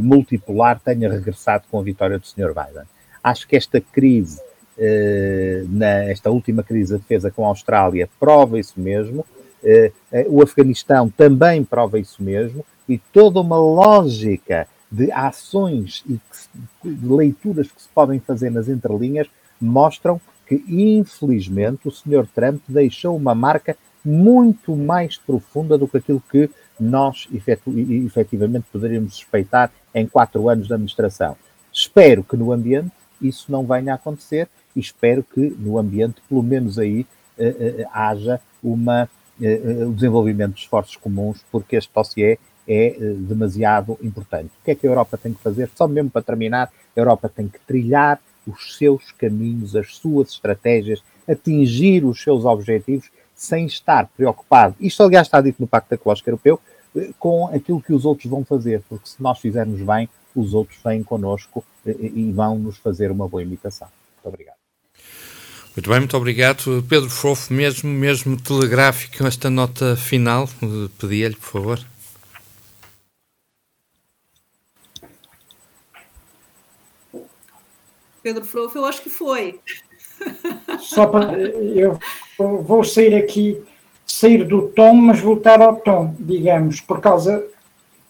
multipolar 0.02 0.80
tenha 0.80 1.08
regressado 1.10 1.66
com 1.70 1.80
a 1.80 1.84
vitória 1.84 2.18
do 2.18 2.26
Sr. 2.26 2.48
Biden. 2.48 2.84
Acho 3.24 3.48
que 3.48 3.56
esta 3.56 3.80
crise, 3.80 4.42
na, 5.70 6.06
esta 6.06 6.32
última 6.32 6.64
crise 6.64 6.96
de 6.96 7.00
defesa 7.00 7.30
com 7.30 7.46
a 7.46 7.50
Austrália, 7.50 8.10
prova 8.20 8.60
isso 8.60 8.80
mesmo. 8.80 9.24
O 10.28 10.42
Afeganistão 10.42 11.10
também 11.10 11.64
prova 11.64 12.00
isso 12.00 12.24
mesmo 12.24 12.66
e 12.88 12.98
toda 12.98 13.40
uma 13.40 13.58
lógica 13.58 14.68
de 14.92 15.12
ações 15.12 16.04
e 16.10 16.20
de 16.84 17.08
leituras 17.08 17.72
que 17.72 17.82
se 17.82 17.90
podem 17.90 18.20
fazer 18.20 18.50
nas 18.50 18.68
entrelinhas 18.68 19.28
mostram 19.62 20.20
que, 20.48 20.64
infelizmente, 20.68 21.88
o 21.88 21.92
Sr. 21.92 22.28
Trump 22.34 22.62
deixou 22.68 23.16
uma 23.16 23.36
marca 23.36 23.78
muito 24.04 24.76
mais 24.76 25.18
profunda 25.18 25.78
do 25.78 25.88
que 25.88 25.98
aquilo 25.98 26.24
que 26.32 26.50
nós 26.80 27.28
efetivamente 27.32 28.66
poderíamos 28.72 29.16
suspeitar 29.16 29.72
em 29.94 30.08
quatro 30.08 30.50
anos 30.50 30.68
de 30.68 30.74
administração. 30.74 31.36
Espero 31.72 32.24
que 32.24 32.38
no 32.38 32.52
ambiente 32.52 32.92
isso 33.22 33.52
não 33.52 33.66
venha 33.66 33.92
a 33.92 33.96
acontecer 33.96 34.48
e 34.76 34.80
espero 34.80 35.24
que 35.24 35.56
no 35.60 35.78
ambiente, 35.78 36.22
pelo 36.28 36.42
menos 36.42 36.80
aí, 36.80 37.06
eh, 37.38 37.56
eh, 37.60 37.88
haja 37.94 38.40
uma, 38.64 39.04
eh, 39.04 39.08
o 39.88 39.94
desenvolvimento 39.94 40.54
de 40.54 40.62
esforços 40.62 40.96
comuns, 40.96 41.44
porque 41.52 41.76
este 41.76 41.92
dossiê 41.94 42.38
é 42.70 42.88
eh, 42.88 43.14
demasiado 43.18 43.98
importante. 44.02 44.52
O 44.62 44.64
que 44.64 44.72
é 44.72 44.76
que 44.76 44.86
a 44.86 44.90
Europa 44.90 45.18
tem 45.18 45.34
que 45.34 45.42
fazer? 45.42 45.70
Só 45.76 45.88
mesmo 45.88 46.12
para 46.12 46.22
terminar, 46.22 46.72
a 46.96 47.00
Europa 47.00 47.28
tem 47.28 47.48
que 47.48 47.60
trilhar 47.62 48.22
os 48.46 48.78
seus 48.78 49.12
caminhos, 49.12 49.76
as 49.76 49.96
suas 49.96 50.30
estratégias, 50.30 51.04
atingir 51.28 52.06
os 52.06 52.22
seus 52.22 52.46
objetivos 52.46 53.10
sem 53.34 53.66
estar 53.66 54.08
preocupado. 54.16 54.76
Isto, 54.80 55.02
aliás, 55.04 55.26
está 55.26 55.42
dito 55.42 55.60
no 55.60 55.68
Pacto 55.68 55.94
Ecológico 55.96 56.30
Europeu, 56.30 56.60
eh, 56.96 57.10
com 57.18 57.48
aquilo 57.48 57.82
que 57.82 57.94
os 57.94 58.06
outros 58.06 58.30
vão 58.30 58.46
fazer, 58.46 58.84
porque 58.88 59.10
se 59.10 59.22
nós 59.22 59.40
fizermos 59.40 59.82
bem, 59.82 60.08
os 60.36 60.54
outros 60.54 60.80
vêm 60.84 61.02
connosco 61.02 61.66
eh, 61.86 61.96
e 62.00 62.32
vão 62.32 62.60
nos 62.60 62.78
fazer 62.78 63.10
uma 63.10 63.28
boa 63.28 63.42
imitação. 63.42 63.88
Muito 64.16 64.28
obrigado. 64.28 64.59
Muito 65.76 65.90
bem, 65.90 66.00
muito 66.00 66.18
obrigado. 66.18 66.84
Pedro 66.90 67.10
Fofo, 67.10 67.54
mesmo, 67.54 67.90
mesmo 67.90 68.42
telegráfico, 68.42 69.26
esta 69.26 69.50
nota 69.50 69.96
final, 69.96 70.50
pedia-lhe, 71.00 71.36
por 71.36 71.52
favor. 71.52 71.80
Pedro 78.22 78.46
Frouf, 78.46 78.76
eu 78.76 78.86
acho 78.86 79.02
que 79.02 79.10
foi. 79.10 79.60
Só 80.80 81.08
para. 81.08 81.40
Eu 81.40 81.98
vou 82.38 82.84
sair 82.84 83.16
aqui, 83.16 83.62
sair 84.06 84.44
do 84.46 84.68
tom, 84.70 84.94
mas 84.94 85.20
voltar 85.20 85.62
ao 85.62 85.78
tom, 85.78 86.16
digamos, 86.20 86.82
por 86.82 87.00
causa, 87.00 87.44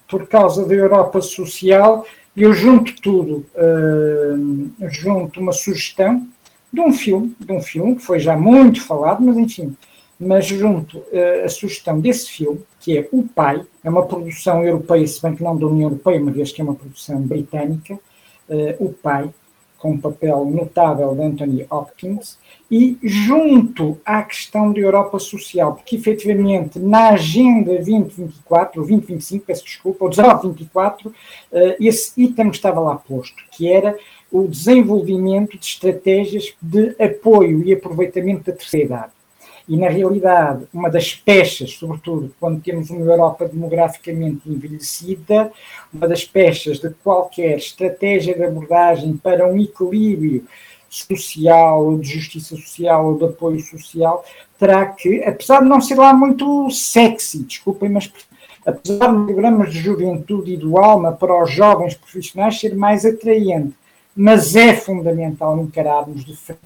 por 0.08 0.28
causa 0.28 0.66
da 0.66 0.74
Europa 0.74 1.22
Social. 1.22 2.06
Eu 2.36 2.54
junto 2.54 3.00
tudo, 3.02 3.46
uh, 3.56 4.90
junto 4.90 5.40
uma 5.40 5.52
sugestão 5.52 6.28
de 6.72 6.82
um 6.82 6.94
filme, 6.94 7.36
de 7.40 7.52
um 7.52 7.62
filme 7.62 7.96
que 7.96 8.02
foi 8.02 8.20
já 8.20 8.38
muito 8.38 8.82
falado, 8.82 9.24
mas 9.24 9.38
enfim, 9.38 9.76
mas 10.20 10.46
junto 10.46 10.98
uh, 10.98 11.46
a 11.46 11.50
sugestão 11.50 12.00
desse 12.00 12.30
filme, 12.30 12.62
que 12.80 12.98
é 12.98 13.08
O 13.12 13.24
Pai, 13.24 13.66
é 13.84 13.90
uma 13.90 14.06
produção 14.06 14.64
europeia, 14.64 15.08
se 15.08 15.22
bem 15.22 15.36
que 15.36 15.44
não 15.44 15.58
da 15.58 15.66
União 15.66 15.90
Europeia, 15.90 16.22
uma 16.22 16.32
vez 16.32 16.52
que 16.52 16.62
é 16.62 16.64
uma 16.64 16.76
produção 16.76 17.22
britânica, 17.22 17.94
uh, 17.94 18.86
O 18.86 18.94
Pai, 18.94 19.30
com 19.80 19.92
um 19.92 19.98
papel 19.98 20.46
notável 20.46 21.16
de 21.16 21.22
Anthony 21.22 21.66
Hopkins, 21.70 22.38
e 22.70 22.98
junto 23.02 23.98
à 24.06 24.22
questão 24.22 24.72
da 24.74 24.80
Europa 24.80 25.18
Social, 25.20 25.74
porque 25.74 25.96
efetivamente 25.96 26.78
na 26.78 27.12
Agenda 27.12 27.72
2024, 27.76 28.82
ou 28.82 28.88
2025, 28.88 29.46
peço 29.46 29.64
desculpa, 29.64 30.04
ou 30.04 30.12
1924, 30.12 31.14
eh, 31.52 31.78
esse 31.80 32.12
item 32.22 32.50
estava 32.50 32.80
lá 32.82 32.96
posto, 32.96 33.42
que 33.52 33.72
era 33.72 33.98
o 34.32 34.48
desenvolvimento 34.48 35.58
de 35.58 35.66
estratégias 35.66 36.54
de 36.62 36.96
apoio 37.00 37.64
e 37.64 37.74
aproveitamento 37.74 38.44
da 38.52 38.58
terceira 38.58 38.86
idade. 38.86 39.12
E, 39.68 39.78
na 39.78 39.88
realidade, 39.88 40.66
uma 40.74 40.90
das 40.90 41.14
peças, 41.14 41.74
sobretudo 41.74 42.34
quando 42.40 42.60
temos 42.60 42.90
uma 42.90 43.06
Europa 43.06 43.48
demograficamente 43.48 44.50
envelhecida, 44.50 45.52
uma 45.94 46.08
das 46.08 46.26
peças 46.26 46.80
de 46.80 46.90
qualquer 47.04 47.58
estratégia 47.58 48.36
de 48.36 48.44
abordagem 48.44 49.16
para 49.16 49.48
um 49.48 49.60
equilíbrio 49.60 50.44
social, 50.90 51.86
ou 51.86 52.00
de 52.00 52.10
justiça 52.10 52.56
social, 52.56 53.12
ou 53.12 53.18
de 53.20 53.26
apoio 53.26 53.60
social, 53.60 54.26
terá 54.58 54.88
que, 54.88 55.24
apesar 55.24 55.62
de 55.62 55.70
não 55.70 55.80
ser 55.80 55.96
lá 55.96 56.14
muito 56.14 56.70
sexy, 56.72 57.44
desculpem, 57.44 57.90
mas 57.90 58.12
apesar 58.66 59.08
de 59.08 59.26
programas 59.26 59.72
de 59.72 59.80
juventude 59.80 60.54
e 60.54 60.58
do 60.58 60.80
alma 60.80 61.12
para 61.12 61.44
os 61.44 61.52
jovens 61.52 61.94
profissionais 61.94 62.60
ser 62.60 62.76
mais 62.76 63.06
atraente, 63.06 63.74
mas 64.20 64.54
é 64.54 64.76
fundamental 64.76 65.58
encararmos 65.62 66.26
de 66.26 66.36
frente 66.36 66.60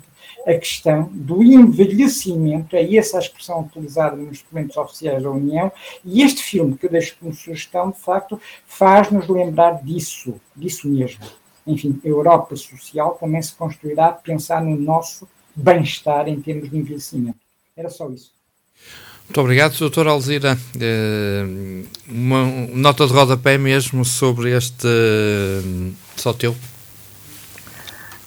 a 0.48 0.56
questão 0.56 1.08
do 1.14 1.44
envelhecimento, 1.44 2.76
é 2.76 2.96
essa 2.96 3.18
a 3.18 3.20
expressão 3.20 3.62
utilizada 3.62 4.16
nos 4.16 4.42
documentos 4.42 4.76
oficiais 4.76 5.22
da 5.22 5.30
União, 5.30 5.72
e 6.04 6.24
este 6.24 6.42
filme 6.42 6.76
que 6.76 6.88
eu 6.88 6.90
deixo 6.90 7.16
como 7.20 7.32
sugestão, 7.32 7.92
de 7.92 8.00
facto, 8.00 8.42
faz-nos 8.66 9.30
lembrar 9.30 9.84
disso, 9.84 10.34
disso 10.56 10.90
mesmo. 10.90 11.24
Enfim, 11.68 12.02
a 12.04 12.08
Europa 12.08 12.56
social 12.56 13.16
também 13.20 13.42
se 13.44 13.54
construirá 13.54 14.08
a 14.08 14.14
pensar 14.14 14.64
no 14.64 14.76
nosso 14.76 15.30
bem-estar 15.56 16.28
em 16.28 16.42
termos 16.42 16.72
de 16.72 16.78
envelhecimento. 16.78 17.38
Era 17.78 17.92
só 17.92 18.10
isso. 18.10 18.32
Muito 19.26 19.40
obrigado, 19.40 19.78
Dr. 19.90 20.08
Alzira. 20.08 20.58
Uma 22.10 22.46
nota 22.74 23.06
de 23.06 23.14
rodapé 23.14 23.60
mesmo 23.60 24.04
sobre 24.04 24.58
este 24.58 24.88
só 26.18 26.34
teu. 26.34 26.56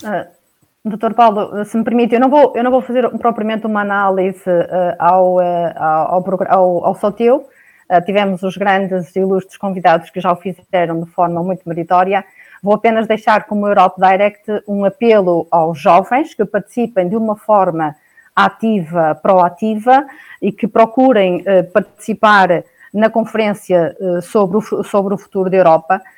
Uh, 0.06 0.36
Doutor 0.88 1.14
Paulo, 1.14 1.64
se 1.64 1.76
me 1.76 1.82
permite, 1.82 2.14
eu 2.14 2.20
não 2.20 2.28
vou, 2.28 2.52
eu 2.54 2.62
não 2.62 2.70
vou 2.70 2.80
fazer 2.80 3.10
propriamente 3.18 3.66
uma 3.66 3.80
análise 3.80 4.48
uh, 4.48 4.94
ao, 5.00 5.38
uh, 5.38 5.72
ao, 5.74 6.24
ao, 6.48 6.84
ao 6.84 6.94
Soteu. 6.94 7.48
Uh, 7.90 8.04
tivemos 8.04 8.44
os 8.44 8.56
grandes 8.56 9.16
e 9.16 9.18
ilustres 9.18 9.56
convidados 9.56 10.10
que 10.10 10.20
já 10.20 10.30
o 10.30 10.36
fizeram 10.36 11.00
de 11.02 11.10
forma 11.10 11.42
muito 11.42 11.68
meritória. 11.68 12.24
Vou 12.62 12.72
apenas 12.72 13.08
deixar 13.08 13.46
como 13.46 13.66
Europe 13.66 14.00
Direct 14.00 14.62
um 14.68 14.84
apelo 14.84 15.48
aos 15.50 15.76
jovens 15.76 16.34
que 16.34 16.44
participem 16.44 17.08
de 17.08 17.16
uma 17.16 17.34
forma 17.34 17.96
ativa, 18.34 19.12
proativa 19.20 20.06
e 20.40 20.52
que 20.52 20.68
procurem 20.68 21.42
participar 21.72 22.62
na 22.94 23.10
conferência 23.10 23.96
sobre 24.22 24.58
o, 24.58 24.84
sobre 24.84 25.14
o 25.14 25.18
futuro 25.18 25.50
da 25.50 25.56
Europa 25.56 26.00
uh, 26.00 26.15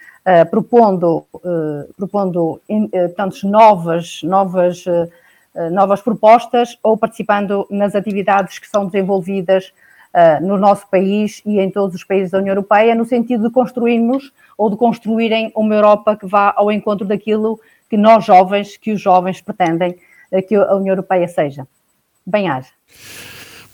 propondo, 0.51 1.24
uh, 1.35 1.93
propondo 1.97 2.61
portanto, 2.91 3.49
novas, 3.49 4.20
novas, 4.22 4.85
novas 5.70 6.01
propostas 6.01 6.79
ou 6.83 6.97
participando 6.97 7.66
nas 7.70 7.95
atividades 7.95 8.59
que 8.59 8.68
são 8.68 8.87
desenvolvidas 8.87 9.72
no 10.43 10.57
nosso 10.57 10.89
país 10.89 11.43
e 11.45 11.61
em 11.61 11.70
todos 11.70 11.95
os 11.95 12.05
países 12.05 12.31
da 12.31 12.39
União 12.39 12.53
Europeia, 12.53 12.95
no 12.95 13.05
sentido 13.05 13.49
de 13.49 13.53
construirmos 13.53 14.33
ou 14.57 14.70
de 14.70 14.76
construírem 14.76 15.53
uma 15.55 15.74
Europa 15.74 16.16
que 16.16 16.26
vá 16.26 16.53
ao 16.57 16.72
encontro 16.72 17.07
daquilo 17.07 17.61
que 17.89 17.97
nós 17.97 18.24
jovens, 18.24 18.76
que 18.76 18.93
os 18.93 19.01
jovens 19.01 19.41
pretendem 19.41 19.97
que 20.47 20.55
a 20.55 20.74
União 20.74 20.93
Europeia 20.93 21.29
seja. 21.29 21.66
Bem-aja. 22.26 22.68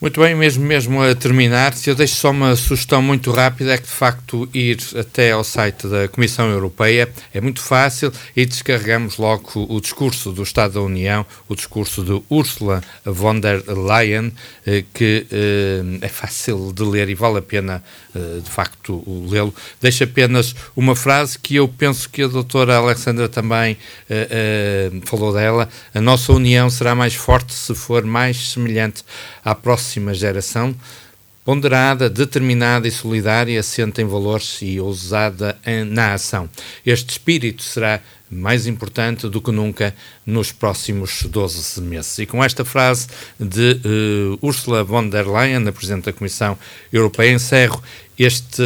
Muito 0.01 0.19
bem, 0.19 0.35
mesmo, 0.35 0.65
mesmo 0.65 1.01
a 1.01 1.15
terminar, 1.15 1.73
se 1.73 1.89
eu 1.89 1.95
deixo 1.95 2.17
só 2.17 2.29
uma 2.29 2.53
sugestão 2.57 3.01
muito 3.01 3.31
rápida, 3.31 3.73
é 3.73 3.77
que 3.77 3.87
de 3.87 3.93
facto 3.93 4.47
ir 4.53 4.77
até 4.93 5.31
ao 5.31 5.41
site 5.41 5.87
da 5.87 6.09
Comissão 6.09 6.49
Europeia 6.49 7.09
é 7.33 7.39
muito 7.39 7.61
fácil 7.61 8.11
e 8.35 8.45
descarregamos 8.45 9.17
logo 9.17 9.49
o 9.55 9.79
discurso 9.79 10.33
do 10.33 10.43
Estado 10.43 10.73
da 10.73 10.81
União, 10.81 11.25
o 11.47 11.55
discurso 11.55 12.03
de 12.03 12.21
Ursula 12.29 12.83
von 13.05 13.39
der 13.39 13.63
Leyen, 13.69 14.33
eh, 14.65 14.83
que 14.93 15.27
eh, 15.31 15.81
é 16.01 16.09
fácil 16.09 16.73
de 16.73 16.83
ler 16.83 17.07
e 17.07 17.15
vale 17.15 17.37
a 17.37 17.41
pena 17.41 17.81
eh, 18.13 18.41
de 18.43 18.49
facto 18.49 19.01
lê-lo. 19.31 19.55
Deixo 19.81 20.03
apenas 20.03 20.53
uma 20.75 20.93
frase 20.93 21.39
que 21.39 21.55
eu 21.55 21.69
penso 21.69 22.09
que 22.09 22.21
a 22.21 22.27
doutora 22.27 22.75
Alexandra 22.75 23.29
também 23.29 23.77
falou 25.05 25.31
dela: 25.31 25.69
a 25.93 26.01
nossa 26.01 26.33
União 26.33 26.69
será 26.69 26.93
mais 26.93 27.15
forte 27.15 27.53
se 27.53 27.73
for 27.73 28.03
mais 28.03 28.49
semelhante 28.49 29.03
à 29.43 29.55
próxima 29.55 29.84
próxima 29.85 30.15
geração, 30.15 30.75
ponderada, 31.45 32.09
determinada 32.09 32.87
e 32.87 32.91
solidária, 32.91 33.59
assente 33.59 34.01
em 34.01 34.05
valores 34.05 34.57
e 34.63 34.79
ousada 34.79 35.55
na 35.87 36.15
ação. 36.15 36.49
Este 36.83 37.11
espírito 37.11 37.61
será 37.61 38.01
mais 38.31 38.65
importante 38.65 39.29
do 39.29 39.39
que 39.39 39.51
nunca 39.51 39.95
nos 40.25 40.51
próximos 40.51 41.23
12 41.23 41.81
meses. 41.81 42.17
E 42.17 42.25
com 42.25 42.43
esta 42.43 42.65
frase 42.65 43.07
de 43.39 43.79
uh, 43.85 44.39
Ursula 44.45 44.83
von 44.83 45.07
der 45.07 45.27
Leyen, 45.27 45.67
a 45.67 45.71
Presidente 45.71 46.05
da 46.05 46.13
Comissão 46.13 46.57
Europeia, 46.91 47.31
encerro 47.31 47.81
este 48.17 48.63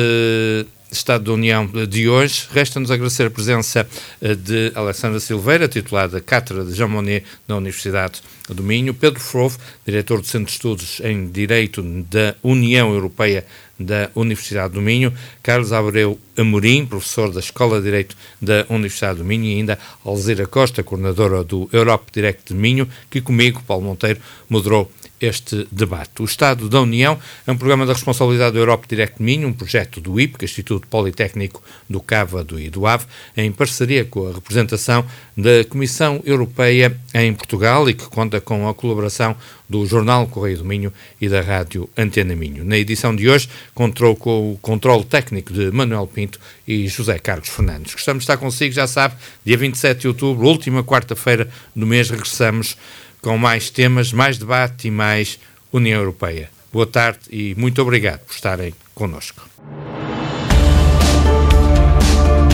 Estado 0.91 1.25
da 1.25 1.33
União 1.33 1.69
de 1.87 2.09
hoje. 2.09 2.47
Resta-nos 2.51 2.91
agradecer 2.91 3.27
a 3.27 3.31
presença 3.31 3.87
eh, 4.21 4.35
de 4.35 4.71
Alessandra 4.75 5.19
Silveira, 5.19 5.67
titular 5.67 6.07
da 6.07 6.19
Cátedra 6.19 6.63
de 6.63 6.73
Jean 6.73 6.87
Monnet 6.87 7.25
da 7.47 7.55
Universidade 7.55 8.21
do 8.49 8.63
Minho, 8.63 8.93
Pedro 8.93 9.19
Frovo, 9.19 9.57
diretor 9.85 10.19
do 10.21 10.27
Centro 10.27 10.47
de 10.47 10.51
Estudos 10.53 10.99
em 11.03 11.27
Direito 11.27 11.81
da 11.83 12.35
União 12.43 12.93
Europeia 12.93 13.45
da 13.79 14.09
Universidade 14.13 14.73
do 14.73 14.81
Minho, 14.81 15.13
Carlos 15.41 15.71
Abreu 15.71 16.19
Amorim, 16.37 16.85
professor 16.85 17.31
da 17.31 17.39
Escola 17.39 17.77
de 17.77 17.85
Direito 17.85 18.17
da 18.41 18.65
Universidade 18.69 19.19
do 19.19 19.25
Minho, 19.25 19.45
e 19.45 19.55
ainda 19.55 19.79
Alzira 20.03 20.45
Costa, 20.45 20.83
coordenadora 20.83 21.43
do 21.43 21.69
Europe 21.71 22.11
Direct 22.11 22.53
de 22.53 22.59
Minho, 22.59 22.89
que 23.09 23.21
comigo, 23.21 23.63
Paulo 23.65 23.85
Monteiro, 23.85 24.19
moderou 24.49 24.91
este 25.19 25.67
debate. 25.71 26.21
O 26.21 26.25
Estado 26.25 26.69
da 26.69 26.81
União 26.81 27.19
é 27.45 27.51
um 27.51 27.57
programa 27.57 27.85
da 27.85 27.93
responsabilidade 27.93 28.53
do 28.53 28.59
Europe 28.59 28.87
Direct 28.87 29.21
Minho, 29.21 29.47
um 29.47 29.53
projeto 29.53 29.99
do 29.99 30.19
IPC, 30.19 30.45
Instituto 30.45 30.87
Politécnico 30.87 31.61
do 31.89 31.99
Cávado 31.99 32.59
e 32.59 32.69
do 32.69 32.87
Ave, 32.87 33.05
em 33.35 33.51
parceria 33.51 34.05
com 34.05 34.27
a 34.27 34.33
representação 34.33 35.05
da 35.35 35.63
Comissão 35.67 36.21
Europeia 36.25 36.97
em 37.13 37.33
Portugal 37.33 37.89
e 37.89 37.93
que 37.93 38.05
conta 38.05 38.39
com 38.39 38.67
a 38.67 38.73
colaboração 38.73 39.35
do 39.69 39.85
Jornal 39.85 40.27
Correio 40.27 40.57
do 40.57 40.65
Minho 40.65 40.91
e 41.21 41.29
da 41.29 41.41
Rádio 41.41 41.87
Antena 41.95 42.35
Minho. 42.35 42.65
Na 42.65 42.77
edição 42.77 43.15
de 43.15 43.29
hoje, 43.29 43.47
contou 43.73 44.15
com 44.15 44.53
o 44.53 44.57
controle 44.57 45.05
técnico 45.05 45.53
de 45.53 45.71
Manuel 45.71 46.07
Pinto 46.07 46.39
e 46.67 46.87
José 46.87 47.19
Carlos 47.19 47.49
Fernandes. 47.49 47.93
Gostamos 47.93 48.21
de 48.21 48.23
estar 48.23 48.37
consigo, 48.37 48.73
já 48.73 48.87
sabe, 48.87 49.15
dia 49.45 49.57
27 49.57 50.01
de 50.01 50.07
outubro, 50.07 50.47
última 50.47 50.83
quarta-feira 50.83 51.47
do 51.75 51.85
mês, 51.85 52.09
regressamos 52.09 52.75
com 53.21 53.37
mais 53.37 53.69
temas, 53.69 54.13
mais 54.13 54.37
debate 54.37 54.87
e 54.87 54.91
mais 54.91 55.39
União 55.71 55.99
Europeia. 55.99 56.49
Boa 56.71 56.85
tarde 56.85 57.19
e 57.31 57.55
muito 57.57 57.81
obrigado 57.81 58.19
por 58.19 58.33
estarem 58.33 58.73
connosco. 58.93 59.47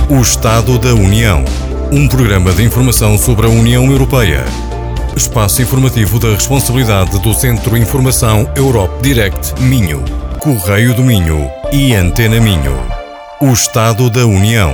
O 0.09 0.21
Estado 0.21 0.77
da 0.77 0.93
União. 0.93 1.43
Um 1.91 2.07
programa 2.07 2.53
de 2.53 2.63
informação 2.63 3.17
sobre 3.17 3.47
a 3.47 3.49
União 3.49 3.85
Europeia. 3.91 4.45
Espaço 5.15 5.61
informativo 5.61 6.19
da 6.19 6.29
responsabilidade 6.29 7.19
do 7.19 7.33
Centro 7.33 7.77
Informação 7.77 8.51
Europe 8.55 9.01
Direct 9.01 9.59
Minho, 9.61 10.03
Correio 10.39 10.93
do 10.93 11.03
Minho 11.03 11.49
e 11.71 11.93
Antena 11.95 12.39
Minho. 12.39 12.77
O 13.39 13.51
Estado 13.51 14.09
da 14.09 14.25
União. 14.25 14.73